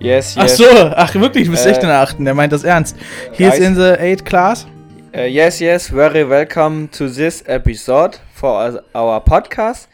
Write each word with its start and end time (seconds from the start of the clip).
Yes, 0.00 0.34
yes. 0.34 0.36
Ach 0.36 0.48
so, 0.48 0.64
ach 0.94 1.14
wirklich, 1.14 1.46
du 1.46 1.50
bist 1.50 1.64
Äh, 1.64 1.70
echt 1.70 1.82
in 1.82 1.88
der 1.88 2.00
achten, 2.00 2.24
der 2.24 2.34
meint 2.34 2.52
das 2.52 2.62
ernst. 2.62 2.96
He 3.32 3.44
is 3.44 3.52
guys. 3.52 3.60
in 3.60 3.74
the 3.74 3.80
8th 3.80 4.24
class. 4.24 4.66
Uh, 5.14 5.20
yes, 5.20 5.60
yes. 5.60 5.88
Very 5.88 6.28
welcome 6.28 6.88
to 6.90 7.08
this 7.08 7.42
episode 7.46 8.18
for 8.34 8.82
our 8.94 9.20
podcast. 9.24 9.88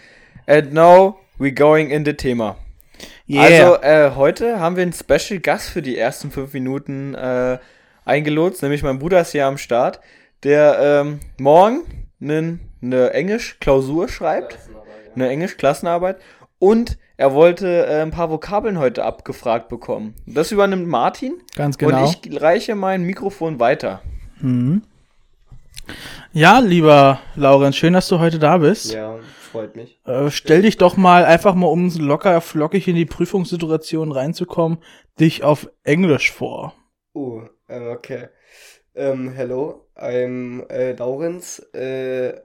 And 0.46 0.72
now 0.72 1.20
we 1.38 1.52
going 1.52 1.90
in 1.90 2.04
the 2.04 2.12
Thema. 2.12 2.56
Also 3.32 3.80
äh, 3.82 4.10
heute 4.16 4.58
haben 4.58 4.76
wir 4.76 4.82
einen 4.82 4.92
Special 4.92 5.38
Gast 5.38 5.70
für 5.70 5.80
die 5.80 5.96
ersten 5.96 6.30
fünf 6.32 6.52
Minuten 6.52 7.14
äh, 7.14 7.58
eingelotst, 8.04 8.62
nämlich 8.62 8.82
mein 8.82 8.98
Bruder 8.98 9.20
ist 9.20 9.30
hier 9.30 9.46
am 9.46 9.56
Start, 9.56 10.00
der 10.42 10.76
ähm, 10.80 11.20
morgen 11.38 12.08
eine 12.20 13.10
Englisch-Klausur 13.12 14.08
schreibt, 14.08 14.58
eine 15.14 15.28
Englisch-Klassenarbeit 15.28 16.16
und 16.58 16.98
er 17.16 17.32
wollte 17.32 17.86
äh, 17.86 18.02
ein 18.02 18.10
paar 18.10 18.30
Vokabeln 18.30 18.78
heute 18.78 19.04
abgefragt 19.04 19.68
bekommen. 19.68 20.14
Das 20.26 20.50
übernimmt 20.50 20.88
Martin 20.88 21.34
Ganz 21.54 21.78
genau. 21.78 22.04
und 22.04 22.26
ich 22.26 22.42
reiche 22.42 22.74
mein 22.74 23.04
Mikrofon 23.04 23.60
weiter. 23.60 24.02
Mhm. 24.40 24.82
Ja, 26.32 26.58
lieber 26.58 27.20
Laurenz, 27.36 27.76
schön, 27.76 27.92
dass 27.92 28.08
du 28.08 28.18
heute 28.18 28.38
da 28.38 28.58
bist. 28.58 28.92
Ja, 28.92 29.18
freut 29.52 29.76
mich. 29.76 30.00
Äh, 30.04 30.30
stell 30.30 30.62
dich 30.62 30.78
doch 30.78 30.96
mal 30.96 31.24
einfach 31.24 31.54
mal, 31.54 31.66
um 31.66 31.88
locker 31.96 32.40
flockig 32.40 32.88
in 32.88 32.96
die 32.96 33.04
Prüfungssituation 33.04 34.10
reinzukommen, 34.10 34.78
dich 35.20 35.44
auf 35.44 35.70
Englisch 35.84 36.32
vor. 36.32 36.74
Oh, 37.12 37.42
äh, 37.68 37.88
okay. 37.90 38.28
Um, 38.94 39.28
hello, 39.30 39.86
I'm 39.96 40.62
uh, 40.62 40.96
Lawrence. 40.96 41.60
Uh, 41.74 42.38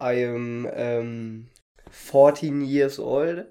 I 0.00 0.24
am 0.24 0.66
um, 0.66 1.46
14 1.90 2.62
years 2.62 2.98
old. 2.98 3.46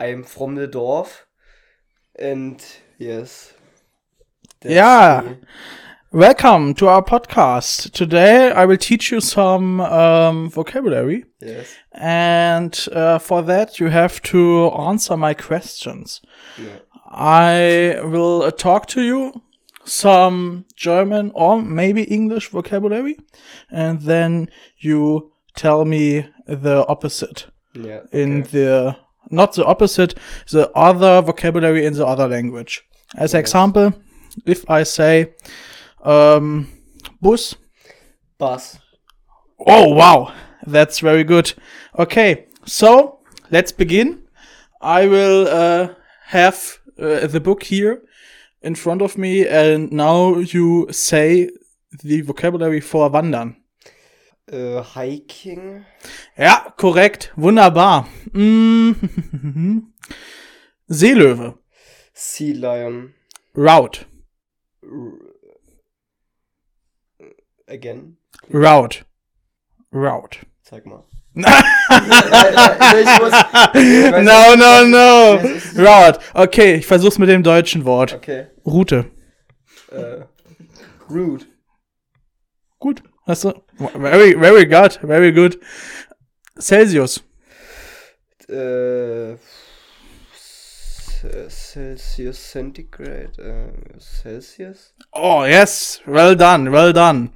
I 0.00 0.06
am 0.06 0.24
from 0.24 0.54
the 0.54 0.66
Dorf. 0.66 1.26
And 2.18 2.64
yes. 2.98 3.52
yeah. 4.64 5.20
Me. 5.26 5.36
Welcome 6.10 6.72
to 6.76 6.88
our 6.88 7.04
podcast. 7.04 7.92
Today 7.92 8.50
I 8.50 8.64
will 8.64 8.78
teach 8.78 9.12
you 9.12 9.20
some 9.20 9.82
um, 9.82 10.48
vocabulary. 10.48 11.26
Yes. 11.42 11.76
And 11.92 12.88
uh, 12.92 13.18
for 13.18 13.42
that, 13.42 13.78
you 13.78 13.88
have 13.88 14.22
to 14.22 14.70
answer 14.70 15.18
my 15.18 15.34
questions. 15.34 16.22
Yeah. 16.56 16.78
I 17.10 18.00
will 18.02 18.44
uh, 18.44 18.52
talk 18.52 18.86
to 18.86 19.02
you 19.02 19.42
some 19.84 20.64
German 20.76 21.30
or 21.34 21.60
maybe 21.60 22.04
English 22.04 22.48
vocabulary, 22.48 23.18
and 23.70 24.00
then 24.00 24.48
you 24.78 25.32
tell 25.56 25.84
me 25.84 26.26
the 26.46 26.86
opposite 26.86 27.48
Yeah. 27.74 28.00
in 28.12 28.40
okay. 28.42 28.50
the 28.50 28.96
not 29.30 29.54
the 29.54 29.64
opposite, 29.64 30.14
the 30.50 30.70
other 30.74 31.22
vocabulary 31.22 31.86
in 31.86 31.94
the 31.94 32.06
other 32.06 32.28
language. 32.28 32.82
As 33.16 33.32
Yes. 33.32 33.40
example, 33.40 33.92
if 34.46 34.68
I 34.70 34.84
say 34.84 35.34
um, 36.02 36.68
Bus, 37.20 37.54
Bus. 38.38 38.78
Oh, 39.66 39.88
wow. 39.94 40.32
That's 40.66 41.00
very 41.00 41.24
good. 41.24 41.52
Okay, 41.98 42.46
so 42.64 43.20
let's 43.50 43.72
begin. 43.72 44.22
I 44.80 45.06
will 45.06 45.46
uh, 45.48 45.94
have 46.26 46.78
uh, 46.98 47.26
the 47.26 47.40
book 47.40 47.62
here 47.64 48.02
in 48.62 48.74
front 48.74 49.02
of 49.02 49.18
me, 49.18 49.46
and 49.46 49.92
now 49.92 50.36
you 50.38 50.88
say 50.90 51.50
the 52.02 52.22
vocabulary 52.22 52.80
for 52.80 53.10
wandern. 53.10 53.56
Uh, 54.52 54.82
hiking. 54.96 55.84
Ja, 56.36 56.74
korrekt. 56.76 57.32
Wunderbar. 57.36 58.08
Mm. 58.32 58.94
Seelöwe. 60.88 61.54
Sea 62.12 62.52
lion. 62.52 63.14
Route. 63.54 64.06
R 64.82 65.12
again. 67.68 68.16
Route. 68.52 69.04
Route. 69.92 70.38
Zeig 70.62 70.84
mal. 70.86 71.04
no, 71.34 71.44
no, 74.56 74.84
no. 74.84 75.38
Route. 75.76 76.18
Okay, 76.34 76.74
ich 76.74 76.86
versuch's 76.86 77.18
mit 77.18 77.28
dem 77.28 77.44
deutschen 77.44 77.84
Wort. 77.84 78.14
Okay. 78.14 78.48
Route. 78.66 79.10
Uh, 79.92 80.24
rude. 81.08 81.46
Gut, 82.80 83.02
hast 83.30 83.44
du. 83.44 83.52
Very, 83.78 84.34
very 84.38 84.66
good, 84.66 84.98
very 85.02 85.32
good. 85.32 85.58
Celsius. 86.58 87.22
äh, 88.48 89.36
Celsius 91.48 92.50
Centigrade, 92.50 93.32
äh, 93.38 93.98
Celsius, 94.00 94.94
Oh, 95.12 95.44
yes, 95.44 96.00
well 96.06 96.34
done, 96.36 96.70
well 96.72 96.92
done. 96.92 97.30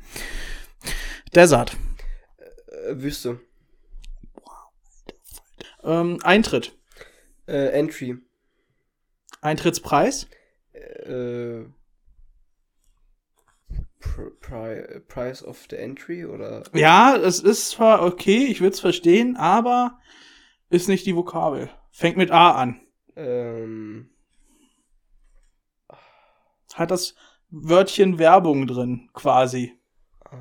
Desert. 1.34 1.72
äh, 2.86 2.94
Wüste, 2.96 3.40
Ähm, 5.82 6.18
Eintritt. 6.22 6.72
äh, 7.46 7.68
Entry, 7.78 8.16
Eintrittspreis. 9.42 10.26
äh, 10.72 11.64
pri 14.40 15.00
Price 15.08 15.42
of 15.44 15.66
the 15.70 15.76
Entry 15.76 16.24
oder 16.24 16.62
Ja, 16.74 17.16
es 17.16 17.40
ist 17.40 17.70
zwar 17.70 18.02
okay, 18.02 18.44
ich 18.46 18.60
würde 18.60 18.74
es 18.74 18.80
verstehen, 18.80 19.36
aber 19.36 19.98
ist 20.70 20.88
nicht 20.88 21.06
die 21.06 21.16
Vokabel. 21.16 21.70
Fängt 21.90 22.16
mit 22.16 22.30
A 22.30 22.52
an. 22.52 22.80
ähm, 23.16 24.10
Hat 26.74 26.90
das 26.90 27.14
Wörtchen 27.50 28.18
Werbung 28.18 28.66
drin, 28.66 29.08
quasi. 29.12 29.78
äh, 30.30 30.36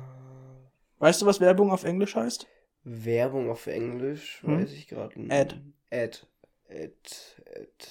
Weißt 0.98 1.22
du, 1.22 1.26
was 1.26 1.40
Werbung 1.40 1.70
auf 1.70 1.84
Englisch 1.84 2.16
heißt? 2.16 2.46
Werbung 2.82 3.50
auf 3.50 3.66
Englisch, 3.66 4.42
Hm? 4.42 4.58
weiß 4.58 4.72
ich 4.72 4.88
gerade 4.88 5.20
nicht. 5.20 5.32
Ad. 5.32 5.54
Ad. 5.92 6.18
Ad. 6.68 6.92
Ad. 7.54 7.86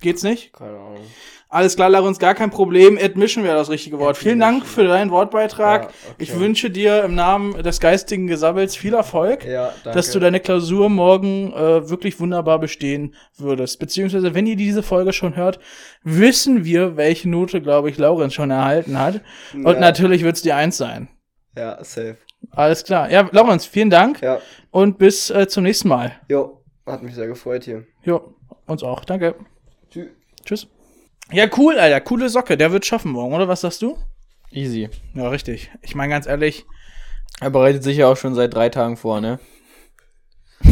Geht's 0.00 0.22
nicht? 0.22 0.52
Keine 0.52 0.78
Ahnung. 0.78 1.00
Alles 1.48 1.76
klar, 1.76 1.88
Laurens, 1.88 2.18
gar 2.18 2.34
kein 2.34 2.50
Problem. 2.50 2.98
Admission 3.00 3.44
wäre 3.44 3.56
das 3.56 3.70
richtige 3.70 3.98
Wort. 3.98 4.16
Vielen 4.16 4.40
Dank 4.40 4.66
für 4.66 4.84
deinen 4.84 5.10
Wortbeitrag. 5.10 5.82
Ja, 5.84 5.88
okay. 5.88 6.14
Ich 6.18 6.38
wünsche 6.38 6.70
dir 6.70 7.04
im 7.04 7.14
Namen 7.14 7.62
des 7.62 7.80
geistigen 7.80 8.26
Gesammels 8.26 8.76
viel 8.76 8.92
Erfolg. 8.94 9.44
Ja, 9.46 9.72
danke. 9.84 9.96
dass 9.96 10.10
du 10.10 10.18
deine 10.18 10.40
Klausur 10.40 10.90
morgen 10.90 11.52
äh, 11.52 11.88
wirklich 11.88 12.18
wunderbar 12.20 12.58
bestehen 12.58 13.14
würdest. 13.38 13.78
Beziehungsweise, 13.78 14.34
wenn 14.34 14.46
ihr 14.46 14.56
diese 14.56 14.82
Folge 14.82 15.12
schon 15.12 15.36
hört, 15.36 15.60
wissen 16.02 16.64
wir, 16.64 16.96
welche 16.96 17.28
Note, 17.30 17.62
glaube 17.62 17.88
ich, 17.90 17.96
Laurenz 17.96 18.34
schon 18.34 18.50
erhalten 18.50 18.98
hat. 18.98 19.20
Und 19.54 19.64
Ja. 19.66 19.80
natürlich 19.80 20.24
wird 20.24 20.36
es 20.36 20.42
die 20.42 20.52
Eins 20.52 20.76
sein. 20.76 21.08
Ja, 21.56 21.82
safe. 21.82 22.18
Alles 22.50 22.84
klar. 22.84 23.10
Ja, 23.10 23.28
Laurenz, 23.32 23.64
vielen 23.64 23.90
Dank 23.90 24.20
Ja. 24.20 24.40
und 24.72 24.98
bis 24.98 25.30
äh, 25.30 25.46
zum 25.48 25.62
nächsten 25.62 25.88
Mal. 25.88 26.12
Jo, 26.28 26.60
hat 26.84 27.02
mich 27.02 27.14
sehr 27.14 27.28
gefreut 27.28 27.64
hier. 27.64 27.86
Jo, 28.02 28.34
uns 28.66 28.82
auch. 28.82 29.04
Danke. 29.04 29.36
Tschüss. 30.46 30.68
Ja, 31.32 31.46
cool, 31.56 31.78
Alter. 31.78 32.00
Coole 32.00 32.28
Socke. 32.28 32.56
Der 32.56 32.70
wird 32.72 32.86
schaffen 32.86 33.10
morgen, 33.10 33.34
oder 33.34 33.48
was 33.48 33.62
sagst 33.62 33.82
du? 33.82 33.98
Easy. 34.52 34.88
Ja, 35.14 35.28
richtig. 35.28 35.70
Ich 35.82 35.94
meine 35.94 36.10
ganz 36.10 36.26
ehrlich, 36.26 36.64
Er 37.40 37.50
bereitet 37.50 37.82
sich 37.82 37.98
ja 37.98 38.06
auch 38.06 38.16
schon 38.16 38.34
seit 38.34 38.54
drei 38.54 38.68
Tagen 38.68 38.96
vor, 38.96 39.20
ne? 39.20 39.40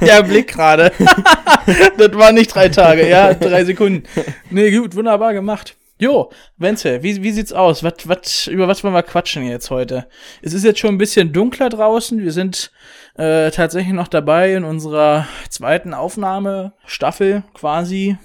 Der 0.00 0.22
Blick 0.22 0.48
gerade. 0.48 0.92
das 1.98 2.12
waren 2.14 2.36
nicht 2.36 2.54
drei 2.54 2.68
Tage, 2.68 3.08
ja, 3.08 3.34
drei 3.34 3.64
Sekunden. 3.64 4.04
Nee, 4.48 4.70
gut, 4.70 4.94
wunderbar 4.94 5.34
gemacht. 5.34 5.76
Jo, 6.00 6.30
Wenzel, 6.56 7.02
wie, 7.02 7.20
wie 7.24 7.32
sieht's 7.32 7.52
aus? 7.52 7.82
Was, 7.82 7.94
was, 8.04 8.46
über 8.46 8.68
was 8.68 8.84
wollen 8.84 8.94
wir 8.94 9.02
quatschen 9.02 9.42
jetzt 9.44 9.70
heute? 9.70 10.06
Es 10.40 10.52
ist 10.52 10.64
jetzt 10.64 10.78
schon 10.78 10.94
ein 10.94 10.98
bisschen 10.98 11.32
dunkler 11.32 11.68
draußen. 11.68 12.22
Wir 12.22 12.30
sind 12.30 12.70
äh, 13.16 13.50
tatsächlich 13.50 13.92
noch 13.92 14.06
dabei, 14.06 14.54
in 14.54 14.62
unserer 14.62 15.26
zweiten 15.50 15.94
Aufnahmestaffel 15.94 17.42
quasi 17.52 18.16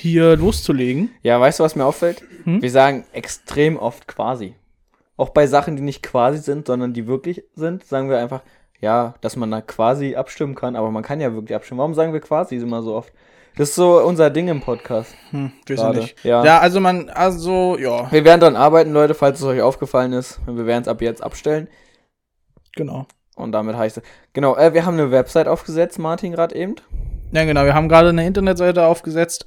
hier 0.00 0.36
loszulegen. 0.36 1.10
Ja, 1.22 1.40
weißt 1.40 1.60
du, 1.60 1.64
was 1.64 1.76
mir 1.76 1.84
auffällt? 1.84 2.22
Hm? 2.44 2.62
Wir 2.62 2.70
sagen 2.70 3.04
extrem 3.12 3.76
oft 3.76 4.08
quasi. 4.08 4.54
Auch 5.16 5.30
bei 5.30 5.46
Sachen, 5.46 5.76
die 5.76 5.82
nicht 5.82 6.02
quasi 6.02 6.38
sind, 6.38 6.66
sondern 6.66 6.92
die 6.94 7.06
wirklich 7.06 7.44
sind, 7.54 7.84
sagen 7.84 8.08
wir 8.08 8.18
einfach, 8.18 8.42
ja, 8.80 9.14
dass 9.20 9.36
man 9.36 9.50
da 9.50 9.60
quasi 9.60 10.16
abstimmen 10.16 10.54
kann, 10.54 10.76
aber 10.76 10.90
man 10.90 11.02
kann 11.02 11.20
ja 11.20 11.34
wirklich 11.34 11.54
abstimmen. 11.54 11.78
Warum 11.78 11.94
sagen 11.94 12.12
wir 12.14 12.20
quasi 12.20 12.56
immer 12.56 12.82
so 12.82 12.94
oft? 12.94 13.12
Das 13.56 13.70
ist 13.70 13.74
so 13.74 14.00
unser 14.00 14.30
Ding 14.30 14.48
im 14.48 14.60
Podcast. 14.60 15.14
Hm, 15.30 15.52
nicht. 15.68 16.24
ja. 16.24 16.44
ja, 16.44 16.58
also 16.60 16.80
man, 16.80 17.10
also, 17.10 17.76
ja, 17.78 18.10
Wir 18.10 18.24
werden 18.24 18.40
dran 18.40 18.56
arbeiten, 18.56 18.92
Leute, 18.92 19.14
falls 19.14 19.40
es 19.40 19.44
euch 19.44 19.60
aufgefallen 19.60 20.12
ist. 20.12 20.40
Wir 20.46 20.66
werden 20.66 20.82
es 20.82 20.88
ab 20.88 21.02
jetzt 21.02 21.22
abstellen. 21.22 21.68
genau. 22.74 23.06
Und 23.36 23.52
damit 23.52 23.76
heißt 23.76 23.98
es. 23.98 24.02
Genau, 24.32 24.56
äh, 24.56 24.74
wir 24.74 24.84
haben 24.84 24.94
eine 24.94 25.10
Website 25.10 25.48
aufgesetzt, 25.48 25.98
Martin, 25.98 26.32
gerade 26.32 26.54
eben. 26.54 26.76
Ja, 27.32 27.44
genau. 27.44 27.64
Wir 27.64 27.74
haben 27.74 27.88
gerade 27.88 28.10
eine 28.10 28.26
Internetseite 28.26 28.84
aufgesetzt. 28.84 29.46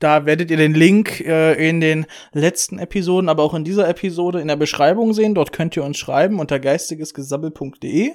Da 0.00 0.26
werdet 0.26 0.50
ihr 0.50 0.56
den 0.56 0.74
Link 0.74 1.20
äh, 1.20 1.68
in 1.68 1.80
den 1.80 2.06
letzten 2.32 2.78
Episoden, 2.78 3.28
aber 3.28 3.44
auch 3.44 3.54
in 3.54 3.64
dieser 3.64 3.88
Episode 3.88 4.40
in 4.40 4.48
der 4.48 4.56
Beschreibung 4.56 5.12
sehen. 5.12 5.34
Dort 5.34 5.52
könnt 5.52 5.76
ihr 5.76 5.84
uns 5.84 5.98
schreiben 5.98 6.40
unter 6.40 6.58
geistigesgesabbel.de. 6.58 8.14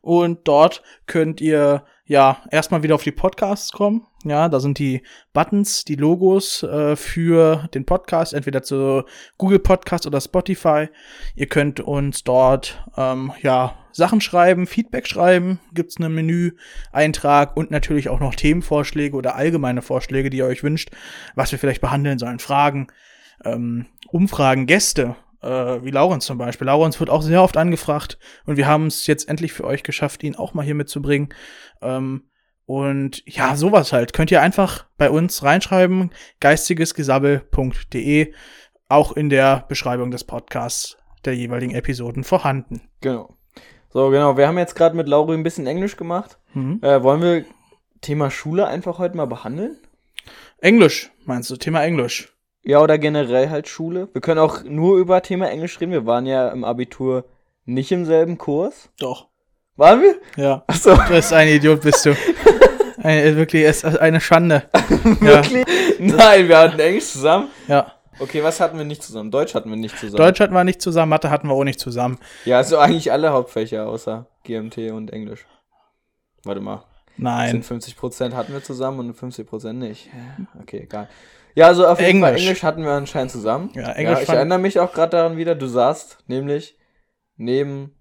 Und 0.00 0.48
dort 0.48 0.82
könnt 1.06 1.40
ihr 1.40 1.84
ja, 2.06 2.42
erstmal 2.50 2.82
wieder 2.82 2.94
auf 2.94 3.02
die 3.02 3.12
Podcasts 3.12 3.70
kommen. 3.72 4.06
Ja, 4.24 4.48
da 4.48 4.58
sind 4.60 4.78
die 4.78 5.02
Buttons, 5.34 5.84
die 5.84 5.96
Logos 5.96 6.62
äh, 6.62 6.96
für 6.96 7.68
den 7.74 7.84
Podcast, 7.84 8.32
entweder 8.32 8.62
zu 8.62 9.04
Google 9.36 9.58
Podcast 9.58 10.06
oder 10.06 10.20
Spotify. 10.20 10.88
Ihr 11.34 11.46
könnt 11.46 11.80
uns 11.80 12.24
dort 12.24 12.82
ähm, 12.96 13.32
ja 13.42 13.74
Sachen 13.98 14.20
schreiben, 14.20 14.66
Feedback 14.66 15.06
schreiben, 15.08 15.58
gibt's 15.74 15.98
einen 15.98 16.14
Menü-Eintrag 16.14 17.56
und 17.56 17.70
natürlich 17.72 18.08
auch 18.08 18.20
noch 18.20 18.34
Themenvorschläge 18.34 19.16
oder 19.16 19.34
allgemeine 19.34 19.82
Vorschläge, 19.82 20.30
die 20.30 20.38
ihr 20.38 20.46
euch 20.46 20.62
wünscht, 20.62 20.90
was 21.34 21.50
wir 21.52 21.58
vielleicht 21.58 21.80
behandeln 21.80 22.18
sollen, 22.18 22.38
Fragen, 22.38 22.86
ähm, 23.44 23.86
Umfragen, 24.06 24.66
Gäste, 24.66 25.16
äh, 25.42 25.48
wie 25.48 25.90
Laurens 25.90 26.24
zum 26.26 26.38
Beispiel. 26.38 26.66
Laurens 26.66 27.00
wird 27.00 27.10
auch 27.10 27.22
sehr 27.22 27.42
oft 27.42 27.56
angefragt 27.56 28.18
und 28.46 28.56
wir 28.56 28.68
haben 28.68 28.86
es 28.86 29.08
jetzt 29.08 29.28
endlich 29.28 29.52
für 29.52 29.64
euch 29.64 29.82
geschafft, 29.82 30.22
ihn 30.22 30.36
auch 30.36 30.54
mal 30.54 30.64
hier 30.64 30.76
mitzubringen. 30.76 31.30
Ähm, 31.82 32.30
und 32.66 33.24
ja, 33.26 33.56
sowas 33.56 33.92
halt. 33.92 34.12
Könnt 34.12 34.30
ihr 34.30 34.42
einfach 34.42 34.86
bei 34.96 35.10
uns 35.10 35.42
reinschreiben, 35.42 36.10
geistigesgesabbel.de, 36.38 38.32
auch 38.88 39.12
in 39.12 39.28
der 39.28 39.64
Beschreibung 39.68 40.12
des 40.12 40.22
Podcasts 40.22 40.98
der 41.24 41.34
jeweiligen 41.34 41.74
Episoden 41.74 42.22
vorhanden. 42.24 42.82
Genau. 43.00 43.37
So, 43.90 44.10
genau. 44.10 44.36
Wir 44.36 44.46
haben 44.46 44.58
jetzt 44.58 44.74
gerade 44.74 44.96
mit 44.96 45.08
Lauri 45.08 45.34
ein 45.34 45.42
bisschen 45.42 45.66
Englisch 45.66 45.96
gemacht. 45.96 46.38
Mhm. 46.54 46.80
Äh, 46.82 47.02
wollen 47.02 47.22
wir 47.22 47.44
Thema 48.00 48.30
Schule 48.30 48.66
einfach 48.66 48.98
heute 48.98 49.16
mal 49.16 49.26
behandeln? 49.26 49.78
Englisch, 50.60 51.10
meinst 51.24 51.50
du? 51.50 51.56
Thema 51.56 51.82
Englisch. 51.84 52.32
Ja, 52.62 52.80
oder 52.80 52.98
generell 52.98 53.48
halt 53.48 53.68
Schule. 53.68 54.08
Wir 54.12 54.20
können 54.20 54.40
auch 54.40 54.62
nur 54.64 54.98
über 54.98 55.22
Thema 55.22 55.48
Englisch 55.48 55.80
reden. 55.80 55.92
Wir 55.92 56.06
waren 56.06 56.26
ja 56.26 56.48
im 56.50 56.64
Abitur 56.64 57.24
nicht 57.64 57.92
im 57.92 58.04
selben 58.04 58.38
Kurs. 58.38 58.90
Doch. 58.98 59.28
Waren 59.76 60.02
wir? 60.02 60.16
Ja. 60.36 60.64
Achso. 60.66 60.94
Du 60.94 61.08
bist 61.08 61.32
ein 61.32 61.48
Idiot, 61.48 61.82
bist 61.82 62.04
du. 62.04 62.14
Ein, 63.00 63.36
wirklich, 63.36 63.62
es 63.62 63.84
ist 63.84 63.96
eine 64.00 64.20
Schande. 64.20 64.64
Wirklich? 65.20 65.64
Nein, 66.00 66.48
wir 66.48 66.58
hatten 66.58 66.80
Englisch 66.80 67.06
zusammen. 67.06 67.46
Ja. 67.68 67.92
Okay, 68.20 68.42
was 68.42 68.60
hatten 68.60 68.78
wir 68.78 68.84
nicht 68.84 69.02
zusammen? 69.02 69.30
Deutsch 69.30 69.54
hatten 69.54 69.70
wir 69.70 69.76
nicht 69.76 69.98
zusammen. 69.98 70.16
Deutsch 70.16 70.40
hatten 70.40 70.54
wir 70.54 70.64
nicht 70.64 70.82
zusammen, 70.82 71.10
Mathe 71.10 71.30
hatten 71.30 71.48
wir 71.48 71.54
auch 71.54 71.64
nicht 71.64 71.80
zusammen. 71.80 72.18
Ja, 72.44 72.56
also 72.58 72.78
eigentlich 72.78 73.12
alle 73.12 73.32
Hauptfächer 73.32 73.86
außer 73.86 74.26
GMT 74.44 74.92
und 74.92 75.12
Englisch. 75.12 75.46
Warte 76.44 76.60
mal. 76.60 76.84
Nein. 77.16 77.62
Sind 77.62 77.82
50% 77.82 78.34
hatten 78.34 78.52
wir 78.52 78.62
zusammen 78.62 79.00
und 79.00 79.16
50% 79.16 79.72
nicht. 79.72 80.08
Okay, 80.60 80.80
egal. 80.84 81.08
Ja, 81.54 81.66
also 81.66 81.86
auf 81.86 82.00
jeden 82.00 82.20
Fall 82.20 82.30
Englisch. 82.30 82.46
Englisch 82.46 82.62
hatten 82.62 82.84
wir 82.84 82.92
anscheinend 82.92 83.32
zusammen. 83.32 83.70
Ja, 83.74 83.90
Englisch 83.92 84.18
ja, 84.18 84.22
ich 84.22 84.28
erinnere 84.28 84.58
mich 84.58 84.78
auch 84.78 84.92
gerade 84.92 85.10
daran 85.10 85.36
wieder, 85.36 85.54
du 85.54 85.66
saßt 85.66 86.18
nämlich 86.28 86.78
neben 87.36 87.96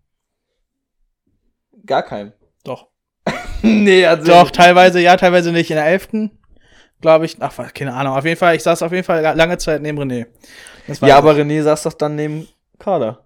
gar 1.85 2.03
keinem. 2.03 2.33
Doch. 2.63 2.89
nee, 3.63 4.05
also 4.05 4.31
Doch, 4.31 4.51
teilweise 4.51 4.99
ja, 4.99 5.17
teilweise 5.17 5.51
nicht. 5.51 5.71
In 5.71 5.77
der 5.77 5.87
11. 5.87 6.29
glaube 7.01 7.25
ich, 7.25 7.37
ach, 7.39 7.73
keine 7.73 7.93
Ahnung. 7.93 8.13
Auf 8.15 8.25
jeden 8.25 8.37
Fall, 8.37 8.55
ich 8.55 8.63
saß 8.63 8.81
auf 8.83 8.91
jeden 8.91 9.03
Fall 9.03 9.21
lange 9.35 9.57
Zeit 9.57 9.81
neben 9.81 9.99
René. 9.99 10.25
Ja, 11.01 11.17
aber 11.17 11.33
René 11.33 11.61
saß 11.63 11.83
doch 11.83 11.93
dann 11.93 12.15
neben 12.15 12.47
Kader. 12.79 13.23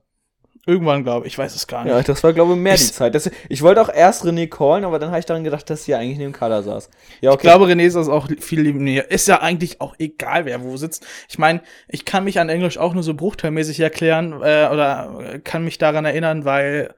irgendwann, 0.68 1.04
glaube 1.04 1.26
ich, 1.26 1.34
ich 1.34 1.38
weiß 1.40 1.56
es 1.56 1.66
gar 1.66 1.84
nicht. 1.84 1.92
Ja, 1.92 2.02
das 2.04 2.24
war, 2.24 2.34
glaube 2.34 2.54
ich, 2.54 2.60
mehr 2.60 2.76
Ich- 2.76 2.86
die 2.88 2.94
Zeit. 2.94 3.16
Das, 3.16 3.30
ich 3.50 3.62
wollte 3.64 3.82
auch 3.82 3.90
erst 3.92 4.24
René 4.26 4.48
callen, 4.48 4.86
aber 4.86 5.00
dann 5.00 5.10
habe 5.10 5.20
ich 5.20 5.26
daran 5.26 5.44
gedacht, 5.44 5.68
dass 5.72 5.86
sie 5.86 5.96
eigentlich 5.96 6.20
neben 6.20 6.34
Kader 6.34 6.62
saß. 6.62 6.90
Ja, 7.20 7.34
Ich 7.34 7.40
glaube, 7.40 7.66
René 7.66 7.92
das 7.92 8.08
auch 8.10 8.28
viel 8.40 8.62
neben 8.62 8.84
mir. 8.84 9.10
Ist 9.10 9.28
ja 9.28 9.42
eigentlich 9.42 9.82
auch 9.82 9.96
egal, 9.98 10.46
wer 10.46 10.62
wo 10.64 10.78
sitzt. 10.78 11.06
Ich 11.30 11.40
meine, 11.40 11.62
ich 11.88 12.06
kann 12.06 12.24
mich 12.26 12.40
an 12.40 12.50
Englisch 12.50 12.78
auch 12.78 12.94
nur 12.94 13.02
so 13.04 13.16
bruchteilmäßig 13.16 13.80
erklären 13.80 14.34
äh, 14.44 14.70
oder 14.72 15.40
kann 15.44 15.64
mich 15.66 15.80
daran 15.80 16.06
erinnern, 16.06 16.46
weil 16.46 16.94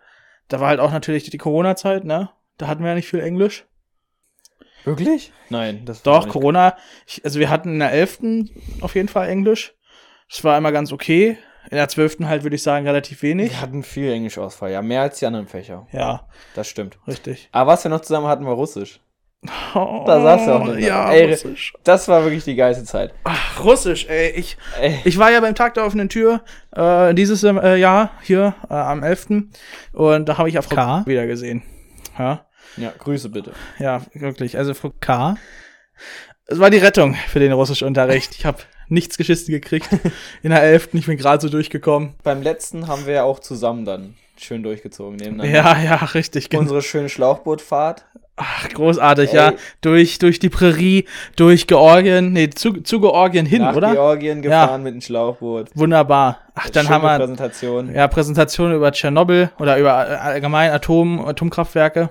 da 0.50 0.60
war 0.60 0.68
halt 0.68 0.82
auch 0.82 0.92
natürlich 0.92 1.30
die 1.30 1.38
Corona-Zeit, 1.38 2.04
ne? 2.04 2.30
Da 2.58 2.68
hatten 2.68 2.82
wir 2.84 2.90
ja 2.90 2.96
nicht 2.96 3.08
viel 3.08 3.22
Englisch. 3.22 3.66
Wirklich? 4.86 5.32
Nein, 5.50 5.84
das 5.86 6.02
Doch, 6.04 6.24
nicht. 6.26 6.34
Corona. 6.34 6.76
Ich, 7.08 7.24
also 7.24 7.40
wir 7.40 7.50
hatten 7.50 7.70
in 7.74 7.80
der 7.80 7.92
11. 7.92 8.20
auf 8.82 8.96
jeden 8.96 9.08
Fall 9.10 9.30
Englisch. 9.30 9.74
Das 10.30 10.44
war 10.44 10.58
immer 10.58 10.72
ganz 10.72 10.92
okay. 10.92 11.38
In 11.70 11.78
der 11.78 11.88
12. 11.88 12.18
halt, 12.26 12.44
würde 12.44 12.56
ich 12.58 12.64
sagen, 12.64 12.86
relativ 12.86 13.22
wenig. 13.24 13.52
Wir 13.52 13.62
hatten 13.62 13.84
viel 13.84 14.12
Englischausfall, 14.12 14.72
ja, 14.72 14.82
mehr 14.82 15.02
als 15.02 15.20
die 15.20 15.26
anderen 15.26 15.48
Fächer. 15.48 15.88
Ja, 15.92 16.28
Das 16.56 16.68
stimmt. 16.68 16.98
richtig. 17.08 17.48
Aber 17.54 17.72
was 17.72 17.84
wir 17.86 17.90
noch 17.90 18.02
zusammen 18.02 18.28
hatten, 18.28 18.46
war 18.46 18.54
Russisch. 18.56 19.00
Oh, 19.76 20.04
Da 20.08 20.22
saß 20.22 20.48
er 20.48 20.56
auch 20.56 20.66
drin. 20.66 20.80
Ja, 20.84 21.12
Ey, 21.12 21.30
Russisch. 21.30 21.74
Das 21.84 22.08
war 22.08 22.24
wirklich 22.24 22.44
die 22.46 22.56
geilste 22.56 22.84
Zeit. 22.86 23.14
Ach, 23.26 23.64
Russisch, 23.64 24.06
ey. 24.08 24.32
Ich, 24.32 24.58
Ey, 24.80 25.00
ich 25.04 25.18
war 25.18 25.32
ja 25.32 25.40
beim 25.42 25.56
Tag 25.56 25.74
der 25.74 25.86
offenen 25.86 26.08
Tür 26.10 26.42
äh, 26.72 27.14
dieses 27.14 27.44
äh, 27.44 27.76
Jahr 27.76 28.12
hier 28.22 28.56
äh, 28.70 28.74
am 28.74 29.04
11. 29.04 29.28
Und 29.94 30.30
da 30.30 30.38
habe 30.38 30.48
ich 30.50 30.56
ja 30.56 30.62
Frau 30.62 30.76
K. 30.76 31.04
wieder 31.06 31.28
gesehen. 31.28 31.62
Ja, 32.18 32.46
ja, 32.78 32.94
Grüße 32.98 33.30
bitte. 33.30 33.52
ja, 33.80 34.02
wirklich. 34.14 34.58
Also 34.58 34.74
Frau 34.74 34.92
K. 35.00 35.36
Es 36.46 36.60
war 36.60 36.70
die 36.70 36.78
Rettung 36.78 37.16
für 37.30 37.40
den 37.40 37.52
Russischunterricht. 37.52 38.36
Ich 38.36 38.46
habe 38.46 38.60
nichts 38.90 39.18
geschissen 39.18 39.52
gekriegt 39.54 39.90
in 40.44 40.50
der 40.50 40.62
11. 40.62 40.90
Ich 40.94 41.06
bin 41.06 41.18
gerade 41.18 41.42
so 41.42 41.50
durchgekommen. 41.50 42.16
Beim 42.24 42.42
letzten 42.42 42.88
haben 42.88 43.06
wir 43.06 43.14
ja 43.14 43.24
auch 43.24 43.40
zusammen 43.40 43.86
dann 43.86 44.16
schön 44.38 44.62
durchgezogen 44.64 45.16
nebeneinander. 45.16 45.80
Ja, 45.80 45.82
ja, 45.82 45.96
richtig. 45.96 46.50
Unsere 46.56 46.82
schöne 46.82 47.10
Schlauchbootfahrt. 47.10 48.06
Ach, 48.36 48.68
großartig, 48.70 49.30
Ey. 49.30 49.36
ja. 49.36 49.54
Durch, 49.82 50.18
durch 50.18 50.40
die 50.40 50.50
Prärie, 50.50 51.06
durch 51.36 51.68
Georgien, 51.68 52.34
nee, 52.34 52.50
zu, 52.50 52.82
zu 52.82 53.00
Georgien 53.00 53.46
hin, 53.46 53.62
nach 53.62 53.76
oder? 53.76 53.92
Georgien 53.92 54.42
gefahren 54.42 54.82
mit 54.82 54.96
dem 54.96 55.02
Schlauchboot. 55.02 55.70
Wunderbar. 55.76 56.40
Ach, 56.56 56.68
dann 56.72 56.86
Schöne 56.86 56.96
haben 56.96 57.04
wir 57.04 57.18
Präsentation. 57.18 57.94
ja 57.94 58.08
Präsentation 58.08 58.74
über 58.74 58.92
Tschernobyl 58.92 59.52
oder 59.60 59.78
über 59.78 60.10
äh, 60.10 60.16
allgemein 60.16 60.72
Atom, 60.72 61.24
Atomkraftwerke. 61.24 62.10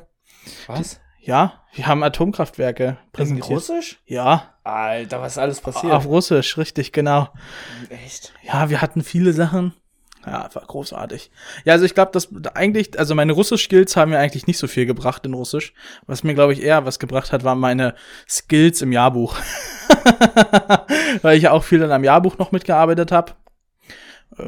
Was? 0.67 1.01
Ja, 1.21 1.63
wir 1.75 1.87
haben 1.87 2.03
Atomkraftwerke 2.03 2.85
In 2.85 2.97
präsentiert. 3.13 3.51
Russisch? 3.51 4.01
Ja, 4.07 4.55
Alter, 4.65 5.21
was 5.21 5.33
ist 5.33 5.39
alles 5.39 5.61
passiert? 5.61 5.93
auf 5.93 6.07
Russisch, 6.07 6.59
richtig, 6.59 6.93
genau. 6.93 7.29
Echt? 7.89 8.33
Ja, 8.43 8.71
wir 8.71 8.83
hatten 8.83 9.03
viele 9.03 9.33
Sachen. 9.33 9.75
Ja, 10.27 10.49
war 10.53 10.65
großartig. 10.65 11.31
Ja, 11.65 11.73
also 11.73 11.85
ich 11.85 11.95
glaube, 11.95 12.13
dass 12.13 12.29
eigentlich, 12.55 12.97
also 12.99 13.15
meine 13.15 13.33
Russisch-Skills 13.33 13.97
haben 13.97 14.13
mir 14.13 14.19
eigentlich 14.19 14.47
nicht 14.47 14.59
so 14.59 14.69
viel 14.69 14.87
gebracht 14.87 15.27
in 15.27 15.35
Russisch. 15.35 15.75
Was 16.07 16.23
mir, 16.23 16.35
glaube 16.35 16.53
ich, 16.53 16.63
eher 16.63 16.85
was 16.85 17.01
gebracht 17.01 17.33
hat, 17.33 17.43
waren 17.43 17.59
meine 17.59 17.95
Skills 18.29 18.83
im 18.83 18.93
Jahrbuch. 18.93 19.37
Weil 21.23 21.37
ich 21.37 21.45
ja 21.45 21.51
auch 21.51 21.65
viel 21.65 21.81
dann 21.81 21.91
am 21.91 22.05
Jahrbuch 22.05 22.39
noch 22.39 22.53
mitgearbeitet 22.53 23.11
habe. 23.11 23.33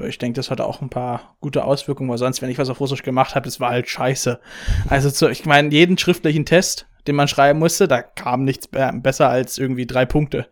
Ich 0.09 0.19
denke, 0.19 0.37
das 0.37 0.51
hatte 0.51 0.65
auch 0.65 0.81
ein 0.81 0.89
paar 0.89 1.37
gute 1.41 1.65
Auswirkungen, 1.65 2.11
weil 2.11 2.19
sonst, 2.19 2.41
wenn 2.41 2.51
ich 2.51 2.59
was 2.59 2.71
auf 2.71 2.81
Russisch 2.81 3.03
gemacht 3.03 3.35
habe, 3.35 3.45
das 3.45 3.61
war 3.61 3.71
halt 3.71 3.89
scheiße. 3.89 4.41
Also 4.89 5.11
zu, 5.11 5.29
ich 5.29 5.45
meine, 5.45 5.71
jeden 5.71 5.99
schriftlichen 5.99 6.47
Test, 6.47 6.87
den 7.07 7.17
man 7.17 7.29
schreiben 7.29 7.59
musste, 7.59 7.87
da 7.87 8.03
kam 8.03 8.45
nichts 8.45 8.67
be 8.67 8.91
besser 8.95 9.29
als 9.29 9.59
irgendwie 9.59 9.87
drei 9.87 10.07
Punkte. 10.07 10.47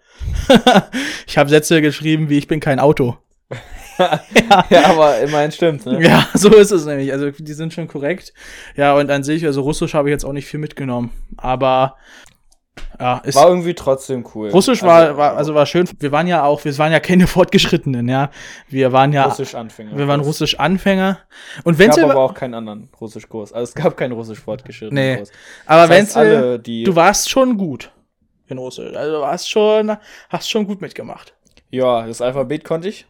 ich 1.27 1.39
habe 1.39 1.49
Sätze 1.49 1.81
geschrieben, 1.81 2.29
wie 2.29 2.39
ich 2.39 2.47
bin 2.47 2.61
kein 2.61 2.79
Auto. 2.79 3.17
ja, 4.71 4.85
aber 4.87 5.19
immerhin 5.21 5.53
stimmt, 5.53 5.87
ne? 5.87 6.03
Ja, 6.03 6.29
so 6.35 6.49
ist 6.51 6.71
es 6.71 6.87
nämlich. 6.87 7.13
Also 7.13 7.31
die 7.31 7.53
sind 7.53 7.73
schon 7.73 7.89
korrekt. 7.89 8.33
Ja, 8.77 8.95
und 8.95 9.11
an 9.11 9.23
sich, 9.23 9.45
also 9.45 9.63
Russisch 9.63 9.95
habe 9.95 10.09
ich 10.09 10.13
jetzt 10.13 10.25
auch 10.25 10.33
nicht 10.33 10.47
viel 10.47 10.61
mitgenommen. 10.61 11.11
Aber 11.37 11.97
ja, 13.03 13.19
ist. 13.19 13.35
War 13.35 13.49
irgendwie 13.49 13.75
trotzdem 13.75 14.25
cool. 14.35 14.51
Russisch 14.51 14.83
war, 14.83 15.17
war, 15.17 15.37
also 15.37 15.55
war 15.55 15.67
schön. 15.67 15.89
Wir 15.99 16.13
waren 16.13 16.27
ja 16.29 16.45
auch, 16.45 16.65
wir 16.65 16.77
waren 16.79 16.93
ja 16.93 17.01
keine 17.01 17.27
Fortgeschrittenen, 17.37 18.09
ja. 18.09 18.31
Wir 18.69 18.93
waren 18.93 19.13
ja, 19.13 19.25
Russisch-Anfänger. 19.25 19.97
wir 19.97 20.07
waren 20.09 20.21
Es 20.21 20.27
Russisch-Anfänger. 20.27 21.19
Und 21.65 21.79
wenn 21.79 21.89
gab 21.89 21.95
sie, 21.97 22.03
aber 22.03 22.17
auch 22.17 22.35
keinen 22.35 22.55
anderen 22.55 22.89
Russischkurs. 23.01 23.53
Also 23.53 23.71
es 23.71 23.75
gab 23.75 23.97
keinen 23.97 24.13
Russisch-Fortgeschrittenen 24.13 25.05
Nee. 25.05 25.17
Kurs. 25.17 25.33
aber 25.67 25.89
Das 25.89 26.15
wenn 26.15 26.63
die, 26.63 26.85
du 26.85 26.95
warst 26.97 27.29
schon 27.29 27.59
gut 27.59 27.91
in 28.47 28.59
Russisch. 28.59 28.95
Also 28.95 29.17
du 29.17 29.21
warst 29.21 29.51
schon, 29.51 29.97
hast 30.29 30.49
schon 30.49 30.67
gut 30.67 30.81
mitgemacht. 30.81 31.35
ja, 31.71 32.07
das 32.07 32.21
Alphabet 32.21 32.65
konnte 32.65 32.89
ich 32.89 33.07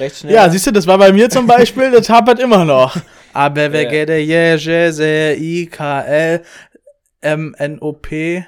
recht 0.00 0.16
schnell. 0.18 0.34
Ja, 0.34 0.48
siehst 0.50 0.66
du, 0.66 0.72
das 0.72 0.86
war 0.86 0.98
bei 0.98 1.12
mir 1.12 1.30
zum 1.30 1.46
Beispiel, 1.46 1.90
das 1.90 2.08
hapert 2.10 2.40
immer 2.40 2.64
noch. 2.64 2.96
Aber 3.32 3.72
wer 3.72 3.86
geht 3.86 4.08
je, 4.08 4.56
je, 4.56 4.90
se, 4.90 5.34
i, 5.38 5.66
k, 5.66 6.00
l, 6.02 6.42
m, 7.20 7.54
n, 7.58 7.78
o, 7.80 7.92
p, 7.92 8.46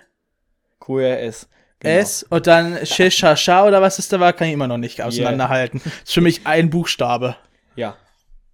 QRS. 0.87 1.49
Genau. 1.81 1.95
S 1.95 2.23
und 2.23 2.47
dann 2.47 2.87
Sh, 2.87 3.11
Sha, 3.11 3.37
Sha 3.37 3.67
oder 3.67 3.83
was 3.83 3.99
es 3.99 4.09
da 4.09 4.19
war, 4.19 4.33
kann 4.33 4.49
ich 4.49 4.55
immer 4.55 4.67
noch 4.67 4.79
nicht 4.79 5.03
auseinanderhalten. 5.03 5.81
Das 5.85 5.93
ist 6.05 6.15
für 6.15 6.23
mich 6.23 6.47
ein 6.47 6.71
Buchstabe. 6.71 7.37
Ja, 7.75 7.97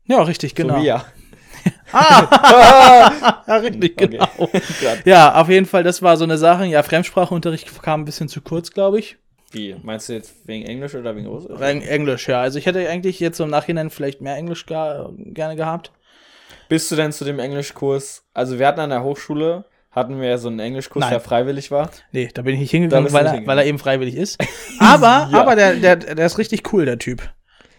Ja, 0.07 0.23
richtig, 0.23 0.55
genau. 0.57 0.79
so 0.79 0.85
ja. 0.85 1.05
Ja, 1.93 3.57
richtig, 3.63 3.97
genau. 3.97 4.27
Ja, 5.05 5.35
auf 5.41 5.49
jeden 5.49 5.67
Fall, 5.67 5.85
das 5.85 6.03
war 6.03 6.17
so 6.17 6.25
eine 6.25 6.39
Sache. 6.39 6.65
Ja, 6.65 6.83
Fremdsprachunterricht 6.83 7.83
kam 7.83 8.01
ein 8.03 8.05
bisschen 8.05 8.29
zu 8.29 8.41
kurz, 8.41 8.73
glaube 8.73 8.99
ich. 8.99 9.19
Wie? 9.53 9.77
Meinst 9.83 10.09
du 10.09 10.15
jetzt 10.15 10.49
wegen 10.49 10.65
Englisch 10.65 10.95
oder 10.95 11.15
wegen 11.15 11.27
Russisch? 11.27 11.61
Wegen 11.61 11.83
Englisch, 11.83 12.27
ja. 12.29 12.41
Also 12.41 12.59
ich 12.59 12.67
hätte 12.67 12.89
eigentlich 12.89 13.21
jetzt 13.21 13.39
im 13.39 13.51
Nachhinein 13.51 13.91
vielleicht 13.91 14.23
mehr 14.23 14.35
Englisch 14.35 14.65
ga, 14.67 15.11
gerne 15.17 15.57
gehabt. 15.57 15.93
Bist 16.69 16.91
du 16.91 16.97
denn 16.97 17.13
zu 17.13 17.25
dem 17.27 17.39
Englischkurs? 17.39 18.25
Also 18.33 18.59
wir 18.59 18.67
hatten 18.67 18.81
an 18.81 18.91
der 18.91 19.05
Hochschule, 19.05 19.67
hatten 19.93 20.21
wir 20.21 20.29
ja 20.29 20.39
so 20.39 20.49
einen 20.49 20.59
Englischkurs, 20.59 21.01
Nein. 21.03 21.11
der 21.11 21.21
freiwillig 21.21 21.71
war. 21.71 21.91
Nee, 22.13 22.29
da 22.33 22.43
bin 22.43 22.55
ich 22.55 22.61
nicht 22.61 22.71
hingegangen, 22.71 23.13
weil, 23.13 23.23
nicht 23.23 23.29
er, 23.29 23.33
hingegangen. 23.35 23.47
weil 23.47 23.59
er 23.59 23.67
eben 23.67 23.79
freiwillig 23.79 24.17
ist. 24.17 24.39
Aber, 24.81 25.29
Ja. 25.31 25.41
aber 25.41 25.55
der, 25.55 25.75
der, 25.77 25.97
der 25.97 26.27
ist 26.27 26.39
richtig 26.39 26.73
cool, 26.73 26.85
der 26.87 26.99
Typ. 26.99 27.23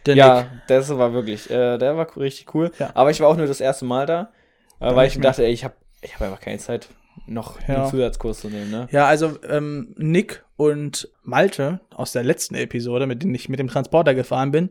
Der 0.06 0.16
Ja, 0.16 0.42
Nick. 0.42 0.48
das 0.68 0.90
war 0.98 1.14
wirklich, 1.14 1.50
äh, 1.50 1.78
der 1.78 1.98
war 1.98 2.08
richtig 2.18 2.54
cool. 2.56 2.72
Ja. 2.80 2.92
Aber 2.94 3.10
ich 3.12 3.20
war 3.20 3.28
auch 3.30 3.36
nur 3.38 3.48
das 3.48 3.60
erste 3.62 3.86
Mal 3.86 4.06
da, 4.06 4.32
äh, 4.80 4.94
weil 4.96 5.08
ich 5.08 5.16
mir 5.16 5.22
dachte, 5.24 5.44
ey, 5.46 5.52
ich 5.52 5.64
habe 5.64 5.74
ich 6.02 6.14
hab 6.16 6.22
einfach 6.22 6.40
keine 6.40 6.58
Zeit. 6.60 6.88
noch 7.26 7.60
Ja. 7.68 7.84
einen 7.84 7.90
Zusatzkurs 7.90 8.42
zu 8.42 8.50
nehmen, 8.50 8.70
ne? 8.72 8.88
Ja, 8.92 9.06
also 9.06 9.38
ähm, 9.50 9.94
Nick 9.98 10.44
und 10.58 11.10
Malte 11.24 11.80
aus 11.96 12.12
der 12.12 12.24
letzten 12.24 12.56
Episode, 12.56 13.06
mit 13.08 13.24
denen 13.24 13.34
ich 13.36 13.50
mit 13.50 13.60
dem 13.60 13.68
Transporter 13.70 14.14
gefahren 14.14 14.52
bin, 14.52 14.70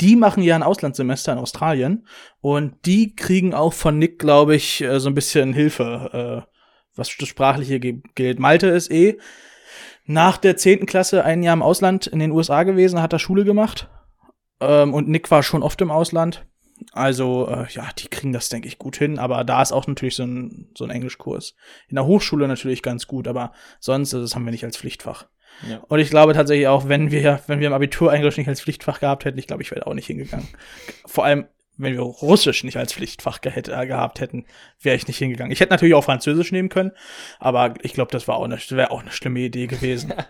die 0.00 0.16
machen 0.16 0.42
ja 0.42 0.54
ein 0.54 0.62
Auslandssemester 0.62 1.32
in 1.32 1.38
Australien 1.38 2.06
und 2.40 2.74
die 2.86 3.14
kriegen 3.14 3.52
auch 3.54 3.74
von 3.74 3.98
Nick, 3.98 4.18
glaube 4.18 4.54
ich, 4.56 4.80
äh, 4.82 4.98
so 4.98 5.08
ein 5.10 5.14
bisschen 5.14 5.52
Hilfe, 5.52 6.46
äh, 6.46 6.49
was 7.00 7.16
das 7.18 7.28
Sprachliche 7.28 7.80
gilt. 7.80 8.38
Malte 8.38 8.68
ist 8.68 8.90
eh 8.90 9.18
nach 10.04 10.36
der 10.36 10.56
10. 10.56 10.86
Klasse 10.86 11.24
ein 11.24 11.42
Jahr 11.42 11.54
im 11.54 11.62
Ausland 11.62 12.06
in 12.06 12.18
den 12.18 12.30
USA 12.30 12.62
gewesen, 12.62 13.02
hat 13.02 13.12
da 13.12 13.18
Schule 13.18 13.44
gemacht. 13.44 13.88
Ähm, 14.60 14.94
und 14.94 15.08
Nick 15.08 15.30
war 15.30 15.42
schon 15.42 15.62
oft 15.62 15.80
im 15.80 15.90
Ausland. 15.90 16.46
Also, 16.92 17.48
äh, 17.48 17.66
ja, 17.70 17.88
die 17.98 18.08
kriegen 18.08 18.32
das, 18.32 18.48
denke 18.48 18.68
ich, 18.68 18.78
gut 18.78 18.96
hin. 18.96 19.18
Aber 19.18 19.44
da 19.44 19.62
ist 19.62 19.72
auch 19.72 19.86
natürlich 19.86 20.16
so 20.16 20.24
ein, 20.24 20.70
so 20.76 20.84
ein 20.84 20.90
Englischkurs. 20.90 21.54
In 21.88 21.96
der 21.96 22.06
Hochschule 22.06 22.48
natürlich 22.48 22.82
ganz 22.82 23.06
gut, 23.06 23.28
aber 23.28 23.52
sonst, 23.78 24.14
also 24.14 24.24
das 24.24 24.34
haben 24.34 24.44
wir 24.44 24.52
nicht 24.52 24.64
als 24.64 24.76
Pflichtfach. 24.76 25.26
Ja. 25.68 25.78
Und 25.88 25.98
ich 25.98 26.10
glaube 26.10 26.32
tatsächlich 26.32 26.68
auch, 26.68 26.88
wenn 26.88 27.10
wir, 27.10 27.40
wenn 27.46 27.60
wir 27.60 27.66
im 27.66 27.72
Abitur 27.72 28.12
Englisch 28.12 28.36
nicht 28.36 28.48
als 28.48 28.62
Pflichtfach 28.62 29.00
gehabt 29.00 29.24
hätten, 29.24 29.38
ich 29.38 29.46
glaube, 29.46 29.62
ich 29.62 29.70
wäre 29.70 29.86
auch 29.86 29.94
nicht 29.94 30.06
hingegangen. 30.06 30.48
Vor 31.06 31.24
allem, 31.24 31.46
wenn 31.82 31.94
wir 31.94 32.00
Russisch 32.02 32.64
nicht 32.64 32.76
als 32.76 32.92
Pflichtfach 32.92 33.40
ge 33.40 33.52
äh, 33.56 33.86
gehabt 33.86 34.20
hätten, 34.20 34.44
wäre 34.80 34.96
ich 34.96 35.06
nicht 35.08 35.18
hingegangen. 35.18 35.52
Ich 35.52 35.60
hätte 35.60 35.72
natürlich 35.72 35.94
auch 35.94 36.04
Französisch 36.04 36.52
nehmen 36.52 36.68
können, 36.68 36.92
aber 37.38 37.74
ich 37.82 37.92
glaube, 37.92 38.10
das 38.12 38.28
war 38.28 38.36
auch 38.36 38.44
eine, 38.44 38.58
wäre 38.70 38.90
auch 38.90 39.00
eine 39.00 39.12
schlimme 39.12 39.40
Idee 39.40 39.66
gewesen. 39.66 40.12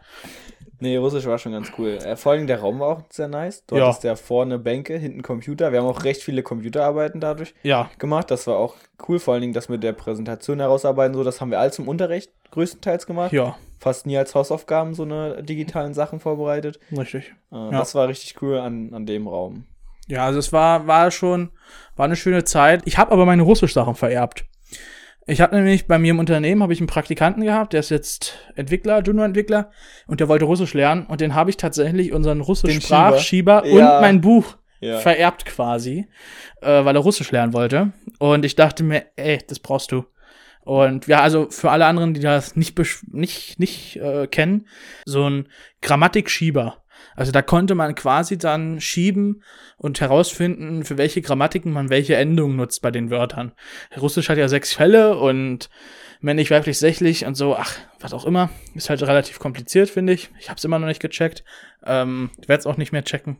Nee, 0.82 0.96
Russisch 0.96 1.26
war 1.26 1.38
schon 1.38 1.52
ganz 1.52 1.70
cool. 1.76 1.98
Äh, 2.02 2.16
vor 2.16 2.32
allem 2.32 2.46
der 2.46 2.60
Raum 2.60 2.80
war 2.80 2.88
auch 2.88 3.02
sehr 3.10 3.28
nice. 3.28 3.64
Dort 3.66 3.80
Ja. 3.80 3.90
ist 3.90 4.02
ja 4.02 4.16
vorne 4.16 4.58
Bänke, 4.58 4.96
hinten 4.96 5.20
Computer. 5.22 5.72
Wir 5.72 5.80
haben 5.80 5.86
auch 5.86 6.04
recht 6.04 6.22
viele 6.22 6.42
Computerarbeiten 6.42 7.20
dadurch 7.20 7.54
ja, 7.62 7.90
gemacht. 7.98 8.30
Das 8.30 8.46
war 8.46 8.56
auch 8.56 8.76
cool. 9.06 9.18
Vor 9.18 9.34
allen 9.34 9.42
Dingen 9.42 9.52
das 9.52 9.68
mit 9.68 9.82
der 9.82 9.92
Präsentation 9.92 10.58
herausarbeiten. 10.58 11.14
So, 11.14 11.22
das 11.22 11.40
haben 11.42 11.50
wir 11.50 11.60
alles 11.60 11.78
im 11.78 11.86
Unterricht 11.86 12.32
größtenteils 12.52 13.06
gemacht. 13.06 13.32
ja, 13.32 13.56
Fast 13.78 14.06
nie 14.06 14.16
als 14.16 14.34
Hausaufgaben 14.34 14.94
so 14.94 15.02
eine 15.02 15.42
digitalen 15.42 15.92
Sachen 15.92 16.18
vorbereitet. 16.18 16.80
richtig. 16.96 17.34
Äh, 17.52 17.70
Das 17.70 17.94
war 17.94 18.08
richtig 18.08 18.40
cool 18.40 18.58
an, 18.58 18.94
an 18.94 19.04
dem 19.04 19.26
Raum. 19.28 19.64
Ja, 20.10 20.24
also 20.26 20.38
es 20.38 20.52
war, 20.52 20.86
war 20.86 21.10
schon, 21.10 21.50
war 21.96 22.04
eine 22.06 22.16
schöne 22.16 22.44
Zeit. 22.44 22.82
Ich 22.84 22.98
habe 22.98 23.12
aber 23.12 23.26
meine 23.26 23.42
Russisch-Sachen 23.42 23.94
vererbt. 23.94 24.44
Ich 25.26 25.40
habe 25.40 25.54
nämlich 25.54 25.86
bei 25.86 25.98
mir 25.98 26.10
im 26.10 26.18
Unternehmen 26.18 26.62
habe 26.62 26.72
ich 26.72 26.80
einen 26.80 26.88
Praktikanten 26.88 27.44
gehabt, 27.44 27.72
der 27.72 27.80
ist 27.80 27.90
jetzt 27.90 28.38
Entwickler, 28.56 29.02
Junior-Entwickler 29.02 29.70
und 30.08 30.18
der 30.18 30.28
wollte 30.28 30.46
Russisch 30.46 30.74
lernen 30.74 31.06
und 31.06 31.20
den 31.20 31.34
habe 31.36 31.50
ich 31.50 31.56
tatsächlich 31.56 32.12
unseren 32.12 32.40
Russisch-Sprachschieber? 32.40 33.64
Ja. 33.66 33.96
und 33.96 34.00
mein 34.00 34.20
Buch 34.20 34.56
Ja. 34.80 34.98
vererbt 34.98 35.44
quasi, 35.44 36.08
äh, 36.62 36.84
weil 36.84 36.96
er 36.96 37.02
Russisch 37.02 37.30
lernen 37.30 37.52
wollte. 37.52 37.92
Und 38.18 38.44
ich 38.44 38.56
dachte 38.56 38.82
mir, 38.82 39.04
ey, 39.16 39.38
das 39.46 39.60
brauchst 39.60 39.92
du. 39.92 40.04
Und 40.62 41.06
ja, 41.06 41.20
also 41.20 41.48
für 41.50 41.70
alle 41.70 41.86
anderen, 41.86 42.14
die 42.14 42.20
das 42.20 42.56
nicht 42.56 42.78
nicht 43.12 43.58
nicht 43.60 43.96
äh, 43.96 44.26
kennen, 44.26 44.66
so 45.04 45.28
ein 45.28 45.48
Grammatikschieber. 45.82 46.79
Also 47.16 47.32
da 47.32 47.42
konnte 47.42 47.74
man 47.74 47.94
quasi 47.94 48.38
dann 48.38 48.80
schieben 48.80 49.42
und 49.76 50.00
herausfinden, 50.00 50.84
für 50.84 50.96
welche 50.98 51.22
Grammatiken 51.22 51.72
man 51.72 51.90
welche 51.90 52.16
Endungen 52.16 52.56
nutzt 52.56 52.82
bei 52.82 52.90
den 52.90 53.10
Wörtern. 53.10 53.52
Russisch 54.00 54.28
hat 54.28 54.38
ja 54.38 54.48
sechs 54.48 54.72
Fälle 54.72 55.16
und 55.18 55.68
männlich, 56.20 56.50
weiblich, 56.50 56.78
sächlich 56.78 57.24
und 57.26 57.34
so, 57.34 57.56
ach, 57.56 57.76
was 57.98 58.12
auch 58.12 58.24
immer. 58.24 58.50
Ist 58.74 58.90
halt 58.90 59.02
relativ 59.02 59.38
kompliziert, 59.38 59.90
finde 59.90 60.12
ich. 60.12 60.30
Ich 60.38 60.48
habe 60.48 60.58
es 60.58 60.64
immer 60.64 60.78
noch 60.78 60.86
nicht 60.86 61.00
gecheckt. 61.00 61.44
Ähm, 61.84 62.30
werde 62.46 62.60
es 62.60 62.66
auch 62.66 62.76
nicht 62.76 62.92
mehr 62.92 63.04
checken. 63.04 63.38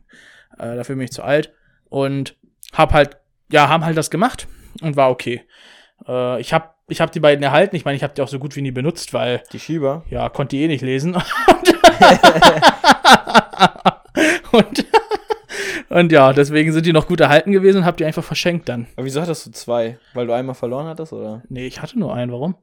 Äh, 0.59 0.77
dafür 0.77 0.97
bin 0.97 1.05
ich 1.05 1.13
zu 1.13 1.23
alt. 1.23 1.53
Und 1.89 2.37
hab 2.73 2.93
halt, 2.93 3.19
ja, 3.51 3.69
haben 3.69 3.85
halt 3.85 3.97
das 3.97 4.11
gemacht 4.11 4.49
und 4.81 4.97
war 4.97 5.11
okay. 5.11 5.43
Äh, 6.07 6.41
ich 6.41 6.53
habe 6.53 6.71
ich 6.89 7.01
hab 7.01 7.13
die 7.13 7.21
beiden 7.21 7.43
erhalten. 7.43 7.77
Ich 7.77 7.85
meine, 7.85 7.97
ich 7.97 8.03
habe 8.03 8.15
die 8.15 8.23
auch 8.23 8.29
so 8.29 8.39
gut 8.39 8.57
wie 8.57 8.63
nie 8.63 8.73
benutzt, 8.73 9.13
weil, 9.15 9.43
Die 9.53 9.61
Schieber. 9.61 10.05
ja, 10.11 10.29
konnte 10.29 10.57
die 10.57 10.63
eh 10.65 10.69
nicht 10.69 10.83
lesen. 10.83 11.17
und, 14.53 14.87
und 15.89 16.13
ja, 16.13 16.33
deswegen 16.33 16.73
sind 16.73 16.87
die 16.87 16.93
noch 16.93 17.07
gut 17.07 17.21
erhalten 17.21 17.53
gewesen 17.53 17.79
und 17.79 17.85
hab 17.85 17.97
die 17.97 18.05
einfach 18.05 18.25
verschenkt 18.25 18.69
dann. 18.69 18.87
Aber 18.97 19.05
wieso 19.05 19.21
hattest 19.21 19.47
du 19.47 19.51
zwei? 19.53 19.99
Weil 20.15 20.27
du 20.27 20.33
einmal 20.33 20.55
verloren 20.55 20.87
hattest, 20.87 21.13
oder? 21.13 21.43
Nee, 21.49 21.67
ich 21.67 21.83
hatte 21.83 21.99
nur 21.99 22.15
einen, 22.15 22.33
warum? 22.33 22.57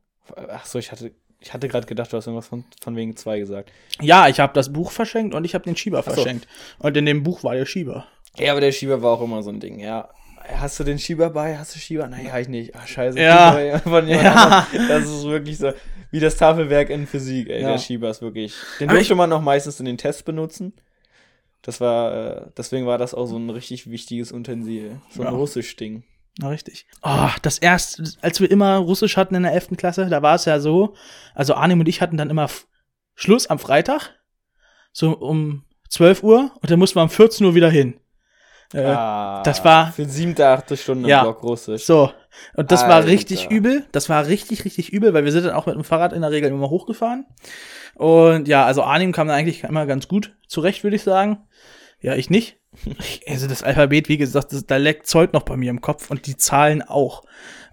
Ach 0.52 0.66
so, 0.66 0.80
ich 0.80 0.92
hatte, 0.92 1.12
ich 1.40 1.54
hatte 1.54 1.68
gerade 1.68 1.88
gedacht, 1.88 2.12
du 2.12 2.18
hast 2.18 2.28
irgendwas 2.28 2.48
von, 2.48 2.66
von 2.82 2.96
wegen 2.96 3.16
zwei 3.16 3.40
gesagt. 3.40 3.72
Ja, 4.02 4.28
ich 4.28 4.40
habe 4.40 4.54
das 4.54 4.74
Buch 4.74 4.92
verschenkt 4.92 5.34
und 5.34 5.46
ich 5.46 5.54
habe 5.54 5.66
den 5.66 5.76
Schieber 5.76 6.04
so. 6.04 6.12
verschenkt. 6.12 6.48
Und 6.80 6.98
in 6.98 7.06
dem 7.06 7.24
Buch 7.24 7.44
war 7.44 7.56
der 7.56 7.66
Schieber. 7.66 8.06
Ja, 8.38 8.52
aber 8.52 8.62
der 8.62 8.72
Schieber 8.72 9.02
war 9.02 9.14
auch 9.14 9.22
immer 9.22 9.44
so 9.44 9.50
ein 9.50 9.60
Ding, 9.60 9.80
ja. 9.80 10.10
Hast 10.56 10.80
du 10.80 10.84
den 10.84 11.00
Schieber 11.00 11.30
bei? 11.30 11.58
Hast 11.58 11.76
du 11.76 11.80
Schieber? 11.80 12.08
Nein, 12.08 12.32
hab 12.32 12.40
ich 12.40 12.48
nicht. 12.48 12.74
Ach, 12.76 12.88
scheiße. 12.88 13.20
Ja. 13.20 13.60
Ja. 13.60 14.68
Das 14.88 15.04
ist 15.06 15.26
wirklich 15.26 15.58
so, 15.58 15.72
wie 16.12 16.20
das 16.20 16.38
Tafelwerk 16.38 16.90
in 16.90 17.06
Physik, 17.08 17.50
ey. 17.50 17.62
Ja. 17.62 17.72
Der 17.72 17.78
Schieber 17.78 18.10
ist 18.10 18.22
wirklich, 18.22 18.54
den 18.80 18.90
durfte 18.90 19.16
man 19.16 19.30
noch 19.30 19.42
meistens 19.42 19.80
in 19.80 19.86
den 19.86 19.98
Tests 19.98 20.24
benutzen. 20.24 20.74
Das 21.62 21.82
war, 21.82 22.14
äh, 22.46 22.50
deswegen 22.58 22.86
war 22.86 22.98
das 22.98 23.14
auch 23.14 23.26
so 23.26 23.38
ein 23.38 23.50
richtig 23.50 23.90
wichtiges 23.90 24.32
Utensil. 24.32 25.02
So 25.10 25.22
ein 25.24 25.28
Ja. 25.28 25.34
Russisch-Ding. 25.34 26.04
Na, 26.40 26.50
richtig. 26.50 26.86
Oh, 27.02 27.30
das 27.42 27.58
erste, 27.58 28.04
als 28.22 28.40
wir 28.40 28.50
immer 28.50 28.78
Russisch 28.78 29.18
hatten 29.18 29.36
in 29.36 29.44
der 29.44 29.54
11. 29.54 29.76
Klasse, 29.76 30.06
da 30.08 30.22
war 30.22 30.36
es 30.36 30.46
ja 30.46 30.60
so, 30.60 30.94
also 31.34 31.56
Arnim 31.56 31.80
und 31.80 31.90
ich 31.90 32.00
hatten 32.00 32.16
dann 32.16 32.30
immer 32.30 32.48
Schluss 33.16 33.48
am 33.48 33.58
Freitag, 33.60 34.12
so 34.94 35.18
um 35.18 35.64
12 35.90 36.22
Uhr, 36.24 36.52
und 36.62 36.70
dann 36.70 36.78
mussten 36.80 36.98
wir 37.00 37.04
um 37.04 37.10
14 37.10 37.46
Uhr 37.46 37.56
wieder 37.56 37.72
hin. 37.72 38.00
Äh, 38.74 38.82
ah, 38.84 39.42
das 39.44 39.64
war- 39.64 39.92
Für 39.94 40.06
siebte, 40.06 40.48
achte 40.48 40.76
Stunde 40.78 41.04
im 41.04 41.10
Ja. 41.10 41.24
Block 41.24 41.42
Russisch. 41.44 41.86
So. 41.86 42.12
Und 42.56 42.72
das 42.72 42.84
war 42.84 42.96
Alter. 42.96 43.08
richtig 43.08 43.50
übel. 43.50 43.86
Das 43.92 44.10
war 44.10 44.28
richtig, 44.28 44.66
richtig 44.66 44.92
übel, 44.94 45.14
weil 45.14 45.24
wir 45.26 45.32
sind 45.32 45.46
dann 45.46 45.56
auch 45.56 45.66
mit 45.66 45.76
dem 45.76 45.84
Fahrrad 45.84 46.14
in 46.14 46.22
der 46.22 46.32
Regel 46.32 46.50
immer 46.52 46.70
hochgefahren. 46.70 47.26
Und 47.96 48.48
ja, 48.48 48.66
also 48.66 48.84
Arnim 48.84 49.12
kam 49.12 49.28
dann 49.28 49.38
eigentlich 49.38 49.64
immer 49.64 49.86
ganz 49.86 50.08
gut 50.08 50.36
zurecht, 50.48 50.84
würde 50.84 50.98
ich 50.98 51.04
sagen. 51.04 51.40
Ja, 52.00 52.16
ich 52.16 52.30
nicht. 52.30 52.58
Ich, 53.00 53.24
also 53.28 53.48
das 53.48 53.64
Alphabet, 53.64 54.08
wie 54.10 54.18
gesagt, 54.18 54.54
das, 54.54 54.66
da 54.68 54.78
leckt 54.78 55.12
heute 55.16 55.34
noch 55.36 55.44
bei 55.44 55.58
mir 55.58 55.72
im 55.72 55.82
Kopf 55.82 56.12
und 56.12 56.28
die 56.28 56.38
Zahlen 56.38 56.84
auch. 56.84 57.24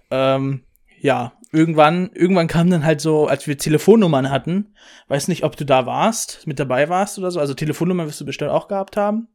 Ähm, 0.09 0.63
ja, 0.99 1.33
irgendwann, 1.55 2.11
irgendwann 2.13 2.47
kam 2.47 2.69
dann 2.69 2.85
halt 2.85 3.01
so, 3.01 3.27
als 3.27 3.47
wir 3.47 3.57
Telefonnummern 3.57 4.29
hatten, 4.29 4.73
weiß 5.07 5.27
nicht, 5.27 5.43
ob 5.43 5.55
du 5.55 5.65
da 5.65 5.85
warst, 5.85 6.45
mit 6.45 6.59
dabei 6.59 6.89
warst 6.89 7.17
oder 7.17 7.31
so, 7.31 7.39
also 7.39 7.53
Telefonnummern 7.53 8.07
wirst 8.07 8.21
du 8.21 8.25
bestimmt 8.25 8.51
auch 8.51 8.67
gehabt 8.67 8.97
haben. 8.97 9.29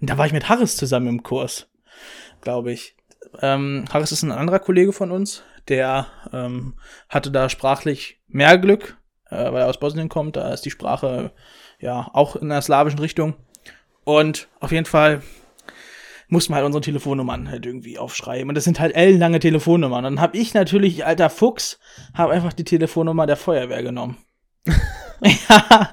Und 0.00 0.10
da 0.10 0.18
war 0.18 0.26
ich 0.26 0.32
mit 0.32 0.48
Harris 0.48 0.76
zusammen 0.76 1.06
im 1.06 1.22
Kurs, 1.22 1.68
glaube 2.40 2.72
ich. 2.72 2.96
Ähm, 3.42 3.84
Harris 3.92 4.12
ist 4.12 4.22
ein 4.22 4.32
anderer 4.32 4.58
Kollege 4.58 4.92
von 4.92 5.10
uns, 5.10 5.42
der 5.68 6.06
ähm, 6.32 6.74
hatte 7.08 7.30
da 7.30 7.48
sprachlich 7.48 8.20
mehr 8.28 8.56
Glück, 8.58 8.96
äh, 9.30 9.52
weil 9.52 9.62
er 9.62 9.68
aus 9.68 9.80
Bosnien 9.80 10.08
kommt. 10.08 10.36
Da 10.36 10.52
ist 10.52 10.64
die 10.64 10.70
Sprache 10.70 11.32
ja 11.78 12.08
auch 12.12 12.36
in 12.36 12.48
der 12.48 12.62
slawischen 12.62 13.00
Richtung. 13.00 13.34
Und 14.04 14.48
auf 14.60 14.72
jeden 14.72 14.86
Fall 14.86 15.22
mussten 16.28 16.52
wir 16.52 16.56
halt 16.56 16.66
unsere 16.66 16.82
Telefonnummern 16.82 17.50
halt 17.50 17.66
irgendwie 17.66 17.98
aufschreiben. 17.98 18.48
Und 18.48 18.54
das 18.54 18.64
sind 18.64 18.80
halt 18.80 18.94
ellenlange 18.94 19.38
Telefonnummern. 19.38 20.04
Und 20.04 20.16
dann 20.16 20.20
habe 20.20 20.36
ich 20.36 20.54
natürlich, 20.54 21.06
alter 21.06 21.30
Fuchs, 21.30 21.78
habe 22.14 22.32
einfach 22.32 22.52
die 22.52 22.64
Telefonnummer 22.64 23.26
der 23.26 23.36
Feuerwehr 23.36 23.82
genommen. 23.82 24.16
ja, 25.22 25.90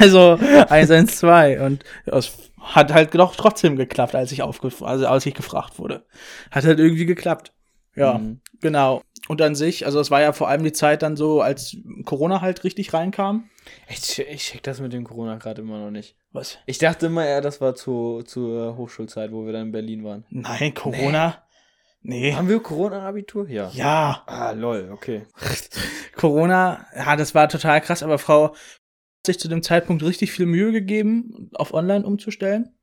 also 0.00 0.38
112. 0.40 1.60
Und 1.60 1.84
es 2.06 2.32
hat 2.60 2.92
halt 2.92 3.14
doch 3.14 3.34
trotzdem 3.34 3.76
geklappt, 3.76 4.14
als 4.14 4.32
ich, 4.32 4.42
aufge 4.42 4.70
also 4.82 5.06
als 5.06 5.26
ich 5.26 5.34
gefragt 5.34 5.78
wurde. 5.78 6.04
Hat 6.50 6.64
halt 6.64 6.78
irgendwie 6.78 7.06
geklappt. 7.06 7.52
Ja, 7.96 8.18
Mhm. 8.18 8.40
genau. 8.60 9.02
Und 9.28 9.42
an 9.42 9.54
sich, 9.54 9.84
also 9.86 10.00
es 10.00 10.10
war 10.10 10.20
ja 10.20 10.32
vor 10.32 10.48
allem 10.48 10.62
die 10.64 10.72
Zeit 10.72 11.02
dann 11.02 11.16
so, 11.16 11.40
als 11.40 11.76
Corona 12.04 12.40
halt 12.40 12.64
richtig 12.64 12.92
reinkam. 12.94 13.50
Ich, 13.88 14.18
ich 14.18 14.42
check 14.44 14.62
das 14.62 14.80
mit 14.80 14.92
dem 14.92 15.04
Corona 15.04 15.36
gerade 15.36 15.62
immer 15.62 15.78
noch 15.78 15.90
nicht. 15.90 16.16
Was? 16.32 16.58
Ich 16.66 16.78
dachte 16.78 17.06
immer 17.06 17.26
eher, 17.26 17.40
das 17.40 17.60
war 17.60 17.74
zu, 17.74 18.22
zur 18.24 18.76
Hochschulzeit, 18.76 19.32
wo 19.32 19.44
wir 19.44 19.52
dann 19.52 19.66
in 19.66 19.72
Berlin 19.72 20.04
waren. 20.04 20.24
Nein, 20.30 20.72
Corona? 20.74 21.42
Nee. 22.02 22.32
Haben 22.34 22.48
wir 22.48 22.60
Corona-Abitur? 22.60 23.48
Ja. 23.48 23.70
Ja, 23.74 24.22
Ah, 24.26 24.52
lol, 24.52 24.90
okay. 24.92 25.26
Corona, 26.16 26.86
ja, 26.96 27.16
das 27.16 27.34
war 27.34 27.48
total 27.48 27.80
krass, 27.80 28.02
aber 28.02 28.18
Frau 28.18 28.48
hat 28.52 28.56
sich 29.26 29.38
zu 29.38 29.48
dem 29.48 29.62
Zeitpunkt 29.62 30.02
richtig 30.02 30.32
viel 30.32 30.46
Mühe 30.46 30.72
gegeben, 30.72 31.50
auf 31.54 31.74
online 31.74 32.06
umzustellen. 32.06 32.74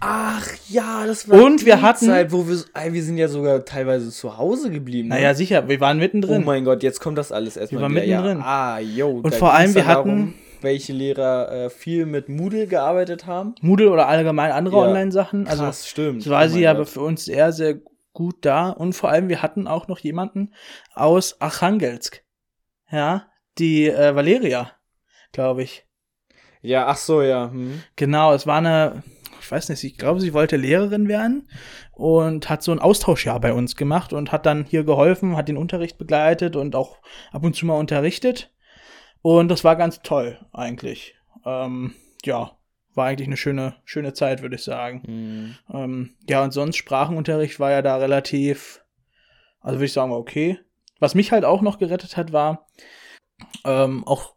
Ach 0.00 0.46
ja, 0.68 1.06
das 1.06 1.24
Und 1.26 1.64
wir 1.64 1.80
hatten- 1.80 2.06
Zeit, 2.06 2.32
wo 2.32 2.48
wir, 2.48 2.58
ey, 2.74 2.92
wir 2.92 3.02
sind 3.04 3.18
ja 3.18 3.28
sogar 3.28 3.64
teilweise 3.64 4.10
zu 4.10 4.36
Hause 4.36 4.70
geblieben. 4.70 5.08
ne? 5.08 5.14
Naja, 5.16 5.34
sicher, 5.34 5.68
wir 5.68 5.80
waren 5.80 5.98
Oh 5.98 6.00
mittendrin. 6.00 6.44
mein 6.44 6.64
Gott, 6.64 6.82
jetzt 6.82 7.00
kommt 7.00 7.18
das 7.18 7.30
alles 7.30 7.56
erstmal 7.56 7.80
Wir 7.80 7.82
waren 7.84 7.94
wieder. 7.94 8.06
mittendrin. 8.20 8.38
Ja. 8.38 8.44
Ah, 8.74 8.78
yo. 8.80 9.10
Und 9.22 9.34
vor 9.34 9.54
allem, 9.54 9.74
wir 9.74 9.82
dann 9.82 9.90
hatten- 9.96 10.34
welche 10.60 10.92
Lehrer 10.92 11.50
äh, 11.52 11.70
viel 11.70 12.06
mit 12.06 12.28
Moodle 12.28 12.66
gearbeitet 12.66 13.26
haben. 13.26 13.54
Moodle 13.60 13.90
oder 13.90 14.08
allgemein 14.08 14.52
andere 14.52 14.76
Ja. 14.76 14.82
Online-Sachen. 14.82 15.46
Also 15.48 15.64
Krass, 15.64 15.88
stimmt. 15.88 16.22
das 16.22 16.30
war 16.30 16.44
Oh 16.44 16.48
sie 16.48 16.66
aber 16.66 16.86
für 16.86 17.00
uns 17.00 17.24
sehr, 17.24 17.52
sehr 17.52 17.78
gut 18.12 18.36
da. 18.44 18.70
Und 18.70 18.92
vor 18.94 19.10
allem, 19.10 19.28
wir 19.28 19.42
hatten 19.42 19.66
auch 19.66 19.88
noch 19.88 19.98
jemanden 20.00 20.52
aus 20.94 21.40
Archangelsk. 21.40 22.22
Ja, 22.90 23.26
die 23.58 23.88
äh, 23.88 24.14
Valeria, 24.14 24.70
glaube 25.32 25.62
ich. 25.62 25.84
Ja, 26.60 26.86
ach 26.86 26.96
so, 26.96 27.22
ja. 27.22 27.50
Hm. 27.50 27.82
Genau, 27.96 28.32
es 28.32 28.46
war 28.46 28.58
eine, 28.58 29.02
ich 29.42 29.50
weiß 29.50 29.68
nicht, 29.68 29.82
ich 29.84 29.96
glaube, 29.96 30.20
sie 30.20 30.32
wollte 30.32 30.56
Lehrerin 30.56 31.08
werden 31.08 31.48
und 31.92 32.48
hat 32.48 32.62
so 32.62 32.72
ein 32.72 32.78
Austauschjahr 32.78 33.40
bei 33.40 33.52
uns 33.52 33.76
gemacht 33.76 34.12
und 34.12 34.32
hat 34.32 34.46
dann 34.46 34.64
hier 34.64 34.84
geholfen, 34.84 35.36
hat 35.36 35.48
den 35.48 35.56
Unterricht 35.56 35.98
begleitet 35.98 36.56
und 36.56 36.76
auch 36.76 36.98
ab 37.32 37.44
und 37.44 37.56
zu 37.56 37.66
mal 37.66 37.78
unterrichtet. 37.78 38.52
Und 39.20 39.48
das 39.48 39.64
war 39.64 39.76
ganz 39.76 40.00
toll, 40.02 40.38
eigentlich. 40.52 41.16
Ähm, 41.44 41.94
ja, 42.24 42.56
war 42.94 43.06
eigentlich 43.06 43.28
eine 43.28 43.36
schöne, 43.36 43.76
schöne 43.84 44.12
Zeit, 44.12 44.42
würde 44.42 44.56
ich 44.56 44.64
sagen. 44.64 45.02
Mhm. 45.06 45.56
Ähm, 45.72 46.14
ja, 46.28 46.42
und 46.42 46.52
sonst 46.52 46.76
Sprachenunterricht 46.76 47.58
war 47.58 47.70
ja 47.70 47.82
da 47.82 47.96
relativ, 47.96 48.84
also 49.60 49.78
würde 49.78 49.86
ich 49.86 49.92
sagen, 49.92 50.12
okay. 50.12 50.58
Was 51.00 51.14
mich 51.16 51.32
halt 51.32 51.44
auch 51.44 51.62
noch 51.62 51.78
gerettet 51.78 52.16
hat, 52.16 52.32
war 52.32 52.68
ähm, 53.64 54.06
auch 54.06 54.34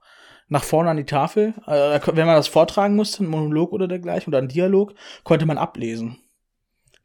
nach 0.47 0.63
vorne 0.63 0.89
an 0.89 0.97
die 0.97 1.05
Tafel. 1.05 1.53
Äh, 1.65 1.99
wenn 2.05 2.27
man 2.27 2.35
das 2.35 2.47
vortragen 2.47 2.95
musste, 2.95 3.23
ein 3.23 3.27
Monolog 3.27 3.71
oder 3.71 3.87
dergleichen 3.87 4.31
oder 4.31 4.39
ein 4.39 4.47
Dialog, 4.47 4.93
konnte 5.23 5.45
man 5.45 5.57
ablesen. 5.57 6.19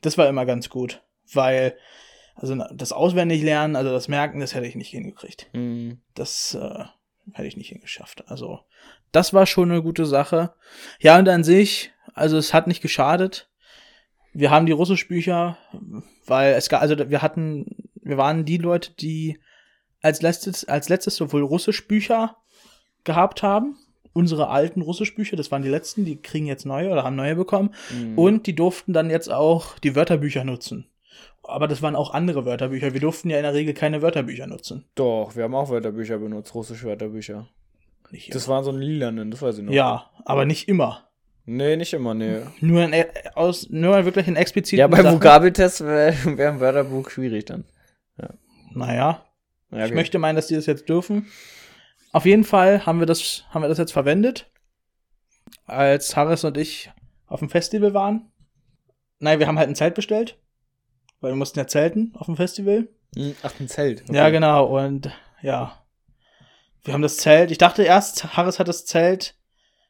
Das 0.02 0.18
war 0.18 0.28
immer 0.28 0.46
ganz 0.46 0.68
gut, 0.68 1.02
weil 1.32 1.76
also 2.34 2.56
das 2.72 2.92
auswendig 2.92 3.42
lernen, 3.42 3.76
also 3.76 3.90
das 3.90 4.08
Merken, 4.08 4.40
das 4.40 4.54
hätte 4.54 4.66
ich 4.66 4.74
nicht 4.74 4.90
hingekriegt. 4.90 5.50
Mhm. 5.52 6.00
Das 6.14 6.54
äh, 6.54 6.84
hätte 7.32 7.48
ich 7.48 7.56
nicht 7.56 7.68
hingeschafft. 7.68 8.24
Also 8.28 8.60
das 9.12 9.34
war 9.34 9.46
schon 9.46 9.70
eine 9.70 9.82
gute 9.82 10.06
Sache. 10.06 10.54
Ja, 11.00 11.18
und 11.18 11.28
an 11.28 11.44
sich, 11.44 11.92
also 12.14 12.38
es 12.38 12.54
hat 12.54 12.66
nicht 12.66 12.80
geschadet. 12.80 13.50
Wir 14.32 14.50
haben 14.50 14.66
die 14.66 14.72
Russischbücher, 14.72 15.58
weil 16.26 16.54
es 16.54 16.68
gab, 16.68 16.80
also 16.80 17.10
wir 17.10 17.20
hatten, 17.20 17.90
wir 17.94 18.16
waren 18.16 18.44
die 18.44 18.58
Leute, 18.58 18.92
die 18.92 19.38
als 20.00 20.22
letztes, 20.22 20.64
als 20.66 20.88
letztes 20.88 21.16
sowohl 21.16 21.42
Russischbücher 21.42 22.36
gehabt 23.04 23.42
haben. 23.42 23.76
Unsere 24.12 24.48
alten 24.48 24.82
Russischbücher, 24.82 25.36
das 25.36 25.52
waren 25.52 25.62
die 25.62 25.68
letzten, 25.68 26.04
die 26.04 26.16
kriegen 26.20 26.46
jetzt 26.46 26.66
neue 26.66 26.90
oder 26.90 27.04
haben 27.04 27.14
neue 27.16 27.36
bekommen. 27.36 27.70
Mhm. 27.96 28.18
Und 28.18 28.46
die 28.46 28.54
durften 28.56 28.92
dann 28.92 29.08
jetzt 29.08 29.30
auch 29.30 29.78
die 29.78 29.94
Wörterbücher 29.94 30.42
nutzen. 30.44 30.86
Aber 31.44 31.68
das 31.68 31.80
waren 31.80 31.94
auch 31.96 32.12
andere 32.12 32.44
Wörterbücher. 32.44 32.92
Wir 32.92 33.00
durften 33.00 33.30
ja 33.30 33.36
in 33.36 33.44
der 33.44 33.54
Regel 33.54 33.72
keine 33.72 34.02
Wörterbücher 34.02 34.46
nutzen. 34.46 34.84
Doch, 34.94 35.36
wir 35.36 35.44
haben 35.44 35.54
auch 35.54 35.70
Wörterbücher 35.70 36.18
benutzt, 36.18 36.54
russische 36.54 36.86
Wörterbücher. 36.86 37.48
Das 38.32 38.48
waren 38.48 38.64
so 38.64 38.72
ein 38.72 38.80
lilanen, 38.80 39.30
das 39.30 39.40
weiß 39.40 39.58
ich 39.58 39.64
noch. 39.64 39.72
ja, 39.72 40.10
aber 40.24 40.44
nicht 40.44 40.68
immer. 40.68 41.08
Nee, 41.46 41.76
nicht 41.76 41.92
immer, 41.92 42.12
nee. 42.14 42.40
Nur, 42.60 42.82
in, 42.82 43.04
aus, 43.34 43.68
nur 43.70 44.04
wirklich 44.04 44.26
in 44.28 44.36
expliziten 44.36 44.80
Ja, 44.80 44.88
beim. 44.88 45.04
Vokabeltest 45.14 45.80
wäre 45.84 46.14
wär 46.36 46.50
ein 46.52 46.60
Wörterbuch 46.60 47.10
schwierig 47.10 47.44
dann. 47.46 47.64
Naja, 48.72 49.24
Ja, 49.70 49.78
ich 49.78 49.84
okay. 49.86 49.94
möchte 49.94 50.18
meinen, 50.18 50.36
dass 50.36 50.46
die 50.48 50.54
das 50.54 50.66
jetzt 50.66 50.88
dürfen. 50.88 51.26
Auf 52.12 52.26
jeden 52.26 52.44
Fall 52.44 52.86
haben 52.86 52.98
wir 52.98 53.06
das, 53.06 53.44
haben 53.50 53.62
wir 53.62 53.68
das 53.68 53.78
jetzt 53.78 53.92
verwendet, 53.92 54.50
als 55.66 56.16
Harris 56.16 56.44
und 56.44 56.56
ich 56.56 56.90
auf 57.26 57.40
dem 57.40 57.50
Festival 57.50 57.94
waren. 57.94 58.32
Nein, 59.18 59.38
wir 59.38 59.46
haben 59.46 59.58
halt 59.58 59.68
ein 59.68 59.76
Zelt 59.76 59.94
bestellt, 59.94 60.38
weil 61.20 61.32
wir 61.32 61.36
mussten 61.36 61.58
ja 61.58 61.66
zelten 61.66 62.12
auf 62.16 62.26
dem 62.26 62.36
Festival. 62.36 62.88
Hm, 63.14 63.36
Ach, 63.42 63.52
ein 63.60 63.68
Zelt. 63.68 64.02
Okay. 64.02 64.16
Ja, 64.16 64.30
genau. 64.30 64.66
Und 64.66 65.10
ja, 65.42 65.80
wir 66.82 66.94
haben 66.94 67.02
das 67.02 67.18
Zelt. 67.18 67.50
Ich 67.50 67.58
dachte 67.58 67.82
erst, 67.82 68.36
Harris 68.36 68.58
hat 68.58 68.68
das 68.68 68.86
Zelt 68.86 69.36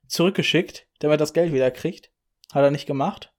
zurückgeschickt, 0.07 0.87
damit 0.99 1.15
er 1.15 1.19
das 1.19 1.33
Geld 1.33 1.53
wieder 1.53 1.71
kriegt. 1.71 2.11
Hat 2.53 2.65
er 2.65 2.71
nicht 2.71 2.87
gemacht. 2.87 3.33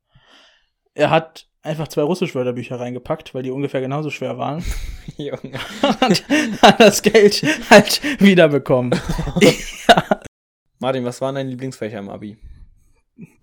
Er 0.93 1.09
hat 1.09 1.47
einfach 1.63 1.87
zwei 1.87 2.01
Russisch-Wörterbücher 2.03 2.79
reingepackt, 2.79 3.33
weil 3.33 3.43
die 3.43 3.51
ungefähr 3.51 3.81
genauso 3.81 4.09
schwer 4.09 4.37
waren. 4.37 4.63
Junge. 5.17 5.59
und 5.81 6.61
hat 6.61 6.79
das 6.79 7.01
Geld 7.01 7.43
halt 7.69 8.01
wiederbekommen. 8.21 8.99
Martin, 10.79 11.05
was 11.05 11.21
waren 11.21 11.35
deine 11.35 11.49
Lieblingsfächer 11.49 11.99
im 11.99 12.09
Abi? 12.09 12.37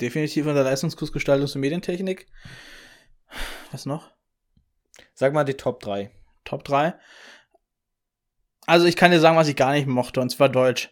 Definitiv 0.00 0.46
unser 0.46 0.64
Leistungskurs 0.64 1.12
Gestaltungs- 1.12 1.54
und 1.54 1.60
Medientechnik. 1.60 2.26
Was 3.70 3.86
noch? 3.86 4.10
Sag 5.14 5.32
mal 5.32 5.44
die 5.44 5.54
Top 5.54 5.80
3. 5.80 6.10
Top 6.44 6.64
3. 6.64 6.94
Also 8.66 8.86
ich 8.86 8.96
kann 8.96 9.10
dir 9.10 9.20
sagen, 9.20 9.36
was 9.36 9.48
ich 9.48 9.56
gar 9.56 9.72
nicht 9.72 9.86
mochte, 9.86 10.20
und 10.20 10.30
zwar 10.30 10.48
Deutsch. 10.48 10.90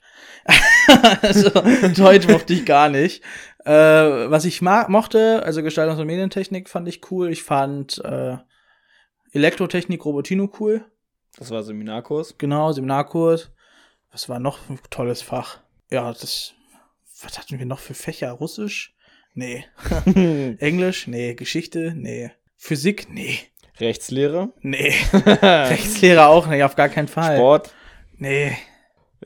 also 1.23 1.51
Deutsch 1.51 2.29
mochte 2.29 2.53
ich 2.53 2.65
gar 2.65 2.89
nicht. 2.89 3.23
Äh, 3.65 3.73
was 3.73 4.45
ich 4.45 4.63
mochte, 4.63 5.43
also 5.45 5.61
Gestaltungs- 5.61 6.01
und 6.01 6.07
Medientechnik 6.07 6.69
fand 6.69 6.89
ich 6.89 7.11
cool. 7.11 7.31
Ich 7.31 7.43
fand 7.43 7.99
äh, 8.05 8.37
Elektrotechnik, 9.33 10.05
Robotino 10.05 10.51
cool. 10.61 10.85
Das 11.39 11.51
war 11.51 11.63
Seminarkurs. 11.63 12.39
Genau, 12.39 12.73
Seminarkurs. 12.73 13.51
Was 14.11 14.29
war 14.29 14.39
noch 14.39 14.71
ein 14.71 14.79
tolles 14.91 15.21
Fach? 15.21 15.59
Ja, 15.91 16.11
das. 16.13 16.55
Was 17.23 17.39
hatten 17.39 17.59
wir 17.59 17.67
noch 17.67 17.81
für 17.81 17.95
Fächer? 17.95 18.33
Russisch? 18.33 18.95
Nee. 19.35 19.65
Englisch? 20.59 21.07
Nee. 21.07 21.35
Geschichte? 21.35 21.93
Nee. 21.95 22.31
Physik? 22.57 23.09
Nee. 23.11 23.39
Rechtslehre. 23.79 24.53
Nee. 24.61 24.95
Rechtslehrer 25.13 26.29
auch 26.29 26.47
nicht, 26.47 26.63
auf 26.63 26.77
gar 26.77 26.89
keinen 26.89 27.09
Fall. 27.09 27.37
Sport. 27.37 27.75
Nee. 28.17 28.57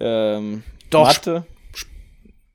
Ähm, 0.00 0.64
Doch. 0.90 1.06
Mathe. 1.06 1.46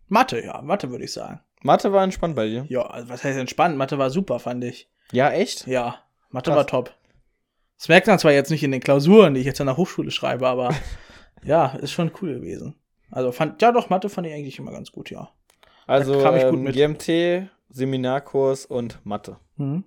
Mathe, 0.08 0.44
ja, 0.44 0.62
Mathe 0.62 0.92
würde 0.92 1.06
ich 1.06 1.14
sagen. 1.14 1.40
Mathe 1.64 1.92
war 1.92 2.04
entspannt 2.04 2.36
bei 2.36 2.48
dir. 2.48 2.66
Ja, 2.70 2.84
also 2.84 3.10
was 3.10 3.24
heißt 3.24 3.40
entspannt? 3.40 3.78
Mathe 3.78 3.98
war 3.98 4.10
super, 4.10 4.40
fand 4.40 4.64
ich. 4.64 4.88
Ja, 5.12 5.32
echt? 5.32 5.66
Ja, 5.68 6.00
Mathe 6.30 6.52
Krass. 6.52 6.58
war 6.58 6.68
top. 6.68 6.94
Das 7.78 7.90
merkt 7.90 8.08
man 8.08 8.20
zwar 8.20 8.32
jetzt 8.32 8.52
nicht 8.52 8.64
in 8.64 8.72
den 8.72 8.82
Klausuren, 8.82 9.34
die 9.34 9.40
ich 9.40 9.46
jetzt 9.46 9.60
an 9.62 9.68
der 9.68 9.78
Hochschule 9.78 10.12
schreibe, 10.12 10.48
aber 10.48 10.74
ja, 11.44 11.68
ist 11.82 11.92
schon 11.92 12.12
cool 12.22 12.36
gewesen. 12.36 12.76
Also 13.12 13.32
fand, 13.32 13.62
ja 13.62 13.72
doch, 13.72 13.90
Mathe 13.90 14.10
fand 14.10 14.28
ich 14.28 14.34
eigentlich 14.34 14.60
immer 14.60 14.72
ganz 14.72 14.92
gut, 14.92 15.10
ja. 15.10 15.30
Also 15.88 16.22
kam 16.22 16.36
ich 16.36 16.44
gut 16.44 16.54
ähm, 16.54 16.64
mit. 16.64 16.76
GMT, 16.76 17.50
Seminarkurs 17.70 18.66
und 18.66 19.00
Mathe. 19.06 19.38
Mhm. 19.58 19.84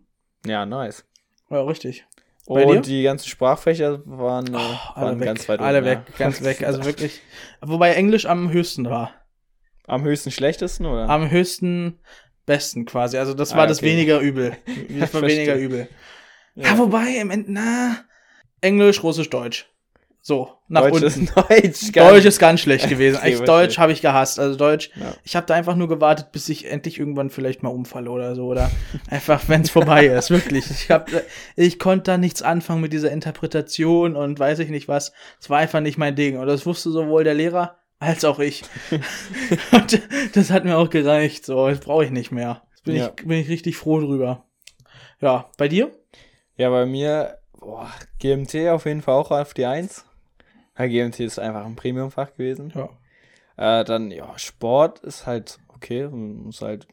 Ja, 0.46 0.66
nice. 0.66 1.04
Ja, 1.50 1.62
richtig. 1.62 2.06
Bei 2.48 2.64
und 2.64 2.74
dir? 2.76 2.80
die 2.80 3.02
ganzen 3.02 3.28
Sprachfächer 3.28 4.00
waren, 4.06 4.54
Alle 4.54 4.78
waren 4.96 5.20
weg, 5.20 5.26
ganz 5.26 5.48
weit 5.48 5.61
alle 5.61 5.78
oben, 5.78 5.87
weg, 5.87 5.98
ja. 6.08 6.14
ganz 6.18 6.42
weg. 6.42 6.62
Also 6.62 6.84
wirklich. 6.87 7.20
Wobei 7.61 7.92
Englisch 7.94 8.26
am 8.26 8.50
höchsten 8.50 8.88
war. 8.88 9.12
Am 9.87 10.02
höchsten 10.04 10.30
schlechtesten, 10.30 10.87
oder? 10.87 11.08
Am 11.08 11.30
höchsten 11.30 11.98
besten 12.46 12.84
quasi. 12.87 13.18
Also 13.18 13.34
das 13.34 13.52
Ah, 13.52 13.58
war 13.58 13.66
das 13.66 13.78
okay. 13.78 13.87
weniger 13.92 14.20
übel. 14.20 14.56
Das 14.98 15.12
war 15.14 15.22
weniger 15.22 15.54
übel. 15.56 15.88
Ja, 16.54 16.76
wobei, 16.78 17.16
im 17.20 17.30
Ende, 17.30 17.52
na, 17.52 17.96
Englisch, 18.61 19.02
Russisch, 19.02 19.30
Deutsch. 19.30 19.70
So, 20.20 20.50
nach 20.68 20.83
Deutsch 20.83 20.94
unten. 20.94 21.07
ist 21.07 21.37
Deutsch. 21.37 21.92
Deutsch 21.92 22.24
ist 22.26 22.38
ganz 22.38 22.61
schlecht 22.61 22.88
gewesen. 22.88 23.16
Okay. 23.18 23.44
Deutsch 23.44 23.78
habe 23.78 23.92
ich 23.92 24.02
gehasst. 24.02 24.38
Also 24.38 24.57
Deutsch, 24.57 24.90
Ja. 24.96 25.14
ich 25.24 25.37
habe 25.37 25.46
da 25.46 25.54
einfach 25.54 25.74
nur 25.74 25.88
gewartet, 25.88 26.33
bis 26.33 26.48
ich 26.50 26.70
endlich 26.70 26.98
irgendwann 26.98 27.31
vielleicht 27.31 27.62
mal 27.62 27.70
umfalle 27.70 28.11
oder 28.11 28.35
so. 28.35 28.44
Oder 28.46 28.70
einfach, 29.11 29.48
wenn 29.48 29.62
es 29.62 29.70
vorbei 29.70 30.07
ist. 30.07 30.31
Wirklich. 30.31 30.70
Ich, 30.70 30.90
hab, 30.90 31.09
ich 31.57 31.78
konnte 31.78 32.11
da 32.11 32.18
nichts 32.18 32.42
anfangen 32.42 32.83
mit 32.83 32.92
dieser 32.92 33.11
Interpretation 33.11 34.16
und 34.16 34.38
weiß 34.38 34.59
ich 34.59 34.68
nicht 34.68 34.88
was. 34.88 35.12
Es 35.40 35.48
war 35.48 35.59
einfach 35.59 35.81
nicht 35.81 35.96
mein 35.96 36.14
Ding. 36.16 36.38
Und 36.38 36.46
das 36.46 36.66
wusste 36.66 36.90
sowohl 36.90 37.24
der 37.24 37.35
Lehrer 37.35 37.76
als 38.00 38.24
auch 38.24 38.38
ich. 38.38 38.62
und 39.72 40.00
das 40.35 40.50
hat 40.50 40.64
mir 40.64 40.76
auch 40.76 40.90
gereicht. 40.90 41.46
So, 41.46 41.68
das 41.68 41.81
brauche 41.81 42.04
ich 42.04 42.11
nicht 42.11 42.33
mehr. 42.33 42.62
Bin, 42.85 42.96
Ja. 42.96 43.07
ich, 43.16 43.24
bin 43.26 43.38
ich 43.38 43.48
richtig 43.48 43.76
froh 43.76 44.00
drüber. 44.00 44.44
Ja, 45.20 45.50
bei 45.57 45.68
dir? 45.68 45.90
Ja, 46.57 46.70
bei 46.70 46.87
mir, 46.87 47.38
boah, 47.59 47.90
GMT 48.20 48.68
auf 48.68 48.85
jeden 48.87 49.02
Fall 49.02 49.14
auch 49.14 49.31
auf 49.31 49.54
die 49.54 49.64
1. 49.66 50.04
GMT 50.87 51.21
ist 51.21 51.38
einfach 51.38 51.64
ein 51.64 51.77
Premiumfach 51.77 52.35
gewesen. 52.35 52.73
Ja. 52.75 53.81
Äh, 53.81 53.85
dann, 53.85 54.11
ja, 54.11 54.38
Sport 54.38 55.01
ist 55.01 55.27
halt 55.27 55.59
okay, 55.69 56.09
ist 56.49 56.62
halt 56.62 56.87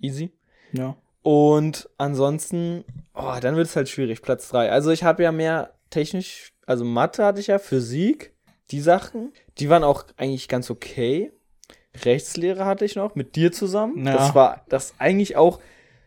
easy. 0.00 0.32
Ja. 0.72 0.96
Und 1.22 1.88
ansonsten, 1.98 2.84
oh, 3.14 3.34
dann 3.40 3.56
wird 3.56 3.66
es 3.66 3.76
halt 3.76 3.88
schwierig, 3.88 4.22
Platz 4.22 4.48
3. 4.48 4.70
Also 4.70 4.90
ich 4.90 5.04
habe 5.04 5.22
ja 5.22 5.32
mehr 5.32 5.74
technisch, 5.90 6.52
also 6.66 6.84
Mathe 6.84 7.24
hatte 7.24 7.40
ich 7.40 7.48
ja, 7.48 7.58
Physik, 7.58 8.34
die 8.70 8.80
Sachen, 8.80 9.32
die 9.58 9.68
waren 9.68 9.84
auch 9.84 10.04
eigentlich 10.16 10.48
ganz 10.48 10.70
okay. 10.70 11.32
Rechtslehre 12.04 12.64
hatte 12.64 12.84
ich 12.84 12.96
noch 12.96 13.16
mit 13.16 13.36
dir 13.36 13.52
zusammen. 13.52 14.06
Ja. 14.06 14.16
Das 14.16 14.34
war 14.34 14.64
das 14.68 14.94
eigentlich 14.98 15.36
auch, 15.36 15.60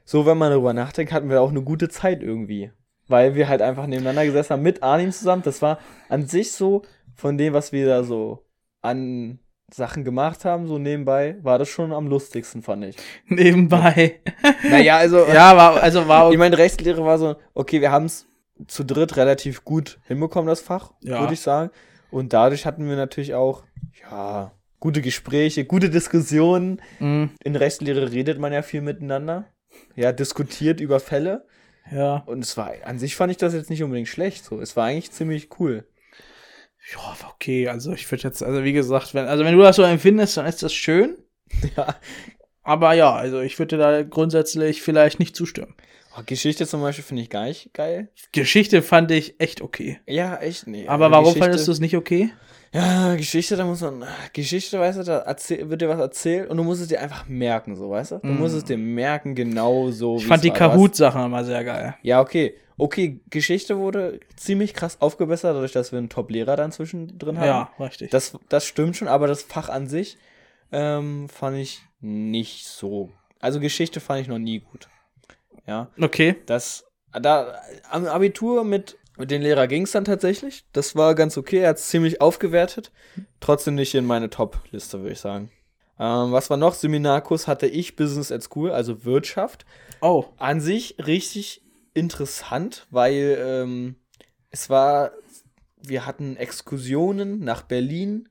so 0.05 0.25
wenn 0.25 0.37
man 0.37 0.51
darüber 0.51 0.73
nachdenkt, 0.73 1.11
hatten 1.11 1.29
wir 1.29 1.41
auch 1.41 1.49
eine 1.49 1.61
gute 1.61 1.89
Zeit 1.89 2.23
irgendwie. 2.23 2.71
Weil 3.07 3.35
wir 3.35 3.49
halt 3.49 3.61
einfach 3.61 3.85
nebeneinander 3.85 4.25
gesessen 4.25 4.53
haben 4.53 4.61
mit 4.61 4.81
Arnim 4.81 5.11
zusammen. 5.11 5.43
Das 5.43 5.61
war 5.61 5.79
an 6.07 6.25
sich 6.25 6.53
so, 6.53 6.83
von 7.15 7.37
dem, 7.37 7.53
was 7.53 7.71
wir 7.71 7.85
da 7.87 8.03
so 8.03 8.45
an 8.81 9.39
Sachen 9.71 10.03
gemacht 10.03 10.45
haben, 10.45 10.67
so 10.67 10.77
nebenbei, 10.77 11.37
war 11.41 11.57
das 11.57 11.69
schon 11.69 11.91
am 11.93 12.07
lustigsten, 12.07 12.61
fand 12.61 12.85
ich. 12.85 12.95
Nebenbei. 13.27 14.19
Naja, 14.69 14.97
also 14.97 15.25
ja, 15.27 15.57
war, 15.57 15.81
also 15.81 16.07
war 16.07 16.31
ich 16.31 16.37
meine, 16.37 16.57
Rechtslehre 16.57 17.03
war 17.03 17.17
so, 17.17 17.35
okay, 17.53 17.81
wir 17.81 17.91
haben 17.91 18.05
es 18.05 18.25
zu 18.67 18.83
dritt 18.85 19.17
relativ 19.17 19.65
gut 19.65 19.99
hinbekommen, 20.05 20.47
das 20.47 20.61
Fach, 20.61 20.91
Ja. 21.01 21.19
würde 21.19 21.33
ich 21.33 21.41
sagen. 21.41 21.69
Und 22.11 22.33
dadurch 22.33 22.65
hatten 22.65 22.87
wir 22.87 22.95
natürlich 22.95 23.33
auch, 23.33 23.63
ja, 24.09 24.51
gute 24.79 25.01
Gespräche, 25.01 25.65
gute 25.65 25.89
Diskussionen. 25.89 26.81
Mhm. 26.99 27.31
In 27.43 27.55
Rechtslehre 27.55 28.11
redet 28.11 28.39
man 28.39 28.53
ja 28.53 28.61
viel 28.61 28.81
miteinander. 28.81 29.45
Ja, 29.95 30.11
diskutiert 30.11 30.79
über 30.79 30.99
Fälle. 30.99 31.45
Ja. 31.91 32.17
Und 32.25 32.43
es 32.43 32.55
war, 32.55 32.71
an 32.85 32.99
sich 32.99 33.15
fand 33.15 33.31
ich 33.31 33.37
das 33.37 33.53
jetzt 33.53 33.69
nicht 33.69 33.83
unbedingt 33.83 34.07
schlecht, 34.07 34.45
so. 34.45 34.61
Es 34.61 34.75
war 34.77 34.85
eigentlich 34.85 35.11
ziemlich 35.11 35.49
cool. 35.59 35.85
Ja, 36.91 37.15
okay. 37.29 37.67
Also 37.67 37.93
ich 37.93 38.09
würde 38.11 38.23
jetzt, 38.23 38.43
also 38.43 38.63
wie 38.63 38.73
gesagt, 38.73 39.13
wenn, 39.13 39.25
also 39.25 39.45
wenn 39.45 39.55
du 39.55 39.61
das 39.61 39.77
so 39.77 39.83
empfindest, 39.83 40.37
dann 40.37 40.45
ist 40.45 40.63
das 40.63 40.73
schön. 40.73 41.17
Ja. 41.77 41.95
Aber 42.63 42.93
ja, 42.93 43.13
also 43.13 43.41
ich 43.41 43.59
würde 43.59 43.77
da 43.77 44.03
grundsätzlich 44.03 44.81
vielleicht 44.81 45.19
nicht 45.19 45.35
zustimmen. 45.35 45.75
Oh, 46.17 46.21
Geschichte 46.25 46.65
zum 46.65 46.81
Beispiel 46.81 47.03
finde 47.03 47.23
ich 47.23 47.29
gar 47.29 47.45
nicht 47.45 47.73
geil. 47.73 48.09
Geschichte 48.31 48.81
fand 48.81 49.11
ich 49.11 49.39
echt 49.39 49.61
okay. 49.61 49.99
Ja, 50.07 50.37
echt 50.37 50.67
nee. 50.67 50.87
Aber 50.87 51.11
warum 51.11 51.25
Geschichte, 51.25 51.43
fandest 51.43 51.67
du 51.67 51.71
es 51.73 51.79
nicht 51.79 51.97
okay? 51.97 52.31
Ja, 52.71 53.15
Geschichte, 53.15 53.55
da 53.55 53.65
muss 53.65 53.81
man. 53.81 54.03
Geschichte, 54.31 54.79
weißt 54.79 54.99
du, 54.99 55.03
da 55.03 55.19
erzähl, 55.19 55.69
wird 55.69 55.81
dir 55.81 55.89
was 55.89 55.99
erzählt 55.99 56.49
und 56.49 56.57
du 56.57 56.63
musst 56.63 56.81
es 56.81 56.87
dir 56.87 57.01
einfach 57.01 57.27
merken, 57.27 57.75
so, 57.75 57.89
weißt 57.89 58.11
du? 58.11 58.19
Du 58.19 58.27
mm. 58.27 58.39
musst 58.39 58.55
es 58.55 58.63
dir 58.63 58.77
merken, 58.77 59.35
genau 59.35 59.91
so. 59.91 60.17
Ich 60.17 60.25
fand 60.25 60.43
die 60.43 60.51
Kahoot-Sachen 60.51 61.25
immer 61.25 61.43
sehr 61.43 61.63
geil. 61.63 61.95
Ja, 62.01 62.21
okay. 62.21 62.55
Okay, 62.77 63.21
Geschichte 63.29 63.77
wurde 63.77 64.19
ziemlich 64.35 64.73
krass 64.73 64.97
aufgebessert, 64.99 65.55
dadurch, 65.55 65.71
dass 65.71 65.91
wir 65.91 65.99
einen 65.99 66.09
Top-Lehrer 66.09 66.55
dann 66.55 66.71
zwischendrin 66.71 67.37
haben. 67.37 67.45
Ja, 67.45 67.71
richtig. 67.79 68.11
Das, 68.11 68.37
das 68.49 68.65
stimmt 68.65 68.97
schon, 68.97 69.07
aber 69.07 69.27
das 69.27 69.43
Fach 69.43 69.69
an 69.69 69.87
sich 69.87 70.17
ähm, 70.71 71.29
fand 71.29 71.57
ich 71.57 71.81
nicht 71.99 72.65
so. 72.65 73.11
Also 73.39 73.59
Geschichte 73.59 73.99
fand 73.99 74.21
ich 74.21 74.27
noch 74.27 74.39
nie 74.39 74.59
gut. 74.59 74.89
Ja. 75.67 75.89
Okay. 75.99 76.35
Das, 76.45 76.85
da, 77.11 77.61
am 77.89 78.05
Abitur 78.05 78.63
mit, 78.63 78.97
mit 79.17 79.31
dem 79.31 79.41
Lehrer 79.41 79.67
ging 79.67 79.83
es 79.83 79.91
dann 79.91 80.05
tatsächlich. 80.05 80.65
Das 80.73 80.95
war 80.95 81.15
ganz 81.15 81.37
okay. 81.37 81.59
Er 81.59 81.69
hat 81.69 81.77
es 81.77 81.87
ziemlich 81.87 82.21
aufgewertet. 82.21 82.91
Trotzdem 83.39 83.75
nicht 83.75 83.93
in 83.95 84.05
meine 84.05 84.29
Top-Liste, 84.29 84.99
würde 84.99 85.13
ich 85.13 85.19
sagen. 85.19 85.51
Ähm, 85.99 86.31
was 86.31 86.49
war 86.49 86.57
noch? 86.57 86.73
Seminarkurs 86.73 87.47
hatte 87.47 87.67
ich 87.67 87.95
Business 87.95 88.31
at 88.31 88.43
School, 88.43 88.71
also 88.71 89.05
Wirtschaft. 89.05 89.65
Oh. 90.01 90.25
An 90.37 90.59
sich 90.59 90.97
richtig 91.05 91.62
interessant, 91.93 92.87
weil 92.89 93.37
ähm, 93.39 93.95
es 94.49 94.69
war, 94.69 95.11
wir 95.81 96.05
hatten 96.05 96.37
Exkursionen 96.37 97.39
nach 97.39 97.63
Berlin, 97.63 98.29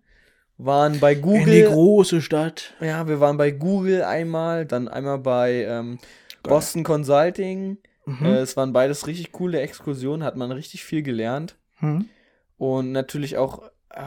waren 0.58 1.00
bei 1.00 1.14
Google. 1.14 1.54
In 1.54 1.66
die 1.66 1.72
große 1.72 2.22
Stadt. 2.22 2.74
Ja, 2.80 3.08
wir 3.08 3.20
waren 3.20 3.36
bei 3.36 3.50
Google 3.50 4.02
einmal, 4.02 4.66
dann 4.66 4.88
einmal 4.88 5.18
bei 5.18 5.64
ähm, 5.64 5.98
Boston 6.42 6.84
Consulting. 6.84 7.78
Mhm. 8.04 8.26
Äh, 8.26 8.38
es 8.38 8.56
waren 8.56 8.72
beides 8.72 9.06
richtig 9.06 9.32
coole 9.32 9.60
Exkursionen, 9.60 10.24
hat 10.24 10.36
man 10.36 10.52
richtig 10.52 10.84
viel 10.84 11.02
gelernt. 11.02 11.56
Mhm. 11.80 12.08
Und 12.58 12.92
natürlich 12.92 13.36
auch, 13.36 13.62
äh, 13.90 14.02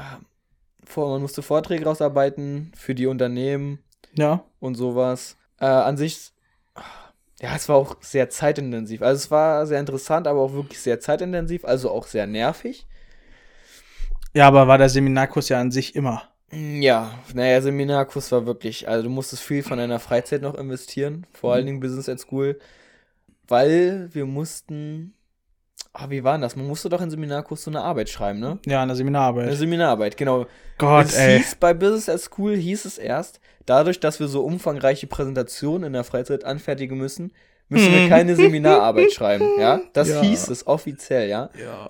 vor, 0.86 1.10
man 1.10 1.22
musste 1.22 1.42
Vorträge 1.42 1.86
rausarbeiten 1.86 2.72
für 2.76 2.96
die 2.96 3.08
Unternehmen. 3.08 3.80
Ja. 4.14 4.44
Und 4.60 4.76
sowas. 4.76 5.38
Äh, 5.60 5.66
an 5.66 5.98
sich, 5.98 6.32
ja, 7.42 7.56
es 7.56 7.68
war 7.68 7.76
auch 7.76 7.98
sehr 8.02 8.30
zeitintensiv. 8.30 9.02
Also 9.02 9.18
es 9.18 9.32
war 9.32 9.66
sehr 9.68 9.80
interessant, 9.80 10.28
aber 10.28 10.40
auch 10.40 10.54
wirklich 10.54 10.80
sehr 10.80 11.00
zeitintensiv, 11.00 11.66
also 11.66 11.92
auch 11.92 12.08
sehr 12.08 12.28
nervig. 12.28 12.88
Ja, 14.34 14.48
aber 14.48 14.68
war 14.68 14.78
der 14.78 14.90
Seminarkurs 14.90 15.50
ja 15.50 15.60
an 15.60 15.72
sich 15.72 15.96
immer. 15.96 16.30
Ja, 16.52 17.20
naja, 17.34 17.62
Seminarkurs 17.62 18.32
war 18.32 18.46
wirklich, 18.46 18.88
also 18.88 19.04
du 19.04 19.10
musstest 19.10 19.44
viel 19.44 19.64
von 19.64 19.78
deiner 19.78 20.00
Freizeit 20.00 20.42
noch 20.42 20.56
investieren, 20.56 21.26
vor 21.34 21.50
mhm. 21.50 21.54
allen 21.54 21.66
Dingen 21.66 21.80
Business 21.80 22.08
at 22.08 22.20
School, 22.20 22.60
weil 23.48 24.10
wir 24.14 24.26
mussten, 24.26 25.14
ah, 25.96 26.10
wie 26.10 26.24
war 26.24 26.34
denn 26.34 26.42
das? 26.42 26.56
Man 26.56 26.68
musste 26.68 26.90
doch 26.90 27.02
in 27.02 27.10
Seminarkurs 27.10 27.64
so 27.64 27.72
eine 27.72 27.82
Arbeit 27.82 28.10
schreiben, 28.10 28.40
ne? 28.40 28.60
Ja, 28.66 28.84
eine 28.84 28.96
Seminararbeit. 28.96 29.48
Eine 29.48 29.56
Seminararbeit, 29.56 30.18
genau. 30.18 30.46
Gott, 30.78 31.06
es 31.06 31.18
ey. 31.18 31.38
Hieß, 31.38 31.56
bei 31.56 31.74
Business 31.74 32.10
at 32.10 32.20
School 32.20 32.56
hieß 32.56 32.86
es 32.86 32.98
erst, 32.98 33.40
dadurch, 33.66 34.00
dass 34.00 34.20
wir 34.20 34.28
so 34.28 34.44
umfangreiche 34.44 35.08
Präsentationen 35.08 35.88
in 35.88 35.94
der 35.94 36.04
Freizeit 36.04 36.44
anfertigen 36.44 36.98
müssen, 36.98 37.32
müssen 37.70 37.92
wir 37.92 38.02
mhm. 38.02 38.10
keine 38.10 38.36
Seminararbeit 38.36 39.12
schreiben, 39.12 39.48
ja? 39.60 39.82
Das 39.94 40.10
ja. 40.10 40.22
hieß 40.22 40.50
es 40.50 40.68
offiziell, 40.68 41.30
ja? 41.30 41.50
Ja. 41.60 41.90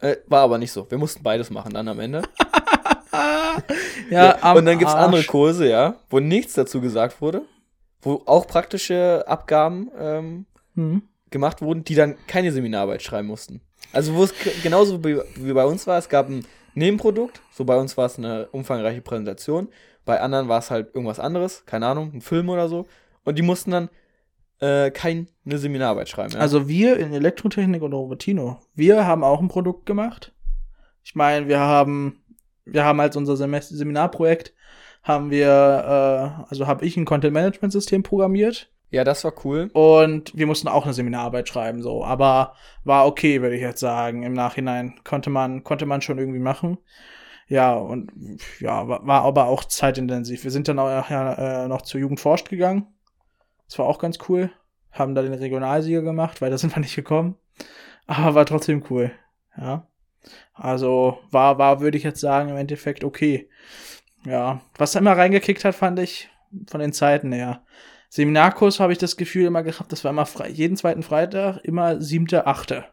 Äh, 0.00 0.16
war 0.26 0.42
aber 0.42 0.58
nicht 0.58 0.72
so. 0.72 0.90
Wir 0.90 0.98
mussten 0.98 1.22
beides 1.22 1.50
machen 1.50 1.72
dann 1.72 1.88
am 1.88 2.00
Ende. 2.00 2.22
ja, 4.10 4.38
ja 4.40 4.52
und 4.54 4.64
dann 4.64 4.78
gibt 4.78 4.90
es 4.90 4.96
andere 4.96 5.24
Kurse, 5.24 5.68
ja, 5.68 5.96
wo 6.10 6.20
nichts 6.20 6.54
dazu 6.54 6.80
gesagt 6.80 7.20
wurde, 7.20 7.42
wo 8.02 8.22
auch 8.26 8.46
praktische 8.46 9.24
Abgaben 9.26 9.90
ähm, 9.98 10.46
mhm. 10.74 11.02
Gemacht 11.30 11.62
wurden, 11.62 11.84
die 11.84 11.94
dann 11.94 12.16
keine 12.26 12.52
Seminararbeit 12.52 13.02
schreiben 13.02 13.28
mussten. 13.28 13.60
Also 13.92 14.14
wo 14.14 14.24
es 14.24 14.34
genauso 14.62 15.04
wie, 15.04 15.52
bei 15.52 15.64
uns 15.64 15.86
war, 15.86 15.98
es 15.98 16.08
gab 16.08 16.28
ein 16.28 16.44
Nebenprodukt, 16.74 17.40
so 17.50 17.64
bei 17.64 17.76
uns 17.76 17.96
war 17.96 18.06
es 18.06 18.18
eine 18.18 18.48
umfangreiche 18.48 19.00
Präsentation, 19.00 19.68
bei 20.04 20.20
anderen 20.20 20.48
war 20.48 20.58
es 20.58 20.70
halt 20.70 20.94
irgendwas 20.94 21.18
anderes, 21.18 21.64
keine 21.66 21.86
Ahnung, 21.86 22.12
ein 22.14 22.20
Film 22.20 22.48
oder 22.48 22.68
so, 22.68 22.86
und 23.24 23.38
die 23.38 23.42
mussten 23.42 23.70
dann 23.70 23.88
äh, 24.60 24.90
keine 24.90 25.26
Seminararbeit 25.44 26.08
schreiben. 26.08 26.34
Ja? 26.34 26.40
Also 26.40 26.68
wir 26.68 26.98
in 26.98 27.12
Elektrotechnik 27.12 27.82
und 27.82 27.92
Robertino, 27.92 28.60
wir 28.74 29.06
haben 29.06 29.24
auch 29.24 29.40
ein 29.40 29.48
Produkt 29.48 29.86
gemacht. 29.86 30.32
Ich 31.02 31.14
meine, 31.14 31.48
wir 31.48 31.60
haben 31.60 32.20
wir 32.66 32.84
haben 32.84 33.00
als 33.00 33.16
unser 33.16 33.36
Semester 33.36 33.76
Seminarprojekt 33.76 34.52
haben 35.02 35.30
wir, 35.30 35.46
äh, 35.48 36.50
also 36.50 36.66
habe 36.66 36.84
ich 36.84 36.96
ein 36.96 37.04
Content 37.04 37.32
Management 37.32 37.72
System 37.72 38.02
programmiert. 38.02 38.70
Ja, 38.96 39.04
das 39.04 39.24
war 39.24 39.34
cool. 39.44 39.68
Und 39.74 40.32
wir 40.34 40.46
mussten 40.46 40.68
auch 40.68 40.84
eine 40.84 40.94
Seminararbeit 40.94 41.50
schreiben, 41.50 41.82
so. 41.82 42.02
Aber 42.02 42.54
war 42.82 43.06
okay, 43.06 43.42
würde 43.42 43.54
ich 43.54 43.60
jetzt 43.60 43.80
sagen. 43.80 44.22
Im 44.22 44.32
Nachhinein 44.32 44.94
konnte 45.04 45.28
man, 45.28 45.64
konnte 45.64 45.84
man 45.84 46.00
schon 46.00 46.16
irgendwie 46.16 46.38
machen. 46.38 46.78
Ja, 47.46 47.74
und 47.74 48.10
ja, 48.58 48.88
war, 48.88 49.06
war 49.06 49.20
aber 49.24 49.48
auch 49.48 49.64
zeitintensiv. 49.64 50.44
Wir 50.44 50.50
sind 50.50 50.66
dann 50.68 50.78
auch 50.78 51.10
ja, 51.10 51.64
äh, 51.64 51.68
noch 51.68 51.82
zur 51.82 52.00
Jugend 52.00 52.20
forscht 52.20 52.48
gegangen. 52.48 52.86
Das 53.68 53.78
war 53.78 53.84
auch 53.84 53.98
ganz 53.98 54.18
cool. 54.30 54.50
Haben 54.92 55.14
da 55.14 55.20
den 55.20 55.34
Regionalsieger 55.34 56.00
gemacht, 56.00 56.40
weil 56.40 56.50
da 56.50 56.56
sind 56.56 56.74
wir 56.74 56.80
nicht 56.80 56.96
gekommen. 56.96 57.36
Aber 58.06 58.34
war 58.34 58.46
trotzdem 58.46 58.82
cool. 58.88 59.12
Ja. 59.58 59.86
Also 60.54 61.18
war, 61.30 61.58
war, 61.58 61.82
würde 61.82 61.98
ich 61.98 62.02
jetzt 62.02 62.20
sagen, 62.20 62.48
im 62.48 62.56
Endeffekt 62.56 63.04
okay. 63.04 63.50
Ja, 64.24 64.62
was 64.78 64.92
da 64.92 65.00
immer 65.00 65.18
reingekickt 65.18 65.66
hat, 65.66 65.74
fand 65.74 65.98
ich 65.98 66.30
von 66.66 66.80
den 66.80 66.94
Zeiten 66.94 67.30
her. 67.32 67.60
Seminarkurs 68.08 68.80
habe 68.80 68.92
ich 68.92 68.98
das 68.98 69.16
Gefühl 69.16 69.46
immer 69.46 69.62
gehabt, 69.62 69.92
das 69.92 70.04
war 70.04 70.10
immer 70.10 70.26
frei, 70.26 70.48
jeden 70.48 70.76
zweiten 70.76 71.02
Freitag, 71.02 71.58
immer 71.64 72.00
siebte, 72.00 72.46
achte. 72.46 72.84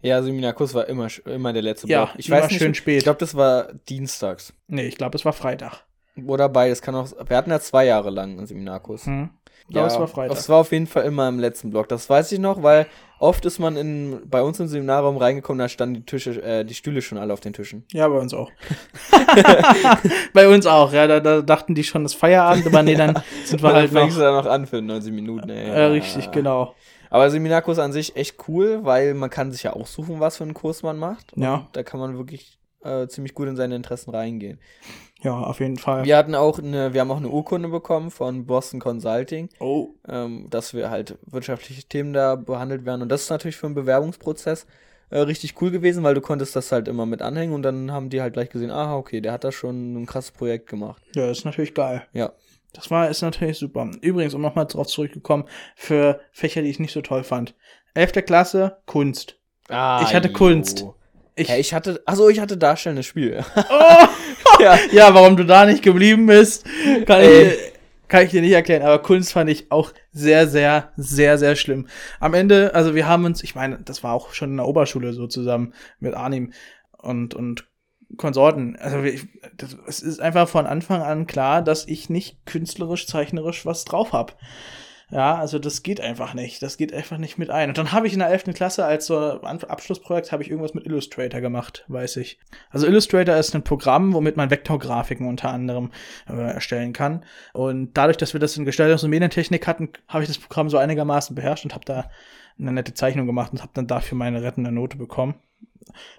Ja, 0.00 0.22
Seminarkurs 0.22 0.74
war 0.74 0.88
immer, 0.88 1.08
immer 1.26 1.52
der 1.52 1.62
letzte 1.62 1.86
ja, 1.86 2.04
Block. 2.04 2.18
Ich 2.18 2.28
weiß 2.28 2.48
nicht, 2.50 2.58
schön 2.58 2.74
spät. 2.74 2.98
Ich 2.98 3.04
glaube, 3.04 3.20
das 3.20 3.34
war 3.34 3.72
dienstags. 3.88 4.52
Nee, 4.66 4.86
ich 4.86 4.96
glaube, 4.96 5.16
es 5.16 5.24
war 5.24 5.32
Freitag. 5.32 5.84
Oder 6.26 6.48
beides 6.48 6.82
kann 6.82 6.94
auch. 6.94 7.10
Wir 7.26 7.36
hatten 7.36 7.50
ja 7.50 7.60
zwei 7.60 7.86
Jahre 7.86 8.10
lang 8.10 8.36
einen 8.36 8.46
Seminarkurs. 8.46 9.06
Hm. 9.06 9.30
Ja, 9.68 9.86
es 9.86 9.98
war 9.98 10.08
Freitag. 10.08 10.36
Es 10.36 10.48
war 10.48 10.58
auf 10.58 10.72
jeden 10.72 10.86
Fall 10.86 11.04
immer 11.04 11.28
im 11.28 11.38
letzten 11.38 11.70
Block. 11.70 11.88
Das 11.88 12.08
weiß 12.08 12.32
ich 12.32 12.38
noch, 12.38 12.62
weil 12.62 12.86
oft 13.18 13.44
ist 13.44 13.58
man 13.58 13.76
in, 13.76 14.20
bei 14.28 14.42
uns 14.42 14.58
im 14.60 14.66
Seminarraum 14.66 15.16
reingekommen, 15.16 15.58
da 15.58 15.68
standen 15.68 15.94
die 15.94 16.04
Tische, 16.04 16.42
äh, 16.42 16.64
die 16.64 16.74
Stühle 16.74 17.02
schon 17.02 17.18
alle 17.18 17.32
auf 17.32 17.40
den 17.40 17.52
Tischen. 17.52 17.84
Ja, 17.92 18.08
bei 18.08 18.18
uns 18.18 18.34
auch. 18.34 18.50
bei 20.34 20.48
uns 20.48 20.66
auch, 20.66 20.92
ja. 20.92 21.06
Da, 21.06 21.20
da, 21.20 21.40
dachten 21.42 21.74
die 21.74 21.84
schon, 21.84 22.02
das 22.02 22.14
Feierabend, 22.14 22.66
aber 22.66 22.82
nee, 22.82 22.96
dann 22.96 23.22
sind 23.44 23.62
wir 23.62 23.68
dann 23.68 23.78
halt 23.78 23.92
noch. 23.92 24.00
fängst 24.00 24.16
du 24.16 24.20
da 24.20 24.32
noch 24.32 24.46
an 24.46 24.66
für 24.66 24.82
90 24.82 25.12
Minuten, 25.12 25.48
ey. 25.48 25.68
Ja, 25.68 25.88
richtig, 25.88 26.30
genau. 26.32 26.74
Aber 27.10 27.30
Seminarkurs 27.30 27.78
an 27.78 27.92
sich 27.92 28.16
echt 28.16 28.36
cool, 28.48 28.80
weil 28.84 29.14
man 29.14 29.30
kann 29.30 29.52
sich 29.52 29.62
ja 29.62 29.74
aussuchen, 29.74 30.18
was 30.18 30.38
für 30.38 30.44
einen 30.44 30.54
Kurs 30.54 30.82
man 30.82 30.98
macht. 30.98 31.32
Ja. 31.36 31.68
Da 31.72 31.82
kann 31.82 32.00
man 32.00 32.16
wirklich 32.16 32.58
äh, 32.84 33.06
ziemlich 33.06 33.34
gut 33.34 33.48
in 33.48 33.56
seine 33.56 33.76
Interessen 33.76 34.10
reingehen. 34.10 34.58
Ja, 35.22 35.38
auf 35.38 35.60
jeden 35.60 35.76
Fall. 35.76 36.04
Wir 36.04 36.16
hatten 36.16 36.34
auch 36.34 36.58
eine, 36.58 36.94
wir 36.94 37.00
haben 37.00 37.10
auch 37.10 37.18
eine 37.18 37.28
Urkunde 37.28 37.68
bekommen 37.68 38.10
von 38.10 38.44
Boston 38.44 38.80
Consulting, 38.80 39.48
oh. 39.60 39.90
ähm, 40.08 40.48
dass 40.50 40.74
wir 40.74 40.90
halt 40.90 41.16
wirtschaftliche 41.26 41.84
Themen 41.84 42.12
da 42.12 42.34
behandelt 42.34 42.84
werden. 42.84 43.02
Und 43.02 43.08
das 43.08 43.22
ist 43.22 43.30
natürlich 43.30 43.56
für 43.56 43.66
einen 43.66 43.76
Bewerbungsprozess 43.76 44.66
äh, 45.10 45.20
richtig 45.20 45.60
cool 45.60 45.70
gewesen, 45.70 46.02
weil 46.02 46.14
du 46.14 46.20
konntest 46.20 46.56
das 46.56 46.72
halt 46.72 46.88
immer 46.88 47.06
mit 47.06 47.22
anhängen 47.22 47.54
und 47.54 47.62
dann 47.62 47.92
haben 47.92 48.10
die 48.10 48.20
halt 48.20 48.34
gleich 48.34 48.50
gesehen, 48.50 48.70
aha, 48.70 48.96
okay, 48.96 49.20
der 49.20 49.32
hat 49.32 49.44
da 49.44 49.52
schon 49.52 49.94
ein 49.94 50.06
krasses 50.06 50.32
Projekt 50.32 50.68
gemacht. 50.68 51.02
Ja, 51.14 51.30
ist 51.30 51.44
natürlich 51.44 51.74
geil. 51.74 52.02
Ja. 52.12 52.32
Das 52.72 52.90
war, 52.90 53.10
ist 53.10 53.20
natürlich 53.20 53.58
super. 53.58 53.90
Übrigens, 54.00 54.32
um 54.32 54.40
nochmal 54.40 54.66
drauf 54.66 54.86
zurückgekommen, 54.86 55.44
für 55.76 56.20
Fächer, 56.32 56.62
die 56.62 56.70
ich 56.70 56.78
nicht 56.78 56.92
so 56.92 57.02
toll 57.02 57.22
fand. 57.22 57.54
Elfte 57.92 58.22
Klasse, 58.22 58.78
Kunst. 58.86 59.38
Ah, 59.68 60.00
ich 60.02 60.14
hatte 60.14 60.28
jo. 60.28 60.34
Kunst. 60.34 60.86
Ich, 61.34 61.48
ja, 61.48 61.56
ich 61.56 61.72
hatte, 61.72 62.02
also 62.04 62.28
ich 62.28 62.40
hatte 62.40 62.56
darstellendes 62.56 63.06
Spiel. 63.06 63.42
Oh, 63.56 64.62
ja. 64.62 64.78
ja, 64.92 65.14
warum 65.14 65.36
du 65.36 65.44
da 65.44 65.64
nicht 65.64 65.82
geblieben 65.82 66.26
bist, 66.26 66.66
kann 67.06 67.22
ich, 67.22 67.58
kann 68.08 68.24
ich 68.24 68.30
dir 68.30 68.42
nicht 68.42 68.52
erklären. 68.52 68.82
Aber 68.82 69.00
Kunst 69.00 69.32
fand 69.32 69.48
ich 69.48 69.72
auch 69.72 69.92
sehr, 70.12 70.46
sehr, 70.46 70.92
sehr, 70.96 71.38
sehr 71.38 71.56
schlimm. 71.56 71.88
Am 72.20 72.34
Ende, 72.34 72.74
also 72.74 72.94
wir 72.94 73.08
haben 73.08 73.24
uns, 73.24 73.42
ich 73.42 73.54
meine, 73.54 73.78
das 73.82 74.04
war 74.04 74.12
auch 74.12 74.34
schon 74.34 74.50
in 74.50 74.56
der 74.58 74.66
Oberschule 74.66 75.14
so 75.14 75.26
zusammen 75.26 75.72
mit 76.00 76.14
Arnim 76.14 76.52
und, 76.98 77.34
und 77.34 77.66
Konsorten. 78.18 78.76
Also 78.76 79.02
ich, 79.02 79.26
das, 79.56 79.76
es 79.86 80.02
ist 80.02 80.20
einfach 80.20 80.48
von 80.48 80.66
Anfang 80.66 81.00
an 81.00 81.26
klar, 81.26 81.62
dass 81.62 81.88
ich 81.88 82.10
nicht 82.10 82.44
künstlerisch, 82.44 83.06
zeichnerisch 83.06 83.64
was 83.64 83.86
drauf 83.86 84.12
habe. 84.12 84.34
Ja, 85.12 85.34
also 85.34 85.58
das 85.58 85.82
geht 85.82 86.00
einfach 86.00 86.32
nicht. 86.32 86.62
Das 86.62 86.78
geht 86.78 86.94
einfach 86.94 87.18
nicht 87.18 87.36
mit 87.36 87.50
ein. 87.50 87.68
Und 87.68 87.76
dann 87.76 87.92
habe 87.92 88.06
ich 88.06 88.14
in 88.14 88.20
der 88.20 88.30
11. 88.30 88.54
Klasse 88.54 88.86
als 88.86 89.04
so 89.04 89.18
Abschlussprojekt 89.18 90.32
habe 90.32 90.42
ich 90.42 90.48
irgendwas 90.48 90.72
mit 90.72 90.86
Illustrator 90.86 91.42
gemacht, 91.42 91.84
weiß 91.88 92.16
ich. 92.16 92.38
Also 92.70 92.86
Illustrator 92.86 93.36
ist 93.36 93.54
ein 93.54 93.62
Programm, 93.62 94.14
womit 94.14 94.38
man 94.38 94.50
Vektorgrafiken 94.50 95.28
unter 95.28 95.50
anderem 95.50 95.90
äh, 96.26 96.54
erstellen 96.54 96.94
kann. 96.94 97.26
Und 97.52 97.92
dadurch, 97.92 98.16
dass 98.16 98.32
wir 98.32 98.40
das 98.40 98.56
in 98.56 98.64
Gestaltungs- 98.64 99.04
und 99.04 99.10
Medientechnik 99.10 99.66
hatten, 99.66 99.90
habe 100.08 100.24
ich 100.24 100.28
das 100.28 100.38
Programm 100.38 100.70
so 100.70 100.78
einigermaßen 100.78 101.36
beherrscht 101.36 101.66
und 101.66 101.74
habe 101.74 101.84
da 101.84 102.10
eine 102.58 102.72
nette 102.72 102.94
Zeichnung 102.94 103.26
gemacht 103.26 103.52
und 103.52 103.60
habe 103.60 103.72
dann 103.74 103.86
dafür 103.86 104.16
meine 104.16 104.42
rettende 104.42 104.72
Note 104.72 104.96
bekommen. 104.96 105.34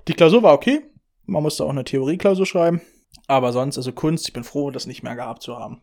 Die 0.08 0.14
Klausur 0.14 0.44
war 0.44 0.54
okay. 0.54 0.82
Man 1.26 1.42
musste 1.42 1.66
auch 1.66 1.70
eine 1.72 1.84
Theorieklausur 1.84 2.46
schreiben. 2.46 2.80
Aber 3.26 3.54
sonst, 3.54 3.78
also 3.78 3.92
Kunst, 3.92 4.28
ich 4.28 4.34
bin 4.34 4.44
froh, 4.44 4.70
das 4.70 4.86
nicht 4.86 5.02
mehr 5.02 5.16
gehabt 5.16 5.42
zu 5.42 5.58
haben. 5.58 5.82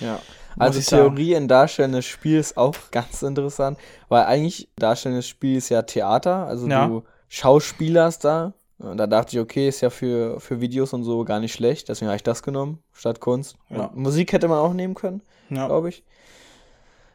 Ja. 0.00 0.20
Also 0.58 0.80
Theorie 0.80 1.34
in 1.34 1.48
darstellendes 1.48 2.06
Spiel 2.06 2.38
ist 2.38 2.56
auch 2.56 2.74
ganz 2.90 3.22
interessant, 3.22 3.78
weil 4.08 4.24
eigentlich 4.24 4.68
darstellendes 4.76 5.28
Spiel 5.28 5.56
ist 5.56 5.68
ja 5.68 5.82
Theater, 5.82 6.46
also 6.46 6.66
ja. 6.68 6.86
du 6.86 7.04
schauspielerst 7.28 8.24
da. 8.24 8.54
Und 8.78 8.96
da 8.96 9.06
dachte 9.06 9.36
ich, 9.36 9.42
okay, 9.42 9.68
ist 9.68 9.82
ja 9.82 9.90
für, 9.90 10.40
für 10.40 10.62
Videos 10.62 10.94
und 10.94 11.04
so 11.04 11.22
gar 11.24 11.38
nicht 11.38 11.52
schlecht, 11.52 11.90
deswegen 11.90 12.08
habe 12.08 12.16
ich 12.16 12.22
das 12.22 12.42
genommen, 12.42 12.78
statt 12.94 13.20
Kunst. 13.20 13.56
Ja. 13.68 13.90
Musik 13.94 14.32
hätte 14.32 14.48
man 14.48 14.58
auch 14.58 14.72
nehmen 14.72 14.94
können, 14.94 15.20
ja. 15.50 15.66
glaube 15.66 15.90
ich. 15.90 16.02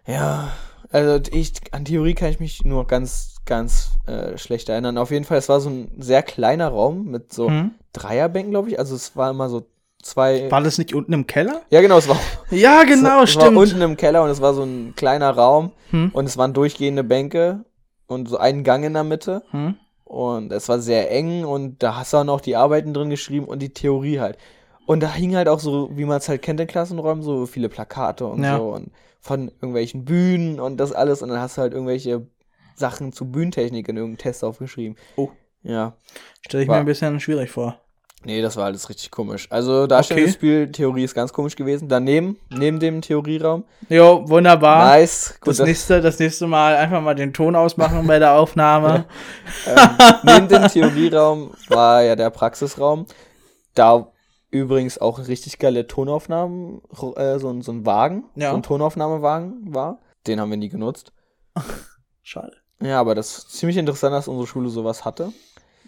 Ja, 0.06 0.52
also 0.92 1.20
ich, 1.32 1.54
an 1.72 1.86
Theorie 1.86 2.14
kann 2.14 2.30
ich 2.30 2.40
mich 2.40 2.64
nur 2.64 2.86
ganz, 2.86 3.38
ganz 3.46 3.92
äh, 4.06 4.38
schlecht 4.38 4.70
erinnern. 4.70 4.98
Auf 4.98 5.12
jeden 5.12 5.26
Fall, 5.26 5.38
es 5.38 5.50
war 5.50 5.60
so 5.60 5.70
ein 5.70 5.92
sehr 5.98 6.24
kleiner 6.24 6.70
Raum 6.70 7.06
mit 7.06 7.34
so 7.34 7.50
mhm. 7.50 7.72
Dreierbänken, 7.94 8.52
glaube 8.52 8.70
ich. 8.70 8.80
Also 8.80 8.96
es 8.96 9.16
war 9.16 9.32
immer 9.32 9.50
so 9.50 9.66
zwei. 10.06 10.50
War 10.50 10.62
das 10.62 10.78
nicht 10.78 10.94
unten 10.94 11.12
im 11.14 11.28
Keller? 11.28 11.62
Ja, 11.70 11.82
genau, 11.82 11.98
es 11.98 12.08
war. 12.08 12.20
ja, 12.52 12.84
genau, 12.84 13.24
es, 13.24 13.32
stimmt. 13.32 13.48
Es 13.48 13.56
war 13.56 13.62
unten 13.62 13.82
im 13.82 13.98
Keller 13.98 14.24
und 14.24 14.30
es 14.30 14.42
war 14.42 14.54
so 14.54 14.64
ein 14.64 14.94
kleiner 14.96 15.32
Raum 15.32 15.72
hm. 15.90 16.12
und 16.14 16.26
es 16.26 16.38
waren 16.38 16.54
durchgehende 16.54 17.04
Bänke 17.04 17.66
und 18.08 18.30
so 18.30 18.38
einen 18.38 18.64
Gang 18.64 18.86
in 18.86 18.94
der 18.94 19.04
Mitte. 19.04 19.44
Hm. 19.52 19.76
Und 20.04 20.52
es 20.52 20.70
war 20.70 20.80
sehr 20.80 21.12
eng 21.12 21.44
und 21.46 21.82
da 21.82 21.98
hast 21.98 22.14
du 22.14 22.18
auch 22.18 22.24
noch 22.24 22.40
die 22.40 22.56
Arbeiten 22.56 22.94
drin 22.94 23.10
geschrieben 23.10 23.48
und 23.48 23.60
die 23.60 23.74
Theorie 23.74 24.20
halt. 24.20 24.38
Und 24.86 25.02
da 25.02 25.12
hing 25.12 25.36
halt 25.36 25.48
auch 25.48 25.60
so, 25.60 25.90
wie 25.94 26.06
man 26.06 26.18
es 26.18 26.30
halt 26.30 26.44
kennt 26.44 26.60
in 26.60 26.68
Klassenräumen, 26.68 27.24
so 27.24 27.48
viele 27.48 27.70
Plakate 27.70 28.28
und 28.28 28.44
ja. 28.44 28.58
so 28.58 28.70
und 28.70 28.92
von 29.20 29.48
irgendwelchen 29.48 30.06
Bühnen 30.06 30.60
und 30.60 30.78
das 30.78 30.92
alles. 30.92 31.24
Und 31.24 31.30
dann 31.30 31.40
hast 31.40 31.58
du 31.58 31.62
halt 31.64 31.74
irgendwelche 31.74 32.28
Sachen 32.76 33.12
zu 33.12 33.32
Bühnentechnik 33.32 33.90
in 33.90 33.98
irgendeinem 33.98 34.20
Test 34.20 34.44
aufgeschrieben. 34.44 34.96
Oh. 35.16 35.30
Ja. 35.64 35.94
Stelle 36.46 36.64
ich 36.64 36.70
war. 36.70 36.76
mir 36.76 36.82
ein 36.82 36.86
bisschen 36.86 37.20
schwierig 37.20 37.50
vor. 37.50 37.80
Nee, 38.26 38.42
das 38.42 38.58
war 38.58 38.66
alles 38.66 38.90
richtig 38.90 39.12
komisch. 39.12 39.48
Also 39.52 39.86
Darstellungsspiel, 39.86 40.64
okay. 40.64 40.72
Theorie 40.72 41.04
ist 41.04 41.14
ganz 41.14 41.32
komisch 41.32 41.56
gewesen. 41.56 41.88
Daneben, 41.88 42.40
neben 42.50 42.80
dem 42.80 43.02
Theorieraum. 43.02 43.66
Jo, 43.88 44.28
wunderbar. 44.28 44.98
Nice. 44.98 45.36
Gut, 45.40 45.50
das, 45.50 45.58
das, 45.58 45.68
nächste, 45.68 46.02
das 46.02 46.18
nächste 46.18 46.48
Mal 46.48 46.76
einfach 46.76 47.02
mal 47.02 47.14
den 47.14 47.34
Ton 47.34 47.56
ausmachen 47.56 48.08
bei 48.08 48.18
der 48.18 48.34
Aufnahme. 48.34 49.06
ähm, 49.68 49.90
neben 50.24 50.48
dem 50.48 50.68
Theorieraum 50.68 51.52
war 51.70 52.02
ja 52.02 52.16
der 52.16 52.32
Praxisraum. 52.32 53.06
Da 53.76 54.12
übrigens 54.50 54.98
auch 54.98 55.20
richtig 55.28 55.60
geile 55.60 55.86
Tonaufnahmen, 55.86 56.82
äh, 57.16 57.38
so, 57.38 57.62
so 57.62 57.72
ein 57.72 57.86
Wagen, 57.86 58.26
ja. 58.36 58.50
so 58.50 58.56
ein 58.56 58.64
Tonaufnahmewagen 58.64 59.74
war. 59.74 60.00
Den 60.26 60.40
haben 60.40 60.50
wir 60.50 60.58
nie 60.58 60.70
genutzt. 60.70 61.14
Schade. 62.24 62.54
Ja, 62.82 63.00
aber 63.00 63.14
das 63.14 63.38
ist 63.38 63.52
ziemlich 63.52 63.78
interessant, 63.78 64.14
dass 64.16 64.28
unsere 64.28 64.48
Schule 64.48 64.70
sowas 64.70 65.06
hatte. 65.06 65.32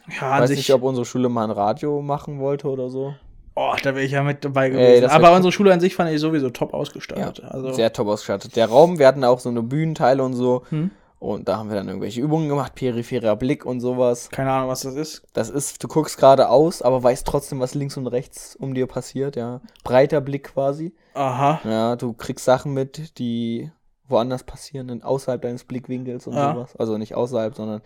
Ja, 0.10 0.36
ich 0.36 0.42
weiß 0.44 0.50
nicht, 0.52 0.74
ob 0.74 0.84
unsere 0.84 1.06
Schule 1.06 1.30
mal 1.30 1.44
ein 1.44 1.52
Radio 1.52 2.02
machen 2.02 2.40
wollte 2.40 2.70
oder 2.70 2.90
so. 2.90 3.14
Oh, 3.56 3.74
da 3.82 3.96
wäre 3.96 4.06
ich 4.06 4.12
ja 4.12 4.22
mit 4.22 4.46
dabei 4.46 4.70
gewesen. 4.70 5.04
Ey, 5.04 5.10
Aber 5.10 5.34
unsere 5.36 5.52
Schule 5.52 5.74
an 5.74 5.80
sich 5.80 5.96
fand 5.96 6.12
ich 6.12 6.20
sowieso 6.20 6.52
top 6.52 6.74
ausgestattet. 6.74 7.40
Ja, 7.40 7.50
also. 7.50 7.74
Sehr 7.74 7.92
top 7.92 8.08
ausgestattet. 8.08 8.56
Der 8.56 8.68
Raum, 8.68 9.00
wir 9.00 9.08
hatten 9.08 9.24
auch 9.24 9.40
so 9.40 9.50
eine 9.50 9.64
Bühnenteile 9.64 10.24
und 10.24 10.34
so. 10.34 10.64
Hm? 10.70 10.92
Und 11.20 11.48
da 11.48 11.58
haben 11.58 11.70
wir 11.70 11.76
dann 11.76 11.88
irgendwelche 11.88 12.22
Übungen 12.22 12.48
gemacht, 12.48 12.76
peripherer 12.76 13.36
Blick 13.36 13.66
und 13.66 13.80
sowas. 13.80 14.30
Keine 14.30 14.52
Ahnung, 14.52 14.70
was 14.70 14.82
das 14.82 14.94
ist. 14.94 15.24
Das 15.34 15.50
ist, 15.50 15.84
du 15.84 15.88
guckst 15.88 16.20
geradeaus, 16.20 16.84
aber 16.84 17.02
weißt 17.02 17.26
trotzdem, 17.26 17.60
was 17.60 17.74
links 17.74 17.98
und 17.98 18.06
rechts 18.06 18.56
um 18.56 18.76
dir 18.76 18.86
passiert, 18.86 19.36
ja. 19.36 19.62
Breiter 19.84 20.22
Blick 20.22 20.54
quasi. 20.54 20.94
Aha. 21.16 21.60
Ja, 21.64 21.96
du 21.96 22.14
kriegst 22.14 22.46
Sachen 22.46 22.76
mit, 22.76 23.18
die 23.18 23.72
woanders 24.08 24.44
passieren, 24.44 25.02
außerhalb 25.02 25.42
deines 25.42 25.64
Blickwinkels 25.64 26.28
und 26.28 26.36
ja. 26.36 26.54
sowas. 26.54 26.76
Also 26.78 27.00
nicht 27.00 27.16
außerhalb, 27.16 27.56
sondern 27.56 27.82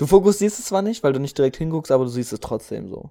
Du 0.00 0.06
fokussierst 0.06 0.58
es 0.58 0.64
zwar 0.64 0.80
nicht, 0.80 1.04
weil 1.04 1.12
du 1.12 1.20
nicht 1.20 1.36
direkt 1.36 1.58
hinguckst, 1.58 1.92
aber 1.92 2.04
du 2.04 2.10
siehst 2.10 2.32
es 2.32 2.40
trotzdem 2.40 2.88
so. 2.88 3.10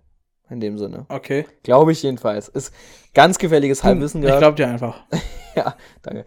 In 0.49 0.59
dem 0.59 0.79
Sinne. 0.79 1.05
Okay. 1.09 1.45
Glaube 1.61 1.91
ich 1.91 2.01
jedenfalls. 2.01 2.47
Ist 2.47 2.73
ganz 3.13 3.37
gefährliches 3.37 3.83
Halbwissen 3.83 4.21
gerade. 4.21 4.33
Ich 4.33 4.39
glaube 4.39 4.55
dir 4.55 4.67
einfach. 4.67 5.03
ja, 5.55 5.75
danke. 6.01 6.25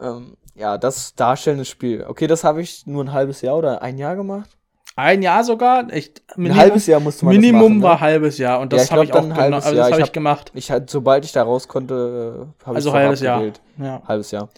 Ähm, 0.00 0.38
ja, 0.54 0.78
das 0.78 1.14
darstellende 1.14 1.66
Spiel. 1.66 2.06
Okay, 2.08 2.26
das 2.26 2.42
habe 2.42 2.62
ich 2.62 2.86
nur 2.86 3.04
ein 3.04 3.12
halbes 3.12 3.42
Jahr 3.42 3.58
oder 3.58 3.82
ein 3.82 3.98
Jahr 3.98 4.16
gemacht. 4.16 4.56
Ein 4.96 5.20
Jahr 5.20 5.44
sogar? 5.44 5.92
Ich, 5.92 6.14
Minimum, 6.36 6.58
ein 6.58 6.64
halbes 6.64 6.86
Jahr 6.86 7.00
musste 7.00 7.26
man 7.26 7.34
Minimum 7.34 7.60
das 7.60 7.68
machen, 7.68 7.82
war 7.82 7.94
ne? 7.96 8.00
halbes 8.00 8.38
Jahr 8.38 8.60
und 8.60 8.72
das 8.72 8.88
ja, 8.88 8.96
habe 8.96 9.04
ich 9.04 9.12
auch 9.12 9.22
ein 9.22 9.36
halbes 9.36 9.66
also 9.66 9.76
das 9.76 9.90
Jahr. 9.90 9.90
Hab 9.90 9.98
ich, 9.98 10.06
hab, 10.06 10.12
gemacht. 10.14 10.52
Ich, 10.54 10.72
sobald 10.86 11.26
ich 11.26 11.32
da 11.32 11.42
raus 11.42 11.68
konnte, 11.68 12.48
äh, 12.64 12.64
habe 12.64 12.76
also 12.76 12.88
ich 12.88 12.94
es 12.94 12.98
halbes 12.98 13.20
Jahr. 13.20 13.42
Ja. 13.76 14.02
Halbes 14.08 14.30
Jahr. 14.30 14.48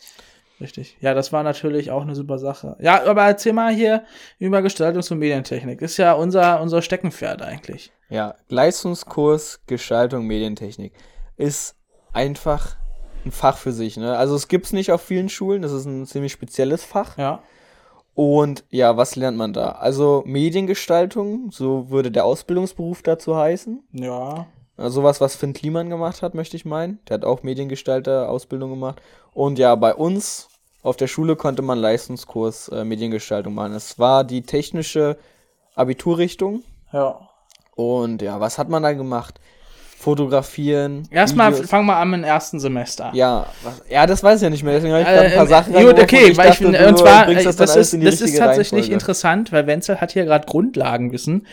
Richtig. 0.61 0.97
Ja, 1.01 1.15
das 1.15 1.33
war 1.33 1.43
natürlich 1.43 1.91
auch 1.91 2.03
eine 2.03 2.15
super 2.15 2.39
Sache. 2.39 2.77
Ja, 2.81 3.05
aber 3.07 3.23
erzähl 3.25 3.55
mal 3.55 3.73
hier 3.73 4.05
über 4.39 4.59
Gestaltungs- 4.59 5.11
und 5.11 5.19
Medientechnik. 5.19 5.81
Ist 5.81 5.97
ja 5.97 6.13
unser, 6.13 6.61
unser 6.61 6.83
Steckenpferd 6.83 7.41
eigentlich. 7.43 7.93
Ja, 8.11 8.35
Leistungskurs 8.49 9.61
Gestaltung 9.67 10.27
Medientechnik 10.27 10.93
ist 11.37 11.77
einfach 12.13 12.77
ein 13.25 13.33
Fach 13.33 13.57
für 13.57 13.73
sich. 13.73 13.97
Ne? 13.97 14.17
Also 14.17 14.35
es 14.35 14.49
gibt 14.49 14.67
es 14.67 14.73
nicht 14.73 14.93
auf 14.93 15.01
vielen 15.01 15.29
Schulen, 15.29 15.63
das 15.63 15.73
ist 15.73 15.87
ein 15.87 16.07
ziemlich 16.07 16.33
spezielles 16.33 16.85
Fach. 16.85 17.17
Ja. 17.17 17.43
Und 18.15 18.65
ja, 18.69 18.97
was 18.97 19.17
lernt 19.17 19.39
man 19.39 19.53
da? 19.53 19.71
Also 19.73 20.23
Mediengestaltung, 20.27 21.51
so 21.51 21.89
würde 21.89 22.11
der 22.11 22.27
Ausbildungsberuf 22.27 23.03
dazu 23.03 23.37
heißen. 23.37 23.83
Ja. 23.93 24.47
Sowas, 24.77 25.21
was 25.21 25.37
Finn 25.37 25.53
Kliman 25.53 25.89
gemacht 25.91 26.23
hat, 26.23 26.35
möchte 26.35 26.57
ich 26.57 26.65
meinen. 26.65 26.99
Der 27.09 27.15
hat 27.15 27.25
auch 27.25 27.43
Mediengestalter-Ausbildung 27.43 28.71
gemacht. 28.71 29.01
Und 29.33 29.59
ja, 29.59 29.75
bei 29.75 29.95
uns 29.95 30.50
auf 30.83 30.97
der 30.97 31.07
Schule 31.07 31.37
konnte 31.37 31.63
man 31.63 31.79
Leistungskurs 31.79 32.69
äh, 32.69 32.85
Mediengestaltung 32.85 33.55
machen. 33.55 33.75
Es 33.75 33.99
war 33.99 34.25
die 34.25 34.43
technische 34.43 35.17
Abiturrichtung. 35.75 36.63
Ja. 36.93 37.29
Und 37.75 38.23
ja, 38.23 38.41
was 38.41 38.59
hat 38.59 38.69
man 38.69 38.83
da 38.83 38.93
gemacht? 38.93 39.41
Fotografieren. 39.99 41.07
Erstmal 41.11 41.53
fangen 41.53 41.85
wir 41.85 41.97
an 41.97 42.15
im 42.15 42.25
ersten 42.25 42.59
Semester. 42.59 43.11
Ja, 43.13 43.45
was, 43.63 43.83
ja, 43.91 44.07
das 44.07 44.23
weiß 44.23 44.37
ich 44.37 44.43
ja 44.43 44.49
nicht 44.49 44.63
mehr. 44.63 44.73
Deswegen 44.73 44.95
habe 44.95 45.03
ich 45.03 45.09
äh, 45.09 45.27
ein 45.27 45.35
paar 45.35 45.45
äh, 45.45 45.49
Sachen 45.49 45.75
Gut, 45.75 46.01
okay, 46.01 46.35
weil 46.39 46.49
dachte, 46.49 46.65
ich, 46.65 46.87
und 46.87 46.99
zwar, 46.99 47.27
das, 47.27 47.57
das 47.57 47.77
ist, 47.77 47.93
das 48.03 48.21
ist 48.23 48.39
tatsächlich 48.39 48.73
Reihenfolge. 48.73 48.93
interessant, 48.95 49.53
weil 49.53 49.67
Wenzel 49.67 50.01
hat 50.01 50.13
hier 50.13 50.25
gerade 50.25 50.47
Grundlagenwissen 50.47 51.47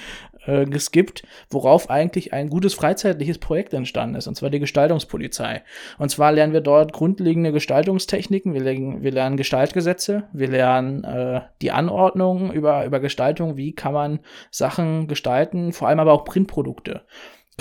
äh, 0.47 0.65
geskippt, 0.65 1.23
worauf 1.49 1.89
eigentlich 1.89 2.33
ein 2.33 2.49
gutes 2.49 2.73
freizeitliches 2.73 3.37
Projekt 3.37 3.73
entstanden 3.73 4.15
ist, 4.15 4.27
und 4.27 4.35
zwar 4.35 4.49
die 4.49 4.59
Gestaltungspolizei. 4.59 5.63
Und 5.97 6.09
zwar 6.09 6.31
lernen 6.31 6.53
wir 6.53 6.61
dort 6.61 6.93
grundlegende 6.93 7.51
Gestaltungstechniken, 7.51 8.53
wir, 8.53 8.61
lernen, 8.61 9.03
wir 9.03 9.11
lernen 9.11 9.37
Gestaltgesetze, 9.37 10.23
wir 10.31 10.47
lernen 10.47 11.03
äh, 11.03 11.41
die 11.61 11.71
Anordnung 11.71 12.51
über, 12.51 12.85
über 12.85 12.99
Gestaltung, 12.99 13.57
wie 13.57 13.73
kann 13.73 13.93
man 13.93 14.19
Sachen 14.49 15.07
gestalten, 15.07 15.73
vor 15.73 15.89
allem 15.89 15.99
aber 15.99 16.13
auch 16.13 16.23
Printprodukte 16.23 17.01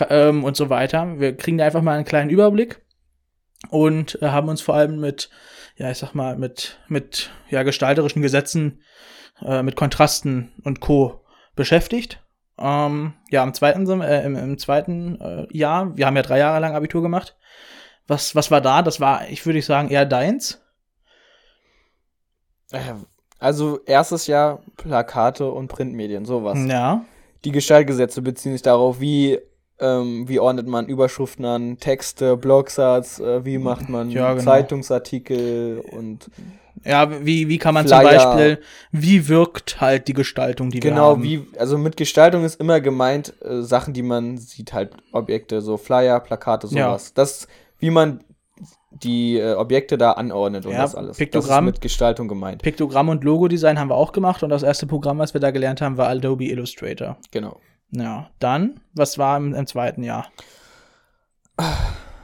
ähm, 0.08 0.44
und 0.44 0.56
so 0.56 0.70
weiter. 0.70 1.18
Wir 1.18 1.36
kriegen 1.36 1.58
da 1.58 1.64
einfach 1.64 1.82
mal 1.82 1.96
einen 1.96 2.04
kleinen 2.04 2.30
Überblick 2.30 2.80
und 3.70 4.20
äh, 4.22 4.28
haben 4.28 4.48
uns 4.48 4.60
vor 4.60 4.76
allem 4.76 5.00
mit, 5.00 5.28
ja, 5.76 5.90
ich 5.90 5.98
sag 5.98 6.14
mal, 6.14 6.36
mit, 6.36 6.78
mit 6.88 7.30
ja, 7.50 7.64
gestalterischen 7.64 8.22
Gesetzen, 8.22 8.80
äh, 9.44 9.62
mit 9.62 9.74
Kontrasten 9.74 10.52
und 10.62 10.80
Co. 10.80 11.24
beschäftigt 11.56 12.22
ähm, 12.58 13.12
ja, 13.30 13.44
im 13.44 13.54
zweiten, 13.54 14.00
äh, 14.00 14.24
im, 14.24 14.36
im 14.36 14.58
zweiten 14.58 15.20
äh, 15.20 15.46
Jahr, 15.56 15.96
wir 15.96 16.06
haben 16.06 16.16
ja 16.16 16.22
drei 16.22 16.38
Jahre 16.38 16.60
lang 16.60 16.74
Abitur 16.74 17.02
gemacht. 17.02 17.36
Was, 18.06 18.34
was 18.34 18.50
war 18.50 18.60
da? 18.60 18.82
Das 18.82 19.00
war, 19.00 19.28
ich 19.28 19.44
würde 19.44 19.60
sagen, 19.62 19.90
eher 19.90 20.06
deins. 20.06 20.62
Äh, 22.70 22.94
also 23.38 23.80
erstes 23.84 24.26
Jahr 24.26 24.62
Plakate 24.76 25.50
und 25.50 25.68
Printmedien, 25.68 26.24
sowas. 26.24 26.58
Ja. 26.66 27.04
Die 27.44 27.52
Gestaltgesetze 27.52 28.22
beziehen 28.22 28.52
sich 28.52 28.62
darauf, 28.62 29.00
wie, 29.00 29.38
ähm, 29.78 30.26
wie 30.26 30.40
ordnet 30.40 30.66
man 30.66 30.86
Überschriften 30.86 31.44
an, 31.44 31.78
Texte, 31.78 32.36
Blogsatz, 32.36 33.20
äh, 33.20 33.44
wie 33.44 33.58
macht 33.58 33.88
man 33.88 34.10
ja, 34.10 34.32
genau. 34.32 34.44
Zeitungsartikel 34.44 35.84
und 35.92 36.30
ja, 36.84 37.24
wie, 37.24 37.48
wie 37.48 37.58
kann 37.58 37.74
man 37.74 37.86
Flyer. 37.86 38.00
zum 38.00 38.10
Beispiel, 38.10 38.58
wie 38.92 39.28
wirkt 39.28 39.80
halt 39.80 40.08
die 40.08 40.12
Gestaltung, 40.12 40.70
die 40.70 40.80
genau, 40.80 40.96
wir 40.96 41.02
haben? 41.02 41.22
Genau, 41.22 41.44
wie, 41.52 41.58
also 41.58 41.78
mit 41.78 41.96
Gestaltung 41.96 42.44
ist 42.44 42.60
immer 42.60 42.80
gemeint, 42.80 43.34
äh, 43.42 43.62
Sachen, 43.62 43.94
die 43.94 44.02
man 44.02 44.38
sieht, 44.38 44.72
halt 44.72 44.92
Objekte, 45.12 45.60
so 45.60 45.76
Flyer, 45.76 46.20
Plakate, 46.20 46.66
sowas. 46.66 47.08
Ja. 47.08 47.12
Das, 47.14 47.48
wie 47.78 47.90
man 47.90 48.20
die 48.90 49.38
äh, 49.38 49.54
Objekte 49.54 49.98
da 49.98 50.12
anordnet 50.12 50.66
und 50.66 50.72
ja, 50.72 50.82
das 50.82 50.94
alles. 50.94 51.16
Piktogramm, 51.16 51.66
das 51.66 51.72
ist 51.72 51.76
mit 51.76 51.80
Gestaltung 51.82 52.28
gemeint. 52.28 52.62
Piktogramm 52.62 53.08
und 53.08 53.24
Logodesign 53.24 53.78
haben 53.78 53.90
wir 53.90 53.96
auch 53.96 54.12
gemacht 54.12 54.42
und 54.42 54.50
das 54.50 54.62
erste 54.62 54.86
Programm, 54.86 55.18
was 55.18 55.34
wir 55.34 55.40
da 55.40 55.50
gelernt 55.50 55.80
haben, 55.80 55.96
war 55.96 56.08
Adobe 56.08 56.44
Illustrator. 56.44 57.18
Genau. 57.30 57.60
Ja, 57.90 58.30
dann, 58.38 58.80
was 58.94 59.18
war 59.18 59.36
im, 59.36 59.54
im 59.54 59.66
zweiten 59.66 60.02
Jahr? 60.02 60.26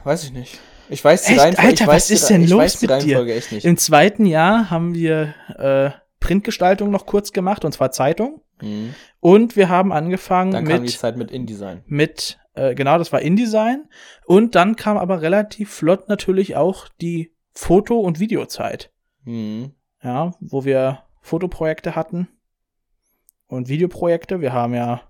Weiß 0.03 0.23
ich 0.23 0.33
nicht. 0.33 0.59
Ich 0.89 1.03
weiß 1.03 1.25
die 1.25 1.35
Reihenfolge. 1.35 1.69
Alter, 1.69 1.87
was 1.87 2.09
ist 2.09 2.29
denn 2.29 2.47
los 2.47 2.81
mit 2.81 3.03
dir? 3.03 3.25
Im 3.63 3.77
zweiten 3.77 4.25
Jahr 4.25 4.69
haben 4.69 4.93
wir 4.93 5.33
äh, 5.57 5.91
Printgestaltung 6.19 6.91
noch 6.91 7.05
kurz 7.05 7.31
gemacht, 7.31 7.65
und 7.65 7.71
zwar 7.71 7.91
Zeitung. 7.91 8.41
Mhm. 8.61 8.93
Und 9.19 9.55
wir 9.55 9.69
haben 9.69 9.91
angefangen 9.91 10.51
dann 10.51 10.63
mit. 10.63 10.71
Dann 10.71 10.79
kam 10.79 10.87
die 10.87 10.97
Zeit 10.97 11.17
mit 11.17 11.31
InDesign. 11.31 11.83
Mit, 11.85 12.39
äh, 12.53 12.75
genau, 12.75 12.97
das 12.97 13.11
war 13.11 13.21
InDesign. 13.21 13.89
Und 14.25 14.55
dann 14.55 14.75
kam 14.75 14.97
aber 14.97 15.21
relativ 15.21 15.71
flott 15.71 16.09
natürlich 16.09 16.55
auch 16.55 16.87
die 17.01 17.33
Foto- 17.53 17.99
und 17.99 18.19
Videozeit. 18.19 18.91
Mhm. 19.23 19.73
Ja, 20.01 20.33
wo 20.39 20.65
wir 20.65 21.03
Fotoprojekte 21.21 21.95
hatten 21.95 22.27
und 23.47 23.69
Videoprojekte. 23.69 24.41
Wir 24.41 24.51
haben 24.51 24.73
ja, 24.73 25.01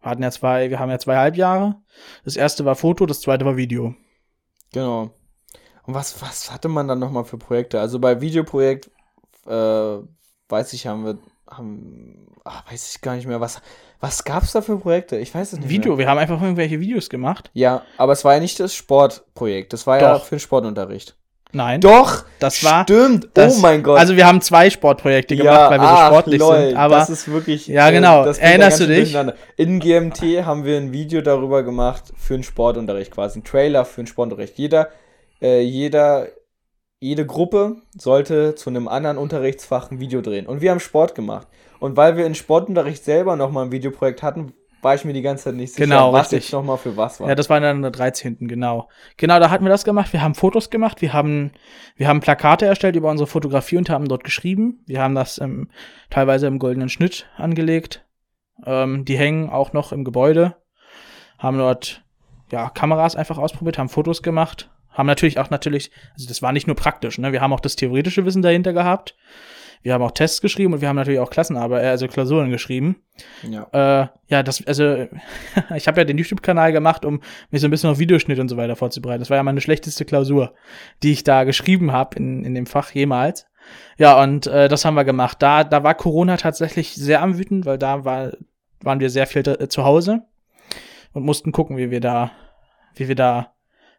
hatten 0.00 0.22
ja 0.22 0.30
zwei, 0.30 0.70
wir 0.70 0.78
haben 0.78 0.90
ja 0.90 0.98
zwei 0.98 1.16
Halbjahre. 1.16 1.76
Das 2.24 2.36
erste 2.36 2.64
war 2.64 2.74
Foto, 2.74 3.04
das 3.04 3.20
zweite 3.20 3.44
war 3.44 3.56
Video. 3.56 3.94
Genau. 4.74 5.10
Und 5.84 5.94
was, 5.94 6.20
was 6.20 6.50
hatte 6.52 6.68
man 6.68 6.88
dann 6.88 6.98
nochmal 6.98 7.24
für 7.24 7.38
Projekte? 7.38 7.80
Also 7.80 7.98
bei 7.98 8.20
Videoprojekt, 8.20 8.90
äh, 9.46 9.98
weiß 10.48 10.72
ich, 10.72 10.86
haben 10.86 11.04
wir, 11.04 11.18
haben, 11.48 12.26
ach, 12.44 12.70
weiß 12.70 12.94
ich 12.94 13.00
gar 13.00 13.14
nicht 13.14 13.26
mehr, 13.26 13.40
was, 13.40 13.60
was 14.00 14.24
gab 14.24 14.42
es 14.42 14.52
da 14.52 14.62
für 14.62 14.78
Projekte? 14.78 15.16
Ich 15.16 15.34
weiß 15.34 15.52
es 15.52 15.58
nicht 15.60 15.68
Video, 15.68 15.92
mehr. 15.92 15.98
wir 15.98 16.08
haben 16.08 16.18
einfach 16.18 16.40
irgendwelche 16.42 16.80
Videos 16.80 17.08
gemacht. 17.08 17.50
Ja, 17.54 17.82
aber 17.98 18.12
es 18.12 18.24
war 18.24 18.34
ja 18.34 18.40
nicht 18.40 18.58
das 18.58 18.74
Sportprojekt, 18.74 19.72
das 19.72 19.86
war 19.86 20.00
ja 20.00 20.14
Doch. 20.14 20.24
für 20.24 20.36
den 20.36 20.40
Sportunterricht. 20.40 21.16
Nein. 21.54 21.80
Doch, 21.80 22.24
Das 22.40 22.62
war- 22.64 22.82
Stimmt, 22.82 23.28
Das, 23.34 23.56
oh 23.56 23.60
mein 23.60 23.82
Gott. 23.82 23.98
Also 23.98 24.16
wir 24.16 24.26
haben 24.26 24.40
zwei 24.40 24.68
Sportprojekte 24.68 25.36
gemacht, 25.36 25.70
weil 25.70 25.80
wir 25.80 25.88
so 25.88 25.94
ach, 25.94 26.06
sportlich 26.08 26.40
lol, 26.40 26.56
sind. 26.68 26.76
Aber 26.76 26.96
das 26.96 27.10
ist 27.10 27.30
wirklich. 27.30 27.66
Ja, 27.68 27.90
genau. 27.90 28.24
das 28.24 28.36
geht 28.36 28.44
da 28.44 28.48
Erinnerst 28.50 28.80
du 28.80 28.86
dich? 28.86 29.16
In 29.56 29.78
GMT 29.80 30.44
haben 30.44 30.64
wir 30.64 30.76
ein 30.76 30.92
Video 30.92 31.20
darüber 31.22 31.62
gemacht 31.62 32.12
für 32.16 32.34
einen 32.34 32.42
Sportunterricht 32.42 33.12
quasi. 33.12 33.38
Ein 33.38 33.44
Trailer 33.44 33.84
für 33.84 34.00
einen 34.00 34.08
Sportunterricht. 34.08 34.58
Jeder, 34.58 34.88
äh, 35.40 35.60
jeder, 35.60 36.26
jede 37.00 37.24
Gruppe 37.24 37.76
sollte 37.96 38.54
zu 38.56 38.68
einem 38.70 38.88
anderen 38.88 39.16
Unterrichtsfach 39.16 39.90
ein 39.90 40.00
Video 40.00 40.20
drehen. 40.20 40.46
Und 40.46 40.60
wir 40.60 40.70
haben 40.72 40.80
Sport 40.80 41.14
gemacht. 41.14 41.46
Und 41.78 41.96
weil 41.96 42.16
wir 42.16 42.26
in 42.26 42.34
Sportunterricht 42.34 43.04
selber 43.04 43.36
nochmal 43.36 43.66
ein 43.66 43.72
Videoprojekt 43.72 44.22
hatten, 44.22 44.54
war 44.84 44.94
ich 44.94 45.04
mir 45.04 45.12
die 45.12 45.22
ganze 45.22 45.44
Zeit 45.44 45.54
nicht 45.54 45.72
sicher, 45.74 45.86
Genau, 45.86 46.12
was 46.12 46.26
richtig. 46.26 46.44
jetzt 46.44 46.52
nochmal 46.52 46.76
für 46.76 46.96
was 46.96 47.18
war. 47.20 47.28
Ja, 47.28 47.34
das 47.34 47.50
war 47.50 47.58
dann 47.60 47.82
der 47.82 47.90
13. 47.90 48.36
genau. 48.46 48.88
Genau, 49.16 49.40
da 49.40 49.50
hatten 49.50 49.64
wir 49.64 49.70
das 49.70 49.84
gemacht. 49.84 50.12
Wir 50.12 50.22
haben 50.22 50.34
Fotos 50.34 50.70
gemacht, 50.70 51.00
wir 51.02 51.12
haben, 51.12 51.52
wir 51.96 52.06
haben 52.08 52.20
Plakate 52.20 52.66
erstellt 52.66 52.96
über 52.96 53.10
unsere 53.10 53.26
Fotografie 53.26 53.78
und 53.78 53.90
haben 53.90 54.06
dort 54.08 54.22
geschrieben. 54.24 54.82
Wir 54.86 55.00
haben 55.02 55.14
das 55.14 55.38
ähm, 55.38 55.70
teilweise 56.10 56.46
im 56.46 56.58
goldenen 56.58 56.88
Schnitt 56.88 57.26
angelegt. 57.36 58.04
Ähm, 58.66 59.04
die 59.04 59.16
hängen 59.18 59.50
auch 59.50 59.72
noch 59.72 59.92
im 59.92 60.04
Gebäude. 60.04 60.56
Haben 61.38 61.58
dort 61.58 62.04
ja 62.52 62.70
Kameras 62.70 63.16
einfach 63.16 63.38
ausprobiert, 63.38 63.78
haben 63.78 63.88
Fotos 63.88 64.22
gemacht. 64.22 64.70
Haben 64.90 65.06
natürlich 65.06 65.40
auch 65.40 65.50
natürlich, 65.50 65.90
also 66.14 66.28
das 66.28 66.40
war 66.40 66.52
nicht 66.52 66.68
nur 66.68 66.76
praktisch, 66.76 67.18
ne? 67.18 67.32
Wir 67.32 67.40
haben 67.40 67.52
auch 67.52 67.58
das 67.60 67.74
theoretische 67.74 68.24
Wissen 68.24 68.42
dahinter 68.42 68.72
gehabt. 68.72 69.16
Wir 69.84 69.92
haben 69.92 70.02
auch 70.02 70.12
Tests 70.12 70.40
geschrieben 70.40 70.72
und 70.72 70.80
wir 70.80 70.88
haben 70.88 70.96
natürlich 70.96 71.20
auch 71.20 71.28
Klassenarbeit, 71.28 71.84
äh, 71.84 71.88
also 71.88 72.08
Klausuren 72.08 72.50
geschrieben. 72.50 72.96
ja. 73.42 73.68
Äh, 73.72 74.08
ja, 74.28 74.42
das, 74.42 74.66
also, 74.66 75.06
ich 75.76 75.86
habe 75.86 76.00
ja 76.00 76.04
den 76.04 76.16
YouTube-Kanal 76.16 76.72
gemacht, 76.72 77.04
um 77.04 77.20
mich 77.50 77.60
so 77.60 77.68
ein 77.68 77.70
bisschen 77.70 77.90
auf 77.90 77.98
Videoschnitt 77.98 78.38
und 78.38 78.48
so 78.48 78.56
weiter 78.56 78.76
vorzubereiten. 78.76 79.20
Das 79.20 79.28
war 79.28 79.36
ja 79.36 79.42
meine 79.42 79.60
schlechteste 79.60 80.06
Klausur, 80.06 80.54
die 81.02 81.12
ich 81.12 81.22
da 81.22 81.44
geschrieben 81.44 81.92
habe 81.92 82.16
in, 82.16 82.46
in 82.46 82.54
dem 82.54 82.64
Fach 82.64 82.92
jemals. 82.92 83.46
Ja, 83.98 84.22
und 84.22 84.46
äh, 84.46 84.68
das 84.68 84.86
haben 84.86 84.94
wir 84.94 85.04
gemacht. 85.04 85.36
Da, 85.42 85.64
da 85.64 85.82
war 85.82 85.94
Corona 85.94 86.38
tatsächlich 86.38 86.94
sehr 86.94 87.20
am 87.20 87.36
Wüten, 87.36 87.66
weil 87.66 87.76
da 87.76 88.06
war, 88.06 88.32
waren 88.80 89.00
wir 89.00 89.10
sehr 89.10 89.26
viel 89.26 89.46
äh, 89.46 89.68
zu 89.68 89.84
Hause 89.84 90.22
und 91.12 91.26
mussten 91.26 91.52
gucken, 91.52 91.76
wie 91.76 91.90
wir 91.90 92.00
da, 92.00 92.30
wie 92.94 93.08
wir 93.08 93.16
da 93.16 93.52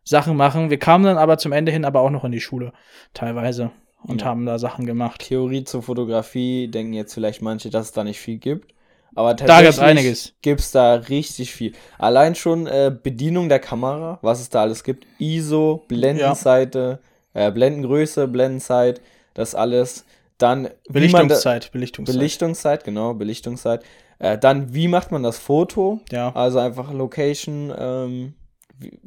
Sachen 0.03 0.35
machen. 0.35 0.71
Wir 0.71 0.79
kamen 0.79 1.05
dann 1.05 1.17
aber 1.19 1.37
zum 1.37 1.51
Ende 1.51 1.71
hin 1.71 1.85
aber 1.85 2.01
auch 2.01 2.09
noch 2.09 2.23
in 2.23 2.31
die 2.31 2.41
Schule, 2.41 2.73
teilweise, 3.13 3.71
und 4.07 4.21
Ja. 4.21 4.27
haben 4.27 4.45
da 4.45 4.59
Sachen 4.59 4.85
gemacht. 4.85 5.21
Theorie 5.27 5.63
zur 5.63 5.83
Fotografie 5.83 6.67
denken 6.67 6.93
jetzt 6.93 7.13
vielleicht 7.13 7.41
manche, 7.41 7.69
dass 7.69 7.87
es 7.87 7.91
da 7.91 8.03
nicht 8.03 8.19
viel 8.19 8.37
gibt. 8.37 8.73
Aber 9.17 9.35
einiges. 9.79 10.33
Gibt 10.41 10.59
es 10.59 10.71
da 10.71 10.95
richtig 10.95 11.53
viel. 11.53 11.71
Allein 11.97 12.35
schon 12.35 12.67
äh, 12.67 12.93
Bedienung 13.01 13.47
der 13.47 13.59
Kamera, 13.59 14.19
was 14.21 14.41
es 14.41 14.49
da 14.49 14.61
alles 14.61 14.83
gibt. 14.83 15.07
ISO, 15.19 15.83
Blendenseite, 15.87 16.99
äh, 17.33 17.51
Blendengröße, 17.51 18.27
Blendenzeit, 18.27 19.01
das 19.33 19.55
alles. 19.55 20.05
Dann 20.37 20.63
man 20.63 20.71
da- 20.83 20.91
Belichtungszeit, 20.93 21.71
Belichtungszeit. 21.71 22.15
Belichtungszeit, 22.17 22.83
genau, 22.83 23.13
Belichtungszeit. 23.13 23.83
Äh, 24.19 24.37
dann, 24.37 24.73
wie 24.73 24.87
macht 24.89 25.11
man 25.11 25.23
das 25.23 25.37
Foto? 25.37 26.01
ja. 26.11 26.33
Also 26.35 26.59
einfach 26.59 26.91
Location, 26.91 27.73
ähm, 27.77 28.33
wie, 28.77 28.99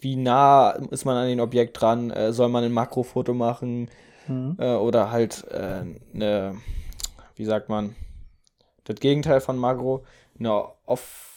wie 0.00 0.16
nah 0.16 0.70
ist 0.90 1.04
man 1.04 1.16
an 1.16 1.28
den 1.28 1.40
Objekt 1.40 1.78
dran? 1.80 2.10
Äh, 2.10 2.32
soll 2.32 2.48
man 2.48 2.64
ein 2.64 2.72
Makrofoto 2.72 3.34
machen? 3.34 3.88
Mhm. 4.28 4.56
Äh, 4.58 4.74
oder 4.74 5.10
halt 5.10 5.44
äh, 5.50 5.84
eine, 6.14 6.56
wie 7.36 7.44
sagt 7.44 7.68
man, 7.68 7.96
das 8.84 8.96
Gegenteil 8.96 9.40
von 9.40 9.56
Makro, 9.56 10.04
eine 10.38 10.64
Off, 10.86 11.30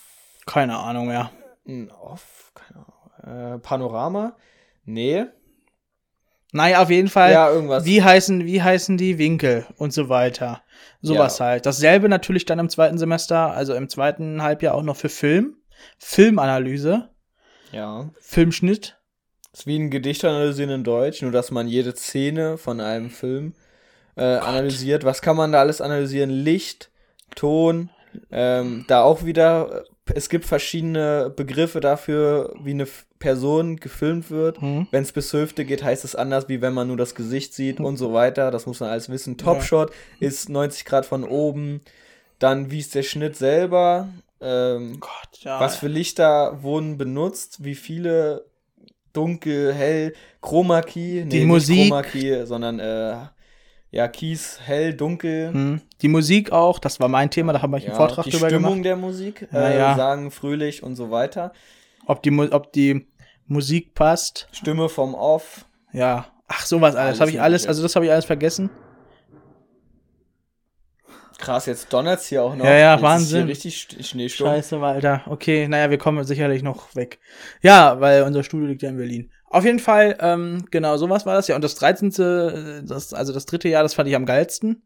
Keine 0.46 0.78
Ahnung 0.78 1.08
mehr. 1.08 1.32
ein 1.68 1.92
Off, 1.92 2.52
keine 2.56 2.86
Ahnung, 2.86 3.56
äh, 3.56 3.60
Panorama? 3.60 4.36
Nee. 4.86 5.26
Naja, 6.52 6.82
auf 6.82 6.90
jeden 6.90 7.10
Fall. 7.10 7.32
Ja, 7.34 7.50
irgendwas. 7.52 7.84
Wie 7.86 8.02
heißen, 8.02 8.46
wie 8.46 8.62
heißen 8.62 8.98
die 8.98 9.18
Winkel 9.18 9.66
und 9.78 9.92
so 9.92 10.08
weiter. 10.08 10.62
Sowas 11.02 11.40
Ja. 11.40 11.46
halt. 11.48 11.66
Dasselbe 11.66 12.08
natürlich 12.08 12.46
dann 12.46 12.60
im 12.60 12.70
zweiten 12.70 12.98
Semester, 12.98 13.52
also 13.52 13.74
im 13.74 13.90
zweiten 13.90 14.42
Halbjahr 14.42 14.74
auch 14.76 14.84
noch 14.84 14.96
für 14.96 15.10
Film. 15.10 15.58
Filmanalyse, 15.98 17.10
Ja. 17.72 18.10
Filmschnitt. 18.22 18.95
Ist 19.60 19.68
wie 19.68 19.80
ein 19.80 19.90
Gedicht 19.90 20.26
analysieren 20.26 20.70
in 20.70 20.84
Deutsch, 20.84 21.22
nur 21.22 21.32
dass 21.32 21.50
man 21.50 21.68
jede 21.68 21.96
Szene 21.96 22.58
von 22.58 22.82
einem 22.82 23.10
Film 23.10 23.54
äh, 24.18 24.24
analysiert. 24.24 25.06
Was 25.06 25.22
kann 25.22 25.38
man 25.38 25.54
da 25.54 25.60
alles 25.60 25.80
analysieren? 25.80 26.30
Licht, 26.30 26.90
Ton, 27.36 27.90
ähm, 28.32 28.84
da 28.90 29.04
auch 29.04 29.24
wieder, 29.24 29.86
äh, 30.08 30.14
es 30.14 30.28
gibt 30.28 30.46
verschiedene 30.46 31.32
Begriffe 31.34 31.80
dafür, 31.80 32.54
wie 32.62 32.72
eine 32.72 32.86
Person 33.18 33.78
gefilmt 33.78 34.30
wird. 34.30 34.62
Mhm. 34.62 34.88
Wenn 34.92 35.04
es 35.04 35.14
bis 35.14 35.32
Hüfte 35.32 35.64
geht, 35.64 35.84
heißt 35.84 36.04
es 36.04 36.16
anders, 36.16 36.50
wie 36.50 36.62
wenn 36.62 36.74
man 36.74 36.88
nur 36.88 36.98
das 36.98 37.16
Gesicht 37.16 37.54
sieht 37.54 37.80
und 37.80 37.96
so 37.96 38.14
weiter. 38.14 38.52
Das 38.52 38.66
muss 38.66 38.82
man 38.82 38.90
alles 38.90 39.08
wissen. 39.08 39.38
Topshot 39.38 39.92
ist 40.20 40.50
90 40.50 40.84
Grad 40.84 41.06
von 41.06 41.24
oben. 41.24 41.82
Dann, 42.40 42.72
wie 42.72 42.80
ist 42.80 42.94
der 42.94 43.04
Schnitt 43.04 43.38
selber? 43.38 44.10
Ähm, 44.42 45.00
Gott, 45.00 45.40
ja. 45.40 45.62
was 45.62 45.78
für 45.78 45.88
Lichter 45.88 46.62
wurden 46.62 46.98
benutzt? 46.98 47.64
Wie 47.64 47.76
viele? 47.76 48.46
Dunkel, 49.16 49.74
hell, 49.74 50.14
Chroma 50.42 50.82
Key. 50.82 51.24
Die 51.26 51.40
nicht 51.40 51.46
Musik. 51.48 51.88
Chroma 51.88 52.04
Key, 52.04 52.46
sondern 52.46 52.80
äh, 52.80 53.16
ja, 53.92 54.08
Keys, 54.10 54.60
hell, 54.64 54.94
dunkel. 54.94 55.52
Mhm. 55.52 55.82
Die 56.02 56.08
Musik 56.10 56.52
auch, 56.52 56.80
das 56.80 57.00
war 57.00 57.08
mein 57.08 57.30
Thema, 57.32 57.54
da 57.54 57.62
haben 57.62 57.72
wir 57.72 57.78
einen 57.78 57.88
Ja, 57.88 57.96
Vortrag 57.96 58.26
die 58.26 58.32
drüber 58.32 58.48
Stimmung 58.50 58.84
gemacht. 58.84 58.86
der 58.86 58.96
Musik, 58.98 59.48
äh, 59.54 59.78
ja. 59.78 59.96
sagen 59.96 60.32
fröhlich 60.32 60.84
und 60.84 60.96
so 60.96 61.12
weiter. 61.12 61.54
Ob 62.06 62.22
die, 62.22 62.38
ob 62.38 62.74
die 62.74 63.08
Musik 63.48 63.94
passt. 63.94 64.48
Stimme 64.52 64.90
vom 64.90 65.16
Off. 65.16 65.66
Ja. 65.94 66.26
Ach, 66.48 66.66
sowas 66.66 66.96
alles. 66.96 67.08
Alles 67.08 67.22
Habe 67.22 67.32
ich 67.32 67.42
alles, 67.42 67.66
also 67.68 67.82
das 67.82 67.96
habe 67.96 68.06
ich 68.06 68.12
alles 68.12 68.26
vergessen. 68.26 68.70
Krass, 71.38 71.66
jetzt 71.66 71.92
donnert's 71.92 72.28
hier 72.28 72.44
auch 72.44 72.56
noch. 72.56 72.64
Ja, 72.66 72.74
ja, 72.78 72.94
jetzt 72.94 73.04
Wahnsinn. 73.04 73.50
Ist 73.50 73.62
hier 73.64 73.72
richtig 73.72 73.76
St- 74.00 74.04
Schneesturm. 74.10 74.50
Scheiße, 74.52 74.80
Walter. 74.82 75.22
Okay, 75.28 75.68
naja, 75.68 75.90
wir 75.90 75.98
kommen 75.98 76.24
sicherlich 76.24 76.64
noch 76.64 76.96
weg. 76.96 77.20
Ja, 77.62 78.00
weil 78.00 78.24
unser 78.24 78.44
Studio 78.44 78.68
liegt 78.68 78.82
ja 78.82 78.90
in 78.90 78.98
Berlin. 78.98 79.32
Auf 79.50 79.66
jeden 79.66 79.80
Fall, 79.80 80.18
ähm, 80.22 80.66
genau, 80.72 80.98
sowas 80.98 81.26
war 81.26 81.36
das 81.36 81.48
ja. 81.48 81.56
Und 81.56 81.64
das 81.64 81.76
13., 81.76 82.12
äh, 82.20 82.84
das, 82.84 83.14
also 83.14 83.34
das 83.34 83.46
dritte 83.46 83.68
Jahr, 83.70 83.84
das 83.84 83.94
fand 83.94 84.08
ich 84.10 84.16
am 84.16 84.26
geilsten, 84.26 84.84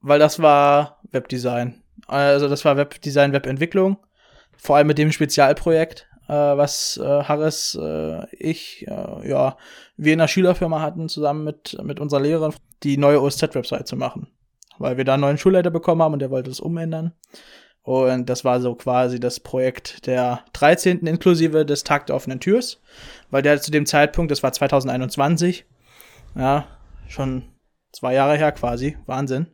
weil 0.00 0.18
das 0.18 0.40
war 0.40 1.00
Webdesign. 1.10 1.82
Also 2.06 2.48
das 2.48 2.64
war 2.64 2.76
Webdesign, 2.76 3.32
Webentwicklung. 3.32 3.98
Vor 4.56 4.76
allem 4.76 4.86
mit 4.88 4.98
dem 4.98 5.12
Spezialprojekt, 5.12 6.08
äh, 6.28 6.32
was 6.32 6.96
äh, 7.02 7.04
Harris, 7.24 7.78
äh, 7.80 8.26
ich, 8.36 8.86
äh, 8.88 9.28
ja, 9.28 9.56
wir 9.96 10.12
in 10.14 10.18
der 10.18 10.28
Schülerfirma 10.28 10.80
hatten, 10.80 11.08
zusammen 11.08 11.44
mit, 11.44 11.76
mit 11.82 12.00
unserer 12.00 12.20
Lehrerin, 12.20 12.54
die 12.82 12.96
neue 12.96 13.20
OSZ-Website 13.22 13.86
zu 13.86 13.96
machen. 13.96 14.28
Weil 14.78 14.96
wir 14.96 15.04
da 15.04 15.14
einen 15.14 15.22
neuen 15.22 15.38
Schulleiter 15.38 15.70
bekommen 15.70 16.02
haben 16.02 16.12
und 16.12 16.20
der 16.20 16.30
wollte 16.30 16.50
es 16.50 16.60
umändern. 16.60 17.12
Und 17.82 18.28
das 18.28 18.44
war 18.44 18.60
so 18.60 18.74
quasi 18.74 19.18
das 19.18 19.40
Projekt 19.40 20.06
der 20.06 20.44
13. 20.52 21.06
inklusive 21.06 21.64
des 21.64 21.84
Tag 21.84 22.06
der 22.06 22.16
offenen 22.16 22.38
Türs, 22.38 22.82
weil 23.30 23.40
der 23.40 23.60
zu 23.62 23.70
dem 23.70 23.86
Zeitpunkt, 23.86 24.30
das 24.30 24.42
war 24.42 24.52
2021, 24.52 25.64
ja, 26.36 26.66
schon 27.06 27.44
zwei 27.92 28.12
Jahre 28.12 28.36
her 28.36 28.52
quasi, 28.52 28.98
Wahnsinn, 29.06 29.46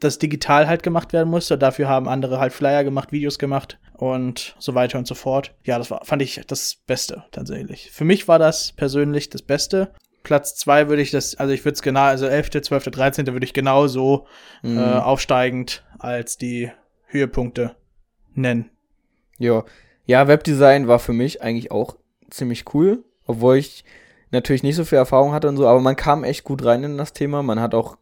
das 0.00 0.18
digital 0.18 0.66
halt 0.66 0.82
gemacht 0.82 1.12
werden 1.12 1.28
musste. 1.28 1.58
Dafür 1.58 1.88
haben 1.88 2.08
andere 2.08 2.38
halt 2.38 2.52
Flyer 2.52 2.84
gemacht, 2.84 3.12
Videos 3.12 3.38
gemacht 3.38 3.78
und 3.92 4.56
so 4.58 4.74
weiter 4.74 4.98
und 4.98 5.06
so 5.06 5.14
fort. 5.14 5.54
Ja, 5.64 5.78
das 5.78 5.90
war, 5.90 6.04
fand 6.04 6.22
ich 6.22 6.40
das 6.46 6.76
Beste 6.86 7.24
tatsächlich. 7.32 7.90
Für 7.90 8.04
mich 8.04 8.28
war 8.28 8.38
das 8.38 8.72
persönlich 8.72 9.28
das 9.30 9.42
Beste. 9.42 9.92
Platz 10.24 10.56
zwei 10.56 10.88
würde 10.88 11.02
ich 11.02 11.12
das, 11.12 11.36
also 11.36 11.52
ich 11.52 11.64
würde 11.64 11.74
es 11.74 11.82
genau, 11.82 12.00
also 12.00 12.26
11., 12.26 12.50
12., 12.62 12.84
13. 12.90 13.26
würde 13.28 13.44
ich 13.44 13.52
genau 13.52 13.86
so 13.86 14.26
Mhm. 14.62 14.78
äh, 14.78 14.80
aufsteigend 14.98 15.84
als 16.00 16.36
die 16.38 16.70
Höhepunkte 17.06 17.76
nennen. 18.34 18.70
Ja. 19.38 19.64
ja, 20.06 20.26
Webdesign 20.26 20.88
war 20.88 20.98
für 20.98 21.12
mich 21.12 21.42
eigentlich 21.42 21.70
auch 21.70 21.96
ziemlich 22.30 22.64
cool, 22.74 23.04
obwohl 23.26 23.56
ich 23.58 23.84
natürlich 24.32 24.62
nicht 24.64 24.76
so 24.76 24.84
viel 24.84 24.98
Erfahrung 24.98 25.32
hatte 25.32 25.48
und 25.48 25.56
so, 25.56 25.68
aber 25.68 25.80
man 25.80 25.94
kam 25.96 26.24
echt 26.24 26.42
gut 26.44 26.64
rein 26.64 26.82
in 26.82 26.98
das 26.98 27.12
Thema. 27.12 27.42
Man 27.42 27.60
hat 27.60 27.74
auch 27.74 27.96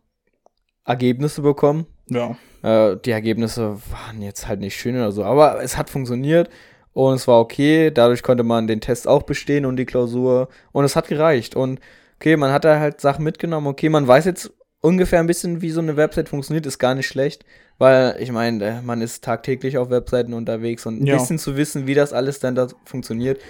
Ergebnisse 0.84 1.42
bekommen. 1.42 1.86
Ja. 2.09 2.36
Äh, 2.62 2.97
die 3.05 3.11
Ergebnisse 3.11 3.76
waren 3.90 4.22
jetzt 4.22 4.49
halt 4.49 4.61
nicht 4.61 4.76
schön 4.76 4.97
oder 4.97 5.12
so, 5.12 5.24
aber 5.24 5.62
es 5.62 5.76
hat 5.76 5.90
funktioniert 5.90 6.49
und 6.92 7.14
es 7.14 7.28
war 7.28 7.40
okay. 7.40 7.90
Dadurch 7.90 8.22
konnte 8.22 8.42
man 8.44 8.66
den 8.66 8.80
Test 8.80 9.07
auch 9.09 9.22
bestehen 9.22 9.64
und 9.66 9.76
die 9.76 9.84
Klausur 9.86 10.49
und 10.72 10.84
es 10.84 10.97
hat 10.97 11.09
gereicht. 11.09 11.55
Und 11.57 11.80
okay, 12.23 12.37
man 12.37 12.53
hat 12.53 12.64
da 12.64 12.79
halt 12.79 13.01
Sachen 13.01 13.25
mitgenommen. 13.25 13.66
Okay, 13.66 13.89
man 13.89 14.07
weiß 14.07 14.27
jetzt 14.27 14.53
ungefähr 14.81 15.18
ein 15.18 15.27
bisschen, 15.27 15.61
wie 15.61 15.70
so 15.70 15.81
eine 15.81 15.97
Website 15.97 16.29
funktioniert, 16.29 16.66
ist 16.66 16.79
gar 16.79 16.95
nicht 16.95 17.09
schlecht, 17.09 17.45
weil 17.79 18.16
ich 18.20 18.31
meine, 18.31 18.64
äh, 18.64 18.81
man 18.81 19.01
ist 19.01 19.25
tagtäglich 19.25 19.77
auf 19.77 19.91
Webseiten 19.91 20.33
unterwegs 20.33 20.87
und 20.87 21.03
ein 21.03 21.07
Ja. 21.07 21.16
bisschen 21.16 21.39
zu 21.41 21.57
wissen, 21.57 21.89
wie 21.89 21.95
das 21.95 22.12
alles 22.12 22.39
dann 22.39 22.55
da 22.55 22.68
funktioniert, 22.85 23.41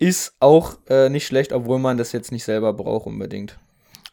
ist 0.00 0.34
auch 0.40 0.76
äh, 0.88 1.08
nicht 1.08 1.24
schlecht, 1.24 1.52
obwohl 1.52 1.78
man 1.78 1.98
das 1.98 2.10
jetzt 2.10 2.32
nicht 2.32 2.42
selber 2.42 2.72
braucht 2.72 3.06
unbedingt. 3.06 3.58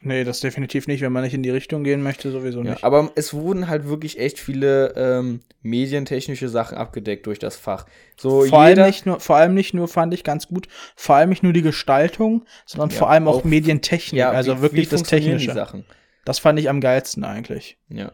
Nee, 0.06 0.24
das 0.26 0.42
definitiv 0.42 0.88
nicht, 0.88 1.02
wenn 1.02 1.12
man 1.14 1.24
nicht 1.24 1.34
in 1.34 1.44
die 1.44 1.50
Richtung 1.50 1.84
gehen 1.84 2.04
möchte, 2.04 2.30
sowieso 2.32 2.62
Ja, 2.62 2.72
nicht. 2.72 2.84
aber 2.84 3.12
es 3.16 3.34
wurden 3.34 3.68
halt 3.70 3.88
wirklich 3.88 4.20
echt 4.20 4.38
viele 4.40 4.94
ähm, 4.98 5.40
medientechnische 5.62 6.50
Sachen 6.50 6.78
abgedeckt 6.78 7.26
durch 7.26 7.40
das 7.40 7.56
Fach. 7.56 7.86
So 8.20 8.44
vor, 8.44 8.60
allem 8.62 8.86
nicht 8.86 9.06
nur, 9.06 9.20
vor 9.20 9.38
allem 9.38 9.54
nicht 9.54 9.74
nur, 9.74 9.88
fand 9.88 10.14
ich 10.14 10.24
ganz 10.24 10.48
gut, 10.48 10.68
vor 10.96 11.16
allem 11.16 11.30
nicht 11.30 11.42
nur 11.44 11.54
die 11.54 11.62
Gestaltung, 11.62 12.44
sondern 12.66 12.90
Ja, 12.90 12.98
vor 12.98 13.10
allem 13.10 13.28
auch, 13.28 13.38
auch- 13.40 13.44
Medientechnik, 13.46 14.20
ja, 14.20 14.32
also 14.32 14.58
wie- 14.58 14.62
wirklich 14.62 14.88
wie 14.88 14.96
das 14.96 15.04
Technische. 15.04 15.54
Sachen. 15.54 15.86
Das 16.26 16.40
fand 16.40 16.60
ich 16.60 16.70
am 16.70 16.82
geilsten 16.82 17.24
eigentlich. 17.24 17.78
Ja. 17.90 18.12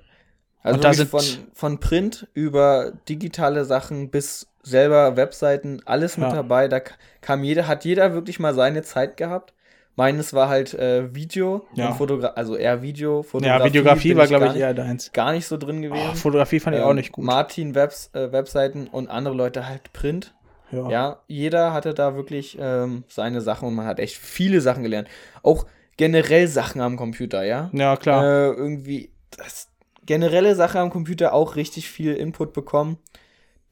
Also 0.61 0.79
da 0.79 0.89
wirklich 0.89 1.09
von, 1.09 1.19
sind- 1.21 1.47
von 1.53 1.79
Print 1.79 2.27
über 2.33 2.93
digitale 3.07 3.65
Sachen 3.65 4.09
bis 4.09 4.47
selber 4.61 5.15
Webseiten, 5.15 5.81
alles 5.85 6.17
mit 6.17 6.27
Ja. 6.27 6.35
dabei. 6.35 6.67
Da 6.67 6.81
kam 7.21 7.43
jeder, 7.43 7.67
hat 7.67 7.85
jeder 7.85 8.13
wirklich 8.13 8.39
mal 8.39 8.53
seine 8.53 8.81
Zeit 8.83 9.15
gehabt. 9.17 9.53
Meines 9.95 10.33
war 10.33 10.47
halt 10.47 10.73
äh, 10.75 11.13
Video, 11.13 11.65
Ja. 11.73 11.89
und 11.89 11.95
Fotogra 11.95 12.27
also 12.29 12.55
eher 12.55 12.81
Video, 12.81 13.25
ja, 13.41 13.63
Videografie 13.63 14.15
war, 14.15 14.27
glaube 14.27 14.45
ich, 14.47 14.51
nicht, 14.53 14.61
eher 14.61 14.73
deins. 14.73 15.11
gar 15.11 15.33
nicht 15.33 15.45
so 15.45 15.57
drin 15.57 15.81
gewesen. 15.81 16.09
Oh, 16.11 16.15
Fotografie 16.15 16.59
fand 16.61 16.77
ich 16.77 16.81
auch 16.83 16.91
Ähm, 16.91 16.95
nicht 16.95 17.11
gut. 17.11 17.25
Martin 17.25 17.75
Webs, 17.75 18.09
äh, 18.13 18.31
Webseiten 18.31 18.87
und 18.87 19.09
andere 19.09 19.35
Leute 19.35 19.67
halt 19.67 19.91
Print. 19.91 20.33
ja. 20.71 20.89
Ja, 20.89 21.19
jeder 21.27 21.73
hatte 21.73 21.93
da 21.93 22.15
wirklich 22.15 22.57
ähm, 22.59 23.03
seine 23.09 23.41
Sachen 23.41 23.67
und 23.67 23.75
man 23.75 23.87
hat 23.87 23.99
echt 23.99 24.15
viele 24.17 24.61
Sachen 24.61 24.83
gelernt. 24.83 25.09
Auch 25.43 25.65
generell 25.97 26.47
Sachen 26.47 26.79
am 26.79 26.95
Computer, 26.95 27.43
ja. 27.43 27.69
ja, 27.73 27.97
klar. 27.97 28.23
Äh, 28.23 28.47
irgendwie 28.51 29.11
das 29.35 29.67
generelle 30.05 30.55
Sache 30.55 30.79
am 30.79 30.89
Computer 30.91 31.33
auch 31.33 31.55
richtig 31.57 31.89
viel 31.89 32.13
Input 32.15 32.53
bekommen, 32.53 32.97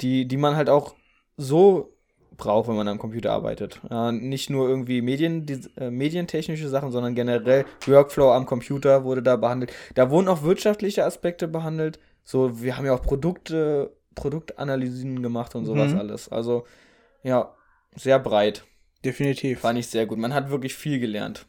die, 0.01 0.28
die 0.28 0.38
man 0.38 0.55
halt 0.57 0.70
auch 0.70 0.93
so 1.38 1.93
braucht, 2.38 2.68
wenn 2.70 2.76
man 2.76 2.88
am 2.88 3.00
Computer 3.00 3.32
arbeitet. 3.34 3.82
Äh, 3.90 4.12
nicht 4.12 4.50
nur 4.50 4.70
irgendwie 4.70 5.02
Medien, 5.02 5.46
die, 5.46 5.60
äh, 5.78 5.90
medientechnische 5.90 6.70
Sachen, 6.70 6.92
sondern 6.92 7.16
generell 7.16 7.66
Workflow 7.86 8.32
am 8.32 8.46
Computer 8.46 9.04
wurde 9.04 9.22
da 9.24 9.36
behandelt. 9.36 9.74
Da 9.96 10.10
wurden 10.12 10.28
auch 10.28 10.44
wirtschaftliche 10.44 11.04
Aspekte 11.04 11.48
behandelt. 11.48 12.00
So, 12.24 12.62
wir 12.62 12.78
haben 12.78 12.86
ja 12.86 12.94
auch 12.94 13.02
Produkte, 13.02 13.92
Produktanalysen 14.16 15.22
gemacht 15.22 15.56
und 15.56 15.66
sowas 15.66 15.92
Mhm. 15.94 16.00
alles. 16.00 16.30
Also, 16.30 16.66
ja, 17.24 17.54
sehr 17.96 18.20
breit. 18.20 18.64
definitiv. 19.06 19.60
Fand 19.62 19.80
ich 19.80 19.88
sehr 19.88 20.06
gut. 20.06 20.18
Man 20.18 20.34
hat 20.34 20.50
wirklich 20.50 20.76
viel 20.76 21.00
gelernt. 21.00 21.46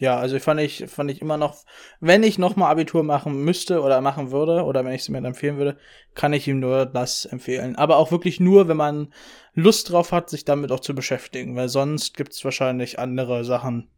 Ja, 0.00 0.16
also 0.16 0.38
fand 0.40 0.60
ich, 0.60 0.86
fand 0.88 1.10
ich 1.10 1.22
immer 1.22 1.36
noch, 1.36 1.56
wenn 2.00 2.24
ich 2.24 2.36
noch 2.36 2.56
mal 2.56 2.68
Abitur 2.68 3.04
machen 3.04 3.44
müsste 3.44 3.80
oder 3.80 4.00
machen 4.00 4.32
würde 4.32 4.64
oder 4.64 4.84
wenn 4.84 4.92
ich 4.92 5.02
es 5.02 5.08
mir 5.08 5.18
empfehlen 5.18 5.56
würde, 5.56 5.76
kann 6.14 6.32
ich 6.32 6.48
ihm 6.48 6.58
nur 6.58 6.84
das 6.86 7.26
empfehlen. 7.26 7.76
Aber 7.76 7.98
auch 7.98 8.10
wirklich 8.10 8.40
nur, 8.40 8.66
wenn 8.66 8.76
man 8.76 9.12
Lust 9.54 9.92
drauf 9.92 10.10
hat, 10.10 10.30
sich 10.30 10.44
damit 10.44 10.72
auch 10.72 10.80
zu 10.80 10.96
beschäftigen, 10.96 11.54
weil 11.54 11.68
sonst 11.68 12.16
gibt 12.16 12.32
es 12.32 12.44
wahrscheinlich 12.44 12.98
andere 12.98 13.44
Sachen, 13.44 13.88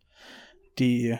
die, 0.78 1.18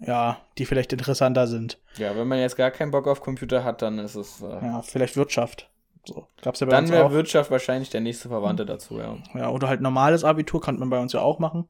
ja, 0.00 0.38
die 0.58 0.66
vielleicht 0.66 0.92
interessanter 0.92 1.46
sind. 1.46 1.78
Ja, 1.96 2.14
wenn 2.14 2.28
man 2.28 2.40
jetzt 2.40 2.56
gar 2.56 2.70
keinen 2.70 2.90
Bock 2.90 3.06
auf 3.08 3.22
Computer 3.22 3.64
hat, 3.64 3.80
dann 3.80 3.98
ist 3.98 4.16
es. 4.16 4.42
Äh, 4.42 4.48
Ja, 4.66 4.82
vielleicht 4.82 5.16
Wirtschaft. 5.16 5.70
So, 6.04 6.26
gab's 6.42 6.60
ja 6.60 6.66
bei 6.66 6.72
Dann 6.72 6.90
wäre. 6.90 7.10
Wirtschaft 7.12 7.50
wahrscheinlich 7.50 7.88
der 7.88 8.00
nächste 8.02 8.28
Verwandte 8.28 8.66
dazu, 8.66 8.98
ja. 8.98 9.16
Ja, 9.34 9.50
oder 9.50 9.68
halt 9.68 9.80
normales 9.80 10.24
Abitur 10.24 10.60
kann 10.60 10.78
man 10.78 10.90
bei 10.90 10.98
uns 10.98 11.12
ja 11.14 11.20
auch 11.20 11.38
machen. 11.38 11.68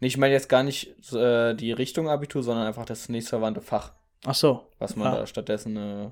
Nee, 0.00 0.06
Ich 0.08 0.16
meine 0.16 0.32
jetzt 0.34 0.48
gar 0.48 0.62
nicht 0.62 1.12
äh, 1.12 1.54
die 1.54 1.72
Richtung 1.72 2.08
Abitur, 2.08 2.42
sondern 2.42 2.66
einfach 2.66 2.84
das 2.86 3.08
nächstverwandte 3.08 3.60
Fach, 3.60 3.92
Ach 4.24 4.34
so. 4.34 4.66
was 4.78 4.96
man 4.96 5.12
Ja. 5.12 5.20
da 5.20 5.26
stattdessen 5.26 5.76
äh, 5.76 6.10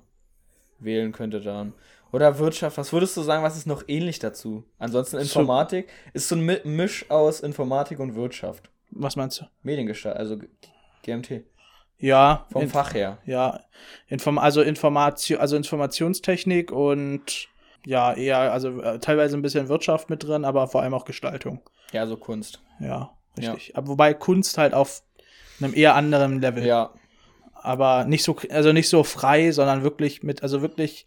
wählen 0.79 1.13
könnte 1.13 1.41
dann. 1.41 1.73
Oder 2.13 2.39
Wirtschaft, 2.39 2.79
was 2.79 2.93
würdest 2.93 3.17
du 3.17 3.23
sagen, 3.23 3.43
was 3.43 3.57
ist 3.57 3.67
noch 3.67 3.83
ähnlich 3.87 4.19
dazu? 4.19 4.65
Ansonsten 4.79 5.19
Informatik 5.19 5.89
ist 6.15 6.29
so 6.29 6.37
ein 6.37 6.43
Mi- 6.49 6.67
Misch 6.67 7.11
aus 7.11 7.41
Informatik 7.41 7.99
und 7.99 8.15
Wirtschaft. 8.15 8.71
Was 8.91 9.17
meinst 9.17 9.41
du? 9.41 9.45
Mediengestalt, 9.63 10.17
also 10.17 10.39
GMT. 11.03 11.45
Ja, 11.99 12.47
Vom 12.53 12.63
in- 12.63 12.69
Fach 12.69 12.95
her. 12.95 13.19
Ja, 13.27 13.61
Inform 14.07 14.39
also 14.39 14.63
Information, 14.63 15.39
also 15.41 15.57
Informationstechnik 15.57 16.71
und 16.73 17.49
ja, 17.85 18.13
eher, 18.15 18.39
also 18.53 18.81
äh, 18.81 18.99
teilweise 19.01 19.37
ein 19.37 19.43
bisschen 19.43 19.69
Wirtschaft 19.69 20.09
mit 20.09 20.23
drin, 20.25 20.45
aber 20.45 20.69
vor 20.69 20.83
allem 20.83 20.95
auch 20.95 21.05
Gestaltung. 21.05 21.61
Ja, 21.93 22.07
so 22.07 22.17
Kunst. 22.17 22.63
Ja, 22.81 23.11
richtig. 23.39 23.77
Aber 23.77 23.89
wobei 23.89 24.15
Kunst 24.15 24.59
halt 24.59 24.75
auf 24.75 25.03
einem 25.61 25.75
eher 25.75 25.95
anderen 25.95 26.41
Level. 26.41 26.65
Ja, 26.65 26.93
Aber 27.55 28.05
nicht 28.05 28.23
so, 28.25 28.37
also 28.51 28.73
nicht 28.73 28.89
so 28.89 29.03
frei, 29.05 29.51
sondern 29.53 29.83
wirklich 29.83 30.23
mit, 30.23 30.43
also 30.43 30.63
wirklich 30.63 31.07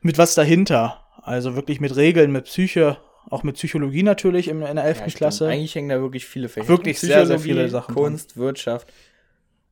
mit 0.00 0.18
was 0.18 0.34
dahinter. 0.34 0.98
Also 1.22 1.54
wirklich 1.54 1.80
mit 1.80 1.94
Regeln, 1.94 2.32
mit 2.32 2.46
Psyche, 2.46 2.98
auch 3.30 3.42
mit 3.42 3.54
Psychologie 3.54 4.02
natürlich 4.02 4.48
in, 4.48 4.62
in 4.62 4.76
der 4.76 4.84
11. 4.84 5.00
ja. 5.00 5.06
Klasse. 5.06 5.48
Eigentlich 5.48 5.74
hängen 5.74 5.88
da 5.88 6.00
wirklich 6.00 6.26
viele 6.26 6.48
Fächer. 6.48 6.68
Wirklich 6.68 6.98
sehr, 6.98 7.26
sehr 7.26 7.38
viele 7.38 7.68
Sachen. 7.68 7.94
Kunst, 7.94 8.36
Wirtschaft, 8.36 8.92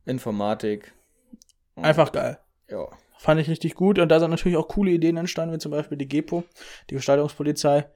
Informatik. 0.06 0.92
Einfach 1.76 2.12
geil. 2.12 2.38
Ja. 2.68 2.86
Fand 3.18 3.40
ich 3.40 3.50
richtig 3.50 3.74
gut. 3.74 3.98
Und 3.98 4.08
da 4.08 4.20
sind 4.20 4.30
natürlich 4.30 4.56
auch 4.56 4.68
coole 4.68 4.92
Ideen 4.92 5.16
entstanden, 5.16 5.54
wie 5.54 5.58
zum 5.58 5.72
Beispiel 5.72 5.98
die 5.98 6.08
GEPO, 6.08 6.44
die 6.88 6.94
Gestaltungspolizei. 6.94 7.86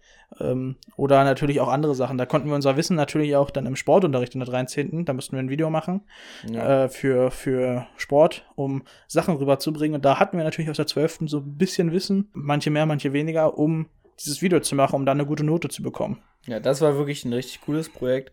Ähm, 0.41 0.77
oder 0.97 1.25
natürlich 1.25 1.61
auch 1.61 1.69
andere 1.69 1.95
Sachen. 1.95 2.19
Da 2.19 2.27
konnten 2.27 2.49
wir 2.49 2.55
unser 2.55 2.77
Wissen 2.77 2.97
natürlich 2.97 3.37
auch 3.37 3.51
dann 3.51 3.67
im 3.67 3.77
Sportunterricht 3.77 4.35
in 4.35 4.41
der 4.41 4.49
13. 4.49 5.05
Da 5.05 5.13
mussten 5.13 5.37
wir 5.37 5.41
ein 5.41 5.51
Video 5.51 5.71
machen 5.71 6.03
ja. 6.49 6.85
äh, 6.85 6.89
für, 6.89 7.31
für 7.31 7.87
Sport, 7.97 8.45
um 8.57 8.83
Sachen 9.07 9.37
rüberzubringen. 9.37 9.97
Und 9.97 10.05
da 10.05 10.19
hatten 10.19 10.37
wir 10.37 10.45
natürlich 10.45 10.71
aus 10.71 10.77
der 10.77 10.87
12. 10.87 11.21
so 11.27 11.39
ein 11.39 11.57
bisschen 11.57 11.93
Wissen, 11.93 12.31
manche 12.33 12.71
mehr, 12.71 12.87
manche 12.87 13.13
weniger, 13.13 13.59
um 13.59 13.87
dieses 14.21 14.43
Video 14.43 14.61
zu 14.61 14.75
machen, 14.75 14.97
um 14.97 15.07
dann 15.07 15.19
eine 15.19 15.27
gute 15.27 15.45
Note 15.45 15.69
zu 15.69 15.83
bekommen. 15.83 16.23
Ja, 16.47 16.61
das 16.61 16.81
war 16.81 16.97
wirklich 16.97 17.25
ein 17.25 17.33
richtig 17.33 17.61
cooles 17.63 17.89
Projekt. 17.89 18.33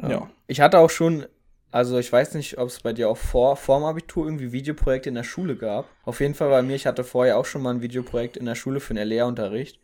Ähm, 0.00 0.10
Ja. 0.10 0.30
Ich 0.46 0.60
hatte 0.60 0.78
auch 0.78 0.90
schon, 0.90 1.26
also 1.70 1.98
ich 1.98 2.12
weiß 2.12 2.34
nicht, 2.34 2.58
ob 2.58 2.68
es 2.68 2.80
bei 2.80 2.92
dir 2.92 3.08
auch 3.08 3.16
vor 3.16 3.56
vorm 3.56 3.84
Abitur 3.84 4.26
irgendwie 4.26 4.52
Videoprojekte 4.52 5.08
in 5.08 5.14
der 5.14 5.22
Schule 5.22 5.56
gab. 5.56 5.86
Auf 6.04 6.20
jeden 6.20 6.34
Fall 6.34 6.50
bei 6.50 6.62
mir, 6.62 6.76
ich 6.76 6.86
hatte 6.86 7.04
vorher 7.04 7.38
auch 7.38 7.46
schon 7.46 7.62
mal 7.62 7.74
ein 7.74 7.82
Videoprojekt 7.82 8.36
in 8.36 8.46
der 8.46 8.54
Schule 8.54 8.80
für 8.80 8.94
den 8.94 9.08
Lehrunterricht. 9.08 9.78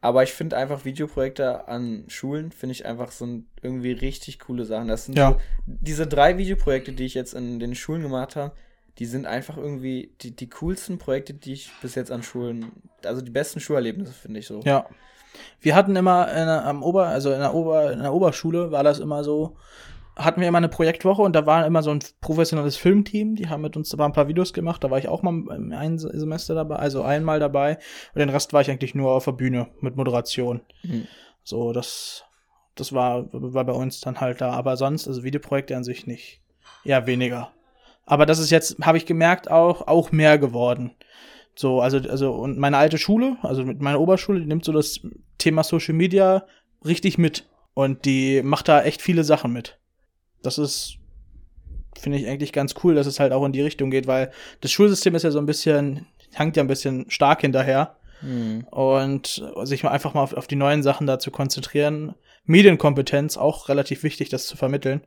Aber 0.00 0.22
ich 0.22 0.32
finde 0.32 0.56
einfach 0.56 0.84
Videoprojekte 0.84 1.68
an 1.68 2.04
Schulen, 2.08 2.52
finde 2.52 2.72
ich 2.72 2.86
einfach 2.86 3.10
so 3.10 3.40
irgendwie 3.62 3.92
richtig 3.92 4.38
coole 4.38 4.64
Sachen. 4.64 4.88
Das 4.88 5.06
sind 5.06 5.16
Ja. 5.18 5.30
so, 5.32 5.36
diese 5.66 6.06
drei 6.06 6.38
Videoprojekte, 6.38 6.92
die 6.92 7.04
ich 7.06 7.14
jetzt 7.14 7.34
in 7.34 7.58
den 7.58 7.74
Schulen 7.74 8.02
gemacht 8.02 8.36
habe, 8.36 8.52
die 8.98 9.06
sind 9.06 9.26
einfach 9.26 9.56
irgendwie 9.56 10.12
die, 10.22 10.34
die 10.34 10.48
coolsten 10.48 10.98
Projekte, 10.98 11.34
die 11.34 11.54
ich 11.54 11.70
bis 11.82 11.94
jetzt 11.94 12.10
an 12.10 12.22
Schulen, 12.22 12.72
also 13.04 13.20
die 13.20 13.30
besten 13.30 13.60
Schulerlebnisse, 13.60 14.12
finde 14.12 14.40
ich 14.40 14.46
so. 14.46 14.60
Ja. 14.64 14.86
Wir 15.60 15.74
hatten 15.74 15.96
immer 15.96 16.30
in, 16.32 16.48
am 16.48 16.82
Ober, 16.82 17.08
also 17.08 17.32
in 17.32 17.40
der, 17.40 17.52
Ober, 17.54 17.92
in 17.92 17.98
der 18.00 18.12
Oberschule 18.14 18.70
war 18.70 18.82
das 18.84 18.98
immer 19.00 19.22
so, 19.24 19.56
hatten 20.16 20.40
wir 20.40 20.48
immer 20.48 20.58
eine 20.58 20.68
Projektwoche 20.68 21.22
und 21.22 21.34
da 21.34 21.46
war 21.46 21.66
immer 21.66 21.82
so 21.82 21.90
ein 21.90 22.00
professionelles 22.20 22.76
Filmteam, 22.76 23.36
die 23.36 23.48
haben 23.48 23.62
mit 23.62 23.76
uns 23.76 23.90
da 23.90 24.04
ein 24.04 24.12
paar 24.12 24.28
Videos 24.28 24.52
gemacht, 24.54 24.82
da 24.82 24.90
war 24.90 24.98
ich 24.98 25.08
auch 25.08 25.22
mal 25.22 25.30
im 25.30 25.72
ein 25.72 25.98
Semester 25.98 26.54
dabei, 26.54 26.76
also 26.76 27.02
einmal 27.02 27.38
dabei 27.38 27.78
und 28.14 28.20
den 28.20 28.30
Rest 28.30 28.52
war 28.52 28.62
ich 28.62 28.70
eigentlich 28.70 28.94
nur 28.94 29.12
auf 29.12 29.26
der 29.26 29.32
Bühne 29.32 29.68
mit 29.80 29.96
Moderation. 29.96 30.62
Mhm. 30.82 31.06
So, 31.44 31.72
das, 31.72 32.24
das 32.74 32.92
war, 32.92 33.26
war 33.30 33.64
bei 33.64 33.72
uns 33.72 34.00
dann 34.00 34.20
halt 34.20 34.40
da, 34.40 34.52
aber 34.52 34.76
sonst, 34.76 35.06
also 35.06 35.22
Videoprojekte 35.22 35.76
an 35.76 35.84
sich 35.84 36.06
nicht. 36.06 36.40
Eher 36.84 37.06
weniger. 37.06 37.52
Aber 38.06 38.24
das 38.24 38.38
ist 38.38 38.50
jetzt, 38.50 38.78
habe 38.82 38.98
ich 38.98 39.06
gemerkt, 39.06 39.50
auch, 39.50 39.86
auch 39.86 40.12
mehr 40.12 40.38
geworden. 40.38 40.92
So, 41.54 41.80
also, 41.80 41.98
also, 41.98 42.32
und 42.32 42.58
meine 42.58 42.76
alte 42.76 42.98
Schule, 42.98 43.36
also 43.42 43.64
mit 43.64 43.80
meiner 43.80 44.00
Oberschule, 44.00 44.40
die 44.40 44.46
nimmt 44.46 44.64
so 44.64 44.72
das 44.72 45.00
Thema 45.38 45.64
Social 45.64 45.94
Media 45.94 46.46
richtig 46.84 47.18
mit. 47.18 47.48
Und 47.74 48.04
die 48.04 48.42
macht 48.42 48.68
da 48.68 48.82
echt 48.82 49.02
viele 49.02 49.24
Sachen 49.24 49.52
mit. 49.52 49.78
Das 50.42 50.58
ist, 50.58 50.98
finde 51.98 52.18
ich 52.18 52.26
eigentlich 52.26 52.52
ganz 52.52 52.74
cool, 52.84 52.94
dass 52.94 53.06
es 53.06 53.20
halt 53.20 53.32
auch 53.32 53.44
in 53.44 53.52
die 53.52 53.62
Richtung 53.62 53.90
geht, 53.90 54.06
weil 54.06 54.30
das 54.60 54.70
Schulsystem 54.72 55.14
ist 55.14 55.22
ja 55.22 55.30
so 55.30 55.38
ein 55.38 55.46
bisschen, 55.46 56.06
hängt 56.32 56.56
ja 56.56 56.62
ein 56.62 56.68
bisschen 56.68 57.10
stark 57.10 57.40
hinterher. 57.40 57.96
Mhm. 58.22 58.64
Und 58.70 59.44
sich 59.64 59.82
mal 59.82 59.90
einfach 59.90 60.14
mal 60.14 60.22
auf, 60.22 60.32
auf 60.32 60.46
die 60.46 60.56
neuen 60.56 60.82
Sachen 60.82 61.06
da 61.06 61.18
zu 61.18 61.30
konzentrieren. 61.30 62.14
Medienkompetenz, 62.44 63.36
auch 63.36 63.68
relativ 63.68 64.02
wichtig, 64.02 64.28
das 64.28 64.46
zu 64.46 64.56
vermitteln. 64.56 65.02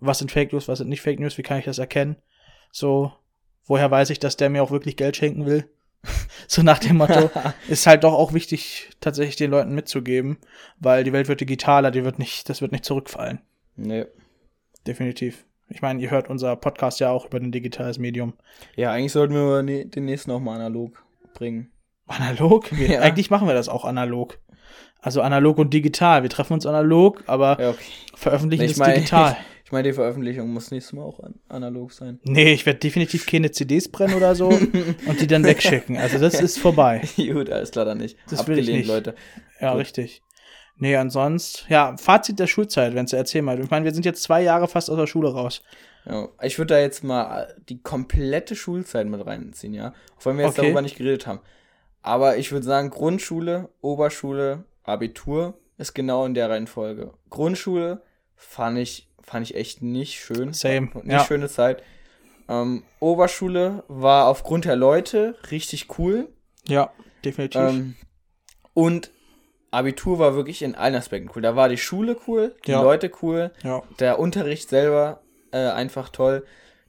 Was 0.00 0.18
sind 0.18 0.32
Fake 0.32 0.52
News, 0.52 0.66
was 0.66 0.78
sind 0.78 0.88
nicht 0.88 1.02
Fake 1.02 1.20
News, 1.20 1.38
wie 1.38 1.42
kann 1.42 1.58
ich 1.58 1.66
das 1.66 1.78
erkennen? 1.78 2.16
So, 2.72 3.12
woher 3.66 3.90
weiß 3.90 4.10
ich, 4.10 4.18
dass 4.18 4.36
der 4.36 4.50
mir 4.50 4.62
auch 4.62 4.70
wirklich 4.70 4.96
Geld 4.96 5.16
schenken 5.16 5.46
will? 5.46 5.68
so 6.48 6.62
nach 6.62 6.78
dem 6.78 6.96
Motto, 6.96 7.30
ist 7.68 7.86
halt 7.86 8.04
doch 8.04 8.14
auch 8.14 8.32
wichtig, 8.32 8.90
tatsächlich 9.00 9.36
den 9.36 9.50
Leuten 9.50 9.74
mitzugeben, 9.74 10.38
weil 10.78 11.04
die 11.04 11.12
Welt 11.12 11.28
wird 11.28 11.40
digitaler, 11.40 11.90
die 11.90 12.04
wird 12.04 12.18
nicht, 12.18 12.48
das 12.48 12.62
wird 12.62 12.72
nicht 12.72 12.84
zurückfallen. 12.84 13.40
Nee. 13.76 14.06
Definitiv. 14.86 15.44
Ich 15.68 15.82
meine, 15.82 16.00
ihr 16.02 16.10
hört 16.10 16.28
unser 16.28 16.56
Podcast 16.56 16.98
ja 17.00 17.10
auch 17.10 17.26
über 17.26 17.38
ein 17.38 17.52
digitales 17.52 17.98
Medium. 17.98 18.34
Ja, 18.76 18.90
eigentlich 18.92 19.12
sollten 19.12 19.34
wir 19.34 19.62
ne- 19.62 19.86
den 19.86 20.04
nächsten 20.04 20.30
auch 20.32 20.40
mal 20.40 20.56
analog 20.56 21.02
bringen. 21.34 21.70
Analog? 22.06 22.76
Wir, 22.76 22.88
Ja. 22.90 23.00
Eigentlich 23.00 23.30
machen 23.30 23.46
wir 23.46 23.54
das 23.54 23.68
auch 23.68 23.84
analog. 23.84 24.38
Also 25.00 25.22
analog 25.22 25.58
und 25.58 25.72
digital. 25.72 26.22
Wir 26.22 26.30
treffen 26.30 26.54
uns 26.54 26.66
analog, 26.66 27.22
aber 27.26 27.60
Ja, 27.60 27.70
okay. 27.70 27.78
veröffentlichen 28.14 28.64
Ich 28.64 28.72
ist 28.72 28.78
mein- 28.78 28.94
digital. 28.96 29.36
Ich 29.64 29.72
meine, 29.72 29.86
die 29.86 29.94
Veröffentlichung 29.94 30.52
muss 30.52 30.72
nächstes 30.72 30.94
Mal 30.94 31.04
auch 31.04 31.20
an 31.20 31.36
analog 31.48 31.92
sein. 31.92 32.18
Nee, 32.24 32.52
ich 32.52 32.66
werde 32.66 32.80
definitiv 32.80 33.24
keine 33.24 33.52
CDs 33.52 33.88
brennen 33.88 34.14
oder 34.14 34.34
so 34.34 34.48
und 35.06 35.20
die 35.20 35.28
dann 35.28 35.44
wegschicken. 35.44 35.96
Also 35.96 36.18
das 36.18 36.34
ist 36.40 36.58
vorbei. 36.58 37.02
Gut, 37.16 37.48
alles 37.50 37.70
klar 37.70 37.84
dann 37.84 37.98
nicht. 37.98 38.16
Das 38.28 38.44
will 38.48 38.58
ich 38.58 38.62
Abgelehnt, 38.64 38.78
nicht. 38.78 38.88
Leute. 38.88 39.14
Ja, 39.60 39.70
Gut. 39.70 39.82
richtig. 39.82 40.22
Nee, 40.76 40.96
ansonsten, 40.96 41.70
ja, 41.72 41.96
Fazit 41.98 42.38
der 42.38 42.46
Schulzeit, 42.46 42.94
wenn 42.94 43.06
du 43.06 43.16
erzähl 43.16 43.42
mal. 43.42 43.60
Ich 43.60 43.70
meine, 43.70 43.84
wir 43.84 43.92
sind 43.92 44.04
jetzt 44.06 44.22
zwei 44.22 44.42
Jahre 44.42 44.66
fast 44.66 44.88
aus 44.90 44.96
der 44.96 45.06
Schule 45.06 45.32
raus. 45.32 45.62
Ja, 46.06 46.28
ich 46.42 46.56
würde 46.58 46.74
da 46.74 46.80
jetzt 46.80 47.04
mal 47.04 47.54
die 47.68 47.82
komplette 47.82 48.56
Schulzeit 48.56 49.06
mit 49.06 49.24
reinziehen, 49.26 49.74
ja. 49.74 49.92
Auch 50.18 50.24
wenn 50.26 50.38
wir 50.38 50.46
jetzt 50.46 50.58
Okay. 50.58 50.66
darüber 50.68 50.80
nicht 50.82 50.96
geredet 50.96 51.26
haben. 51.26 51.40
Aber 52.02 52.38
ich 52.38 52.50
würde 52.50 52.64
sagen, 52.64 52.88
Grundschule, 52.88 53.68
Oberschule, 53.82 54.64
Abitur 54.84 55.58
ist 55.76 55.92
genau 55.94 56.24
in 56.24 56.32
der 56.32 56.48
Reihenfolge. 56.48 57.12
Grundschule 57.28 58.02
fand 58.36 58.78
ich, 58.78 59.08
fand 59.22 59.46
ich 59.46 59.54
echt 59.54 59.82
nicht 59.82 60.18
schön. 60.18 60.54
Same, 60.54 60.88
Nicht 61.02 61.06
ja. 61.12 61.24
schöne 61.24 61.48
Zeit. 61.48 61.82
Ähm, 62.48 62.84
Oberschule 63.00 63.84
war 63.88 64.26
aufgrund 64.28 64.64
der 64.64 64.76
Leute 64.76 65.36
richtig 65.50 65.98
cool. 65.98 66.28
Ja, 66.66 66.90
definitiv. 67.24 67.60
Ähm, 67.60 67.96
und 68.72 69.10
Abitur 69.70 70.18
war 70.18 70.34
wirklich 70.34 70.62
in 70.62 70.74
allen 70.74 70.94
Aspekten 70.94 71.30
cool. 71.34 71.42
Da 71.42 71.54
war 71.56 71.68
die 71.68 71.78
Schule 71.78 72.16
cool, 72.26 72.54
die 72.66 72.72
Ja. 72.72 72.82
Leute 72.82 73.10
cool, 73.22 73.52
ja. 73.62 73.82
der 73.98 74.18
Unterricht 74.18 74.68
selber 74.68 75.20
äh, 75.52 75.58
einfach 75.68 76.08
toll. 76.08 76.44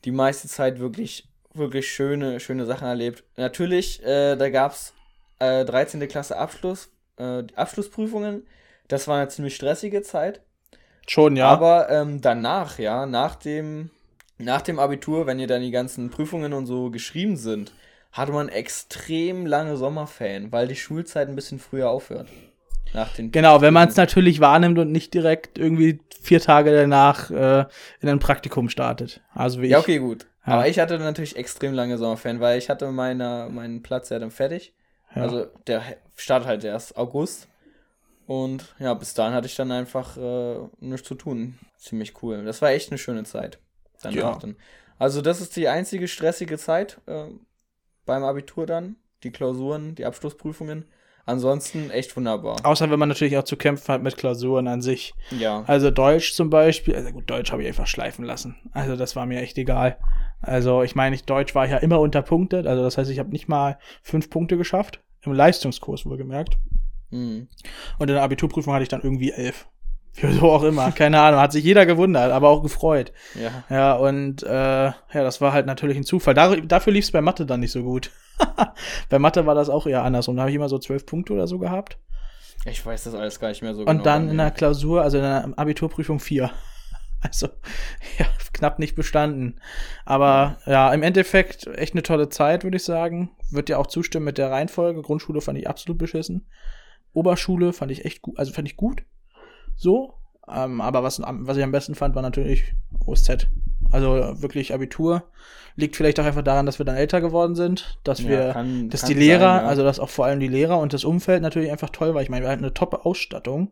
Die 0.05 0.11
meiste 0.11 0.47
Zeit 0.47 0.79
wirklich, 0.79 1.27
wirklich 1.53 1.91
schöne, 1.91 2.39
schöne 2.39 2.65
Sachen 2.65 2.87
erlebt. 2.87 3.23
Natürlich, 3.37 4.03
äh, 4.03 4.35
da 4.35 4.49
gab 4.49 4.71
es 4.71 4.93
äh, 5.39 5.63
13. 5.63 6.07
Klasse 6.07 6.37
Abschluss, 6.37 6.89
äh, 7.17 7.43
die 7.43 7.55
Abschlussprüfungen. 7.55 8.47
Das 8.87 9.07
war 9.07 9.17
eine 9.19 9.29
ziemlich 9.29 9.55
stressige 9.55 10.01
Zeit. 10.01 10.41
Schon, 11.07 11.35
ja. 11.35 11.49
Aber 11.49 11.89
ähm, 11.89 12.21
danach, 12.21 12.79
ja, 12.79 13.05
nach 13.05 13.35
dem, 13.35 13.91
nach 14.37 14.61
dem 14.61 14.79
Abitur, 14.79 15.27
wenn 15.27 15.39
ihr 15.39 15.47
dann 15.47 15.61
die 15.61 15.71
ganzen 15.71 16.09
Prüfungen 16.09 16.53
und 16.53 16.65
so 16.65 16.89
geschrieben 16.89 17.37
sind, 17.37 17.73
hatte 18.11 18.31
man 18.31 18.49
extrem 18.49 19.45
lange 19.45 19.77
Sommerferien, 19.77 20.51
weil 20.51 20.67
die 20.67 20.75
Schulzeit 20.75 21.27
ein 21.29 21.35
bisschen 21.35 21.59
früher 21.59 21.89
aufhört. 21.89 22.27
Nach 22.93 23.13
den 23.13 23.31
Genau, 23.31 23.61
wenn 23.61 23.73
man 23.73 23.87
es 23.89 23.95
natürlich 23.95 24.39
wahrnimmt 24.41 24.77
und 24.79 24.91
nicht 24.91 25.13
direkt 25.13 25.57
irgendwie 25.57 25.99
vier 26.21 26.41
Tage 26.41 26.71
danach 26.71 27.31
äh, 27.31 27.65
in 28.01 28.09
ein 28.09 28.19
Praktikum 28.19 28.69
startet. 28.69 29.21
Also 29.33 29.61
wie 29.61 29.67
Ja, 29.67 29.77
ich. 29.79 29.83
okay, 29.83 29.97
gut. 29.99 30.27
Ja. 30.45 30.53
Aber 30.53 30.67
ich 30.67 30.79
hatte 30.79 30.97
natürlich 30.99 31.35
extrem 31.35 31.73
lange 31.73 31.97
Sommerferien, 31.97 32.39
weil 32.41 32.57
ich 32.57 32.69
hatte 32.69 32.91
meine, 32.91 33.47
meinen 33.51 33.81
Platz 33.83 34.09
ja 34.09 34.19
dann 34.19 34.31
fertig. 34.31 34.73
Ja. 35.15 35.23
Also 35.23 35.45
der 35.67 35.83
startet 36.15 36.47
halt 36.47 36.63
erst 36.63 36.97
August. 36.97 37.47
Und 38.27 38.75
ja, 38.79 38.93
bis 38.93 39.13
dahin 39.13 39.33
hatte 39.33 39.47
ich 39.47 39.55
dann 39.55 39.71
einfach 39.71 40.15
äh, 40.17 40.55
nichts 40.79 41.07
zu 41.07 41.15
tun. 41.15 41.57
Ziemlich 41.77 42.21
cool. 42.23 42.43
Das 42.45 42.61
war 42.61 42.69
echt 42.69 42.91
eine 42.91 42.97
schöne 42.97 43.23
Zeit. 43.23 43.59
Danach 44.01 44.15
Ja. 44.15 44.37
dann. 44.39 44.55
Also 44.97 45.21
das 45.21 45.41
ist 45.41 45.55
die 45.55 45.67
einzige 45.67 46.07
stressige 46.07 46.57
Zeit 46.57 46.99
äh, 47.07 47.25
beim 48.05 48.23
Abitur 48.23 48.65
dann. 48.65 48.95
Die 49.23 49.31
Klausuren, 49.31 49.95
die 49.95 50.05
Abschlussprüfungen. 50.05 50.85
Ansonsten 51.25 51.89
echt 51.91 52.15
wunderbar. 52.15 52.57
Außer 52.63 52.89
wenn 52.89 52.99
man 52.99 53.09
natürlich 53.09 53.37
auch 53.37 53.43
zu 53.43 53.55
kämpfen 53.55 53.93
hat 53.93 54.03
mit 54.03 54.17
Klausuren 54.17 54.67
an 54.67 54.81
sich. 54.81 55.13
Ja. 55.37 55.63
Also 55.67 55.91
Deutsch 55.91 56.33
zum 56.33 56.49
Beispiel, 56.49 56.95
also 56.95 57.11
gut, 57.11 57.29
Deutsch 57.29 57.51
habe 57.51 57.61
ich 57.61 57.67
einfach 57.67 57.87
schleifen 57.87 58.25
lassen. 58.25 58.55
Also 58.71 58.95
das 58.95 59.15
war 59.15 59.25
mir 59.25 59.41
echt 59.41 59.57
egal. 59.57 59.97
Also 60.41 60.81
ich 60.83 60.95
meine, 60.95 61.15
ich, 61.15 61.23
Deutsch 61.23 61.53
war 61.53 61.67
ja 61.67 61.77
immer 61.77 61.99
unterpunktet. 61.99 62.65
Also 62.65 62.83
das 62.83 62.97
heißt, 62.97 63.11
ich 63.11 63.19
habe 63.19 63.29
nicht 63.29 63.47
mal 63.47 63.77
fünf 64.01 64.29
Punkte 64.29 64.57
geschafft. 64.57 64.99
Im 65.23 65.33
Leistungskurs 65.33 66.05
wohlgemerkt. 66.05 66.57
Mhm. 67.11 67.47
Und 67.99 68.09
in 68.09 68.15
der 68.15 68.23
Abiturprüfung 68.23 68.73
hatte 68.73 68.83
ich 68.83 68.89
dann 68.89 69.01
irgendwie 69.01 69.31
elf. 69.31 69.67
Wieso 70.15 70.51
auch 70.51 70.63
immer. 70.63 70.91
Keine 70.91 71.19
Ahnung. 71.21 71.39
Hat 71.39 71.51
sich 71.51 71.63
jeder 71.63 71.85
gewundert, 71.85 72.31
aber 72.31 72.49
auch 72.49 72.61
gefreut. 72.61 73.13
Ja. 73.35 73.63
Ja, 73.69 73.93
und 73.93 74.43
äh, 74.43 74.85
ja, 74.85 74.93
das 75.11 75.39
war 75.41 75.53
halt 75.53 75.65
natürlich 75.65 75.97
ein 75.97 76.03
Zufall. 76.03 76.33
Dar 76.33 76.57
dafür 76.57 76.93
lief 76.93 77.05
es 77.05 77.11
bei 77.11 77.21
Mathe 77.21 77.45
dann 77.45 77.61
nicht 77.61 77.71
so 77.71 77.83
gut. 77.83 78.11
bei 79.09 79.19
Mathe 79.19 79.45
war 79.45 79.55
das 79.55 79.69
auch 79.69 79.87
eher 79.87 80.03
andersrum. 80.03 80.35
Da 80.35 80.41
habe 80.43 80.51
ich 80.51 80.55
immer 80.55 80.69
so 80.69 80.79
zwölf 80.79 81.05
Punkte 81.05 81.33
oder 81.33 81.47
so 81.47 81.59
gehabt. 81.59 81.97
Ich 82.65 82.85
weiß 82.85 83.05
das 83.05 83.15
alles 83.15 83.39
gar 83.39 83.49
nicht 83.49 83.61
mehr 83.61 83.73
so 83.73 83.83
Und 83.83 84.05
dann 84.05 84.25
bei 84.25 84.31
in 84.31 84.37
mir. 84.37 84.43
der 84.43 84.51
Klausur, 84.51 85.01
also 85.01 85.17
in 85.17 85.23
der 85.23 85.53
Abiturprüfung 85.55 86.19
vier. 86.19 86.51
Also, 87.23 87.49
ja, 88.17 88.25
knapp 88.51 88.79
nicht 88.79 88.95
bestanden. 88.95 89.61
Aber 90.05 90.57
ja, 90.65 90.91
im 90.91 91.03
Endeffekt 91.03 91.67
echt 91.67 91.93
eine 91.93 92.01
tolle 92.01 92.29
Zeit, 92.29 92.63
würde 92.63 92.77
ich 92.77 92.83
sagen. 92.83 93.29
Wird 93.51 93.69
ja 93.69 93.77
auch 93.77 93.85
zustimmen 93.85 94.25
mit 94.25 94.39
der 94.39 94.49
Reihenfolge. 94.49 95.03
Grundschule 95.03 95.39
fand 95.39 95.59
ich 95.59 95.69
absolut 95.69 95.99
beschissen. 95.99 96.47
Oberschule 97.13 97.73
fand 97.73 97.91
ich 97.91 98.05
echt 98.05 98.23
gut, 98.23 98.39
also 98.39 98.51
fand 98.51 98.67
ich 98.67 98.75
gut. 98.75 99.03
So. 99.81 100.13
Ähm, 100.47 100.79
aber 100.81 101.01
was, 101.01 101.19
was 101.25 101.57
ich 101.57 101.63
am 101.63 101.71
besten 101.71 101.95
fand, 101.95 102.13
war 102.15 102.21
natürlich 102.21 102.73
OSZ. 103.05 103.47
Also 103.91 104.41
wirklich 104.41 104.73
Abitur. 104.73 105.23
Liegt 105.75 105.95
vielleicht 105.95 106.19
auch 106.19 106.25
einfach 106.25 106.43
daran, 106.43 106.65
dass 106.65 106.79
wir 106.79 106.85
dann 106.85 106.95
älter 106.97 107.19
geworden 107.21 107.55
sind, 107.55 107.97
dass 108.03 108.21
Ja, 108.21 108.29
wir, 108.29 108.49
kann- 108.53 108.89
dass 108.89 109.01
kann 109.01 109.09
die 109.09 109.13
Lehrer, 109.15 109.55
sein, 109.55 109.63
ja. 109.63 109.67
also 109.67 109.83
dass 109.83 109.99
auch 109.99 110.09
vor 110.09 110.25
allem 110.25 110.39
die 110.39 110.47
Lehrer 110.47 110.77
und 110.79 110.93
das 110.93 111.03
Umfeld 111.03 111.41
natürlich 111.41 111.71
einfach 111.71 111.89
toll 111.89 112.13
war. 112.13 112.21
Ich 112.21 112.29
meine, 112.29 112.45
wir 112.45 112.51
hatten 112.51 112.63
eine 112.63 112.73
top 112.73 113.05
Ausstattung. 113.05 113.71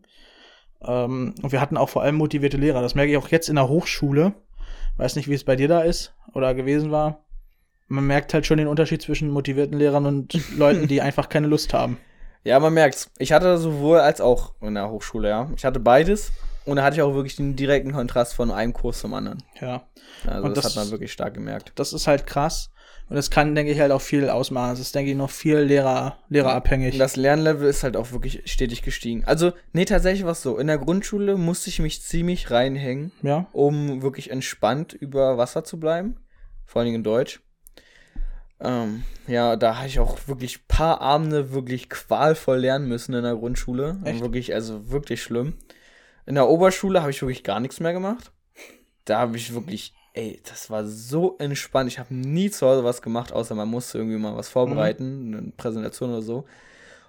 Ähm, 0.81 1.35
und 1.41 1.51
wir 1.51 1.61
hatten 1.61 1.77
auch 1.77 1.89
vor 1.89 2.01
allem 2.01 2.15
motivierte 2.15 2.57
Lehrer. 2.57 2.81
Das 2.81 2.95
merke 2.95 3.11
ich 3.11 3.17
auch 3.17 3.27
jetzt 3.27 3.49
in 3.49 3.55
der 3.55 3.67
Hochschule. 3.69 4.33
Weiß 4.97 5.15
nicht, 5.15 5.27
wie 5.27 5.33
es 5.35 5.43
bei 5.43 5.55
dir 5.55 5.67
da 5.67 5.81
ist 5.81 6.13
oder 6.33 6.53
gewesen 6.55 6.89
war. 6.91 7.25
Man 7.87 8.07
merkt 8.07 8.33
halt 8.33 8.45
schon 8.45 8.57
den 8.57 8.67
Unterschied 8.67 9.01
zwischen 9.01 9.29
motivierten 9.29 9.77
Lehrern 9.77 10.05
und 10.05 10.33
Leuten, 10.57 10.87
die 10.87 11.01
einfach 11.01 11.29
keine 11.29 11.47
Lust 11.47 11.73
haben. 11.73 11.97
Ja, 12.43 12.59
man 12.59 12.73
merkt's. 12.73 13.11
Ich 13.17 13.31
hatte 13.31 13.57
sowohl 13.57 13.99
als 13.99 14.21
auch 14.21 14.53
in 14.61 14.75
der 14.75 14.89
Hochschule, 14.89 15.29
ja. 15.29 15.49
Ich 15.55 15.65
hatte 15.65 15.79
beides 15.79 16.31
und 16.65 16.77
da 16.77 16.83
hatte 16.83 16.95
ich 16.95 17.01
auch 17.01 17.13
wirklich 17.13 17.35
den 17.35 17.55
direkten 17.55 17.91
Kontrast 17.91 18.33
von 18.33 18.51
einem 18.51 18.73
Kurs 18.73 18.99
zum 18.99 19.13
anderen. 19.13 19.43
Ja. 19.59 19.83
Also 20.25 20.47
Und 20.47 20.57
das, 20.57 20.63
das- 20.65 20.75
hat 20.77 20.83
man 20.83 20.91
wirklich 20.91 21.11
stark 21.11 21.33
gemerkt. 21.33 21.73
Das 21.75 21.93
ist 21.93 22.07
halt 22.07 22.25
krass. 22.25 22.69
Und 23.09 23.15
das 23.15 23.31
kann, 23.31 23.55
denke 23.55 23.71
ich, 23.71 23.79
halt 23.79 23.91
auch 23.91 24.01
viel 24.01 24.29
ausmachen. 24.29 24.73
Es 24.73 24.79
ist, 24.79 24.93
denke 24.93 25.09
ich, 25.09 25.17
noch 25.17 25.31
viel 25.31 25.57
Lehrer, 25.57 26.19
lehrerabhängig. 26.29 26.95
Das 26.99 27.15
Lernlevel 27.15 27.67
ist 27.67 27.83
halt 27.83 27.97
auch 27.97 28.11
wirklich 28.11 28.43
stetig 28.45 28.83
gestiegen. 28.83 29.23
Also, 29.25 29.51
nee, 29.73 29.85
tatsächlich 29.85 30.25
war 30.25 30.33
es 30.33 30.43
so. 30.43 30.59
In 30.59 30.67
der 30.67 30.77
Grundschule 30.77 31.35
musste 31.35 31.71
ich 31.71 31.79
mich 31.79 32.03
ziemlich 32.03 32.51
reinhängen, 32.51 33.11
ja. 33.23 33.47
um 33.51 34.03
wirklich 34.03 34.29
entspannt 34.29 34.93
über 34.93 35.39
Wasser 35.39 35.63
zu 35.63 35.79
bleiben. 35.79 36.17
Vor 36.67 36.81
allen 36.81 36.85
Dingen 36.85 36.97
in 36.97 37.03
Deutsch. 37.03 37.41
Ähm, 38.61 39.03
ja, 39.27 39.55
da 39.55 39.77
hatte 39.77 39.87
ich 39.87 39.99
auch 39.99 40.17
wirklich 40.27 40.67
paar 40.67 41.01
Abende 41.01 41.53
wirklich 41.53 41.89
qualvoll 41.89 42.59
lernen 42.59 42.87
müssen 42.87 43.13
in 43.13 43.23
der 43.23 43.35
Grundschule. 43.35 43.97
Wirklich, 44.03 44.53
also 44.53 44.91
wirklich 44.91 45.23
schlimm. 45.23 45.53
In 46.25 46.35
der 46.35 46.49
Oberschule 46.49 47.01
habe 47.01 47.11
ich 47.11 47.21
wirklich 47.21 47.43
gar 47.43 47.59
nichts 47.59 47.79
mehr 47.79 47.93
gemacht. 47.93 48.31
Da 49.05 49.19
habe 49.19 49.37
ich 49.37 49.53
wirklich, 49.53 49.93
ey, 50.13 50.41
das 50.47 50.69
war 50.69 50.85
so 50.85 51.37
entspannt. 51.39 51.89
Ich 51.89 51.99
habe 51.99 52.13
nie 52.13 52.51
zu 52.51 52.67
Hause 52.67 52.83
was 52.83 53.01
gemacht, 53.01 53.31
außer 53.31 53.55
man 53.55 53.69
musste 53.69 53.97
irgendwie 53.97 54.17
mal 54.17 54.35
was 54.35 54.49
vorbereiten, 54.49 55.33
eine 55.33 55.51
Präsentation 55.55 56.11
oder 56.11 56.21
so. 56.21 56.45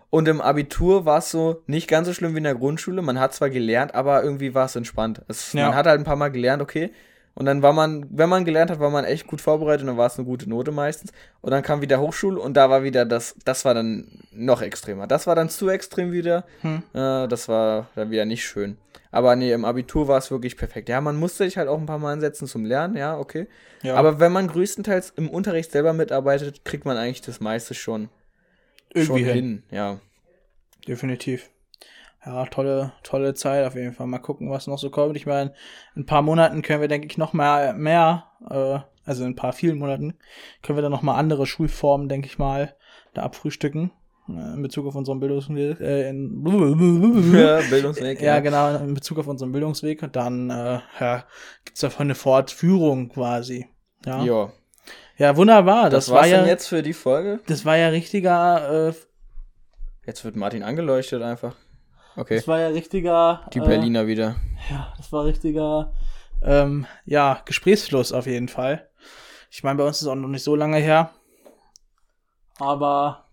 Und 0.09 0.27
im 0.27 0.41
Abitur 0.41 1.05
war 1.05 1.19
es 1.19 1.31
so 1.31 1.63
nicht 1.67 1.87
ganz 1.89 2.09
so 2.09 2.15
schlimm 2.15 2.35
wie 2.35 2.39
in 2.39 2.45
der 2.45 2.57
Grundschule. 2.57 3.01
Man 3.03 3.21
hat 3.21 3.33
zwar 3.33 3.51
gelernt, 3.51 3.95
aber 3.95 4.25
irgendwie 4.25 4.55
war 4.55 4.67
es 4.67 4.75
entspannt. 4.75 5.23
Es, 5.29 5.53
Ja. 5.53 5.67
Man 5.67 5.75
hat 5.75 5.87
halt 5.87 6.01
ein 6.01 6.05
paar 6.05 6.17
Mal 6.17 6.31
gelernt, 6.31 6.63
okay. 6.63 6.91
Und 7.41 7.47
dann 7.47 7.63
war 7.63 7.73
man, 7.73 8.05
wenn 8.11 8.29
man 8.29 8.45
gelernt 8.45 8.71
hat, 8.71 8.81
war 8.81 8.91
man 8.91 9.07
echt 9.07 9.27
gut 9.27 9.41
vorbereitet 9.41 9.81
und 9.81 9.87
dann 9.87 9.97
war 9.97 10.09
es 10.09 10.19
eine 10.19 10.27
gute 10.27 10.47
Note 10.47 10.73
meistens. 10.73 11.11
Und 11.41 11.53
dann 11.53 11.63
kam 11.63 11.81
wieder 11.81 11.99
Hochschule 11.99 12.39
und 12.39 12.53
da 12.53 12.69
war 12.69 12.83
wieder 12.83 13.07
das, 13.07 13.35
das 13.47 13.65
war 13.65 13.73
dann 13.73 14.07
noch 14.31 14.61
extremer. 14.61 15.07
Das 15.07 15.27
war 15.27 15.35
dann 15.35 15.49
zu 15.49 15.71
extrem 15.71 16.13
wieder. 16.13 16.45
Hm. 16.61 16.83
Äh, 16.93 17.29
das 17.29 17.49
war 17.49 17.89
dann 17.95 18.11
wieder 18.11 18.27
nicht 18.27 18.45
schön. 18.45 18.77
Aber 19.11 19.37
nee, 19.37 19.53
im 19.53 19.65
Abitur 19.65 20.07
war 20.07 20.19
es 20.19 20.31
wirklich 20.31 20.59
perfekt. 20.59 20.91
Ja, 20.91 21.01
man 21.01 21.17
musste 21.17 21.45
sich 21.45 21.57
halt 21.57 21.67
auch 21.67 21.79
ein 21.79 21.87
paar 21.87 21.99
Mal 21.99 22.13
ansetzen 22.13 22.47
zum 22.47 22.67
Lernen, 22.67 22.99
ja, 22.99 23.17
okay. 23.17 23.47
ja. 23.83 23.95
Aber 23.95 24.21
wenn 24.21 24.33
man 24.33 24.47
größtenteils 24.47 25.15
im 25.17 25.31
Unterricht 25.31 25.73
selber 25.73 25.95
mitarbeitet, 25.95 26.67
kriegt 26.67 26.85
man 26.85 26.99
eigentlich 26.99 27.23
das 27.23 27.41
meiste 27.41 27.73
schon, 27.73 28.11
irgendwie 28.93 29.25
schon 29.25 29.33
hin. 29.33 29.35
hin. 29.35 29.63
Ja. 29.71 29.99
Definitiv. 30.87 31.49
Ja, 32.25 32.45
tolle, 32.47 32.93
tolle 33.03 33.33
Zeit 33.35 33.67
auf 33.67 33.75
jeden 33.75 33.93
Fall. 33.95 34.07
Mal 34.07 34.19
gucken, 34.19 34.51
was 34.51 34.67
noch 34.67 34.79
so 34.79 34.91
kommt. 34.91 35.17
Ich 35.17 35.27
meine, 35.27 35.55
in 35.97 36.03
ein 36.03 36.07
paar 36.07 36.23
Monaten 36.23 36.61
können 36.63 36.83
wir, 36.83 36.89
denke 36.89 37.07
ich, 37.07 37.17
noch 37.17 37.33
mehr, 37.33 37.73
mehr, 37.73 38.25
äh, 38.51 38.79
also 39.09 39.25
in 39.25 39.31
ein 39.31 39.37
paar 39.37 39.55
vielen 39.55 39.79
Monaten, 39.79 40.19
können 40.63 40.77
wir 40.77 40.83
dann 40.83 40.93
noch 40.93 41.01
mal 41.03 41.15
andere 41.17 41.47
Schulformen, 41.47 42.09
denke 42.11 42.27
ich 42.27 42.39
mal, 42.39 42.77
da 43.15 43.23
abfrühstücken. 43.23 43.91
äh, 44.29 44.33
In 44.55 44.61
Bezug 44.63 44.87
auf 44.87 44.95
unseren 44.97 45.19
Bildungsweg, 45.19 45.81
äh, 45.81 46.11
in, 46.11 46.45
ja 47.35 47.61
Bildungsweg. 47.71 48.21
ja, 48.21 48.41
genau, 48.41 48.77
in 48.77 48.93
Bezug 48.93 49.19
auf 49.19 49.27
unseren 49.27 49.53
Bildungsweg. 49.53 50.03
Und 50.03 50.15
dann, 50.15 50.51
äh, 50.51 50.81
ja, 51.01 51.25
gibt's 51.65 51.81
davon 51.81 52.09
eine 52.09 52.15
Fortführung 52.15 53.09
quasi. 53.09 53.67
Ja, 54.05 54.23
Ja. 54.23 54.53
ja 55.17 55.37
wunderbar. 55.39 55.89
Das, 55.89 56.07
Das, 56.07 56.15
war 56.15 56.27
ja, 56.27 56.45
jetzt 56.45 56.69
für 56.69 56.83
die 56.83 56.93
Folge. 56.93 57.41
das 57.47 57.65
war 57.65 57.77
ja 57.79 57.89
richtiger, 57.89 58.89
äh, 58.91 58.93
Jetzt 60.07 60.25
wird 60.25 60.35
Martin 60.37 60.63
angeleuchtet 60.63 61.23
einfach. 61.23 61.55
Okay. 62.17 62.37
das 62.37 62.49
war 62.49 62.59
ja 62.59 62.69
richtiger, 62.69 63.47
Die 63.53 63.59
äh, 63.59 63.65
Berliner 63.65 64.07
wieder. 64.07 64.37
Ja, 64.71 64.93
das 64.97 65.13
war 65.13 65.25
richtiger, 65.25 65.93
ähm, 66.43 66.87
ja, 67.05 67.41
Gesprächsfluss 67.45 68.13
auf 68.13 68.27
jeden 68.27 68.49
Fall. 68.49 68.89
Ich 69.51 69.63
meine, 69.63 69.79
bei 69.79 69.85
uns 69.85 69.97
ist 69.97 70.03
es 70.03 70.09
auch 70.09 70.15
noch 70.15 70.29
nicht 70.29 70.45
so 70.45 70.55
lange 70.55 70.77
her. 70.79 71.11
Aber, 72.59 73.25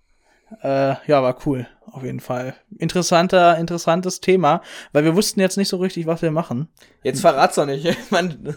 äh, 0.62 0.96
ja, 1.08 1.22
war 1.22 1.38
cool, 1.46 1.68
auf 1.86 2.04
jeden 2.04 2.20
Fall. 2.20 2.56
Interessanter, 2.78 3.58
interessantes 3.58 4.22
Thema, 4.22 4.62
weil 4.94 5.04
wir 5.04 5.16
wussten 5.16 5.40
jetzt 5.42 5.58
nicht 5.58 5.68
so 5.70 5.78
richtig, 5.78 6.08
was 6.08 6.22
wir 6.22 6.32
machen. 6.32 6.70
Jetzt 7.04 7.22
verrat's 7.22 7.56
doch 7.56 7.66
nicht. 7.66 7.86
Man, 8.12 8.56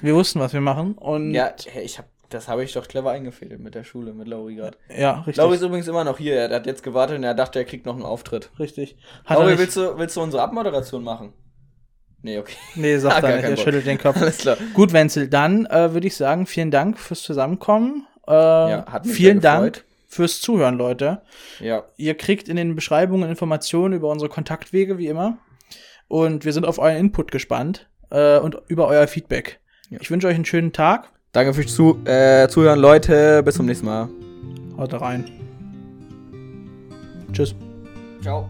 Wir 0.00 0.14
wussten, 0.14 0.40
was 0.40 0.52
wir 0.54 0.62
machen 0.62 0.94
und 0.94 1.34
ja, 1.34 1.50
ich 1.82 1.98
hab 1.98 2.06
Das 2.30 2.48
habe 2.48 2.64
ich 2.64 2.72
doch 2.72 2.88
clever 2.88 3.10
eingefädelt 3.12 3.60
mit 3.60 3.74
der 3.74 3.84
Schule, 3.84 4.12
mit 4.12 4.26
Lauri 4.26 4.56
gerade. 4.56 4.76
Ja, 4.96 5.18
richtig. 5.20 5.36
Lauri 5.36 5.56
ist 5.56 5.62
übrigens 5.62 5.86
immer 5.88 6.04
noch 6.04 6.18
hier. 6.18 6.34
Er 6.36 6.54
hat 6.54 6.66
jetzt 6.66 6.82
gewartet 6.82 7.18
und 7.18 7.24
er 7.24 7.34
dachte, 7.34 7.58
er 7.58 7.64
kriegt 7.64 7.86
noch 7.86 7.94
einen 7.94 8.04
Auftritt. 8.04 8.50
Richtig. 8.58 8.96
Hat 9.24 9.38
Lauri, 9.38 9.58
willst 9.58 9.76
du, 9.76 9.96
willst 9.98 10.16
du 10.16 10.22
unsere 10.22 10.42
Abmoderation 10.42 11.04
machen? 11.04 11.32
Nee, 12.22 12.38
okay. 12.38 12.56
Nee, 12.74 12.96
sagt 12.98 13.22
Ah, 13.22 13.28
er 13.28 13.36
nicht. 13.36 13.50
Er 13.50 13.56
schüttelt 13.56 13.86
den 13.86 13.98
Kopf. 14.02 14.16
Alles 14.16 14.38
klar. 14.38 14.56
Gut, 14.74 14.92
Wenzel, 14.92 15.28
dann 15.28 15.66
äh, 15.66 15.92
würde 15.94 16.06
ich 16.06 16.16
sagen, 16.16 16.46
vielen 16.46 16.70
Dank 16.70 16.98
fürs 16.98 17.22
Zusammenkommen. 17.22 18.06
Äh, 18.26 18.32
hat 18.32 19.04
mich 19.06 19.14
vielen 19.14 19.40
Dank 19.40 19.84
fürs 20.08 20.40
Zuhören, 20.40 20.76
Leute. 20.76 21.22
Ja. 21.60 21.84
Ihr 21.96 22.16
kriegt 22.16 22.48
in 22.48 22.56
den 22.56 22.74
Beschreibungen 22.74 23.28
Informationen 23.30 23.94
über 23.94 24.08
unsere 24.10 24.28
Kontaktwege, 24.30 24.98
wie 24.98 25.06
immer. 25.06 25.38
Und 26.08 26.44
wir 26.44 26.52
sind 26.52 26.66
auf 26.66 26.78
euren 26.78 26.96
Input 26.96 27.30
gespannt 27.30 27.88
äh, 28.10 28.38
und 28.38 28.56
über 28.68 28.88
euer 28.88 29.06
Feedback. 29.06 29.60
Ja. 29.90 29.98
Ich 30.00 30.10
wünsche 30.10 30.26
euch 30.26 30.34
einen 30.34 30.44
schönen 30.44 30.72
Tag. 30.72 31.10
Danke 31.36 31.52
fürs 31.52 31.74
Zu 31.74 31.98
äh, 32.06 32.48
Zuhören, 32.48 32.78
Leute. 32.78 33.42
Bis 33.42 33.56
zum 33.56 33.66
nächsten 33.66 33.84
Mal. 33.84 34.08
Haut 34.78 34.98
rein. 34.98 35.22
Tschüss. 37.30 37.54
Ciao. 38.22 38.48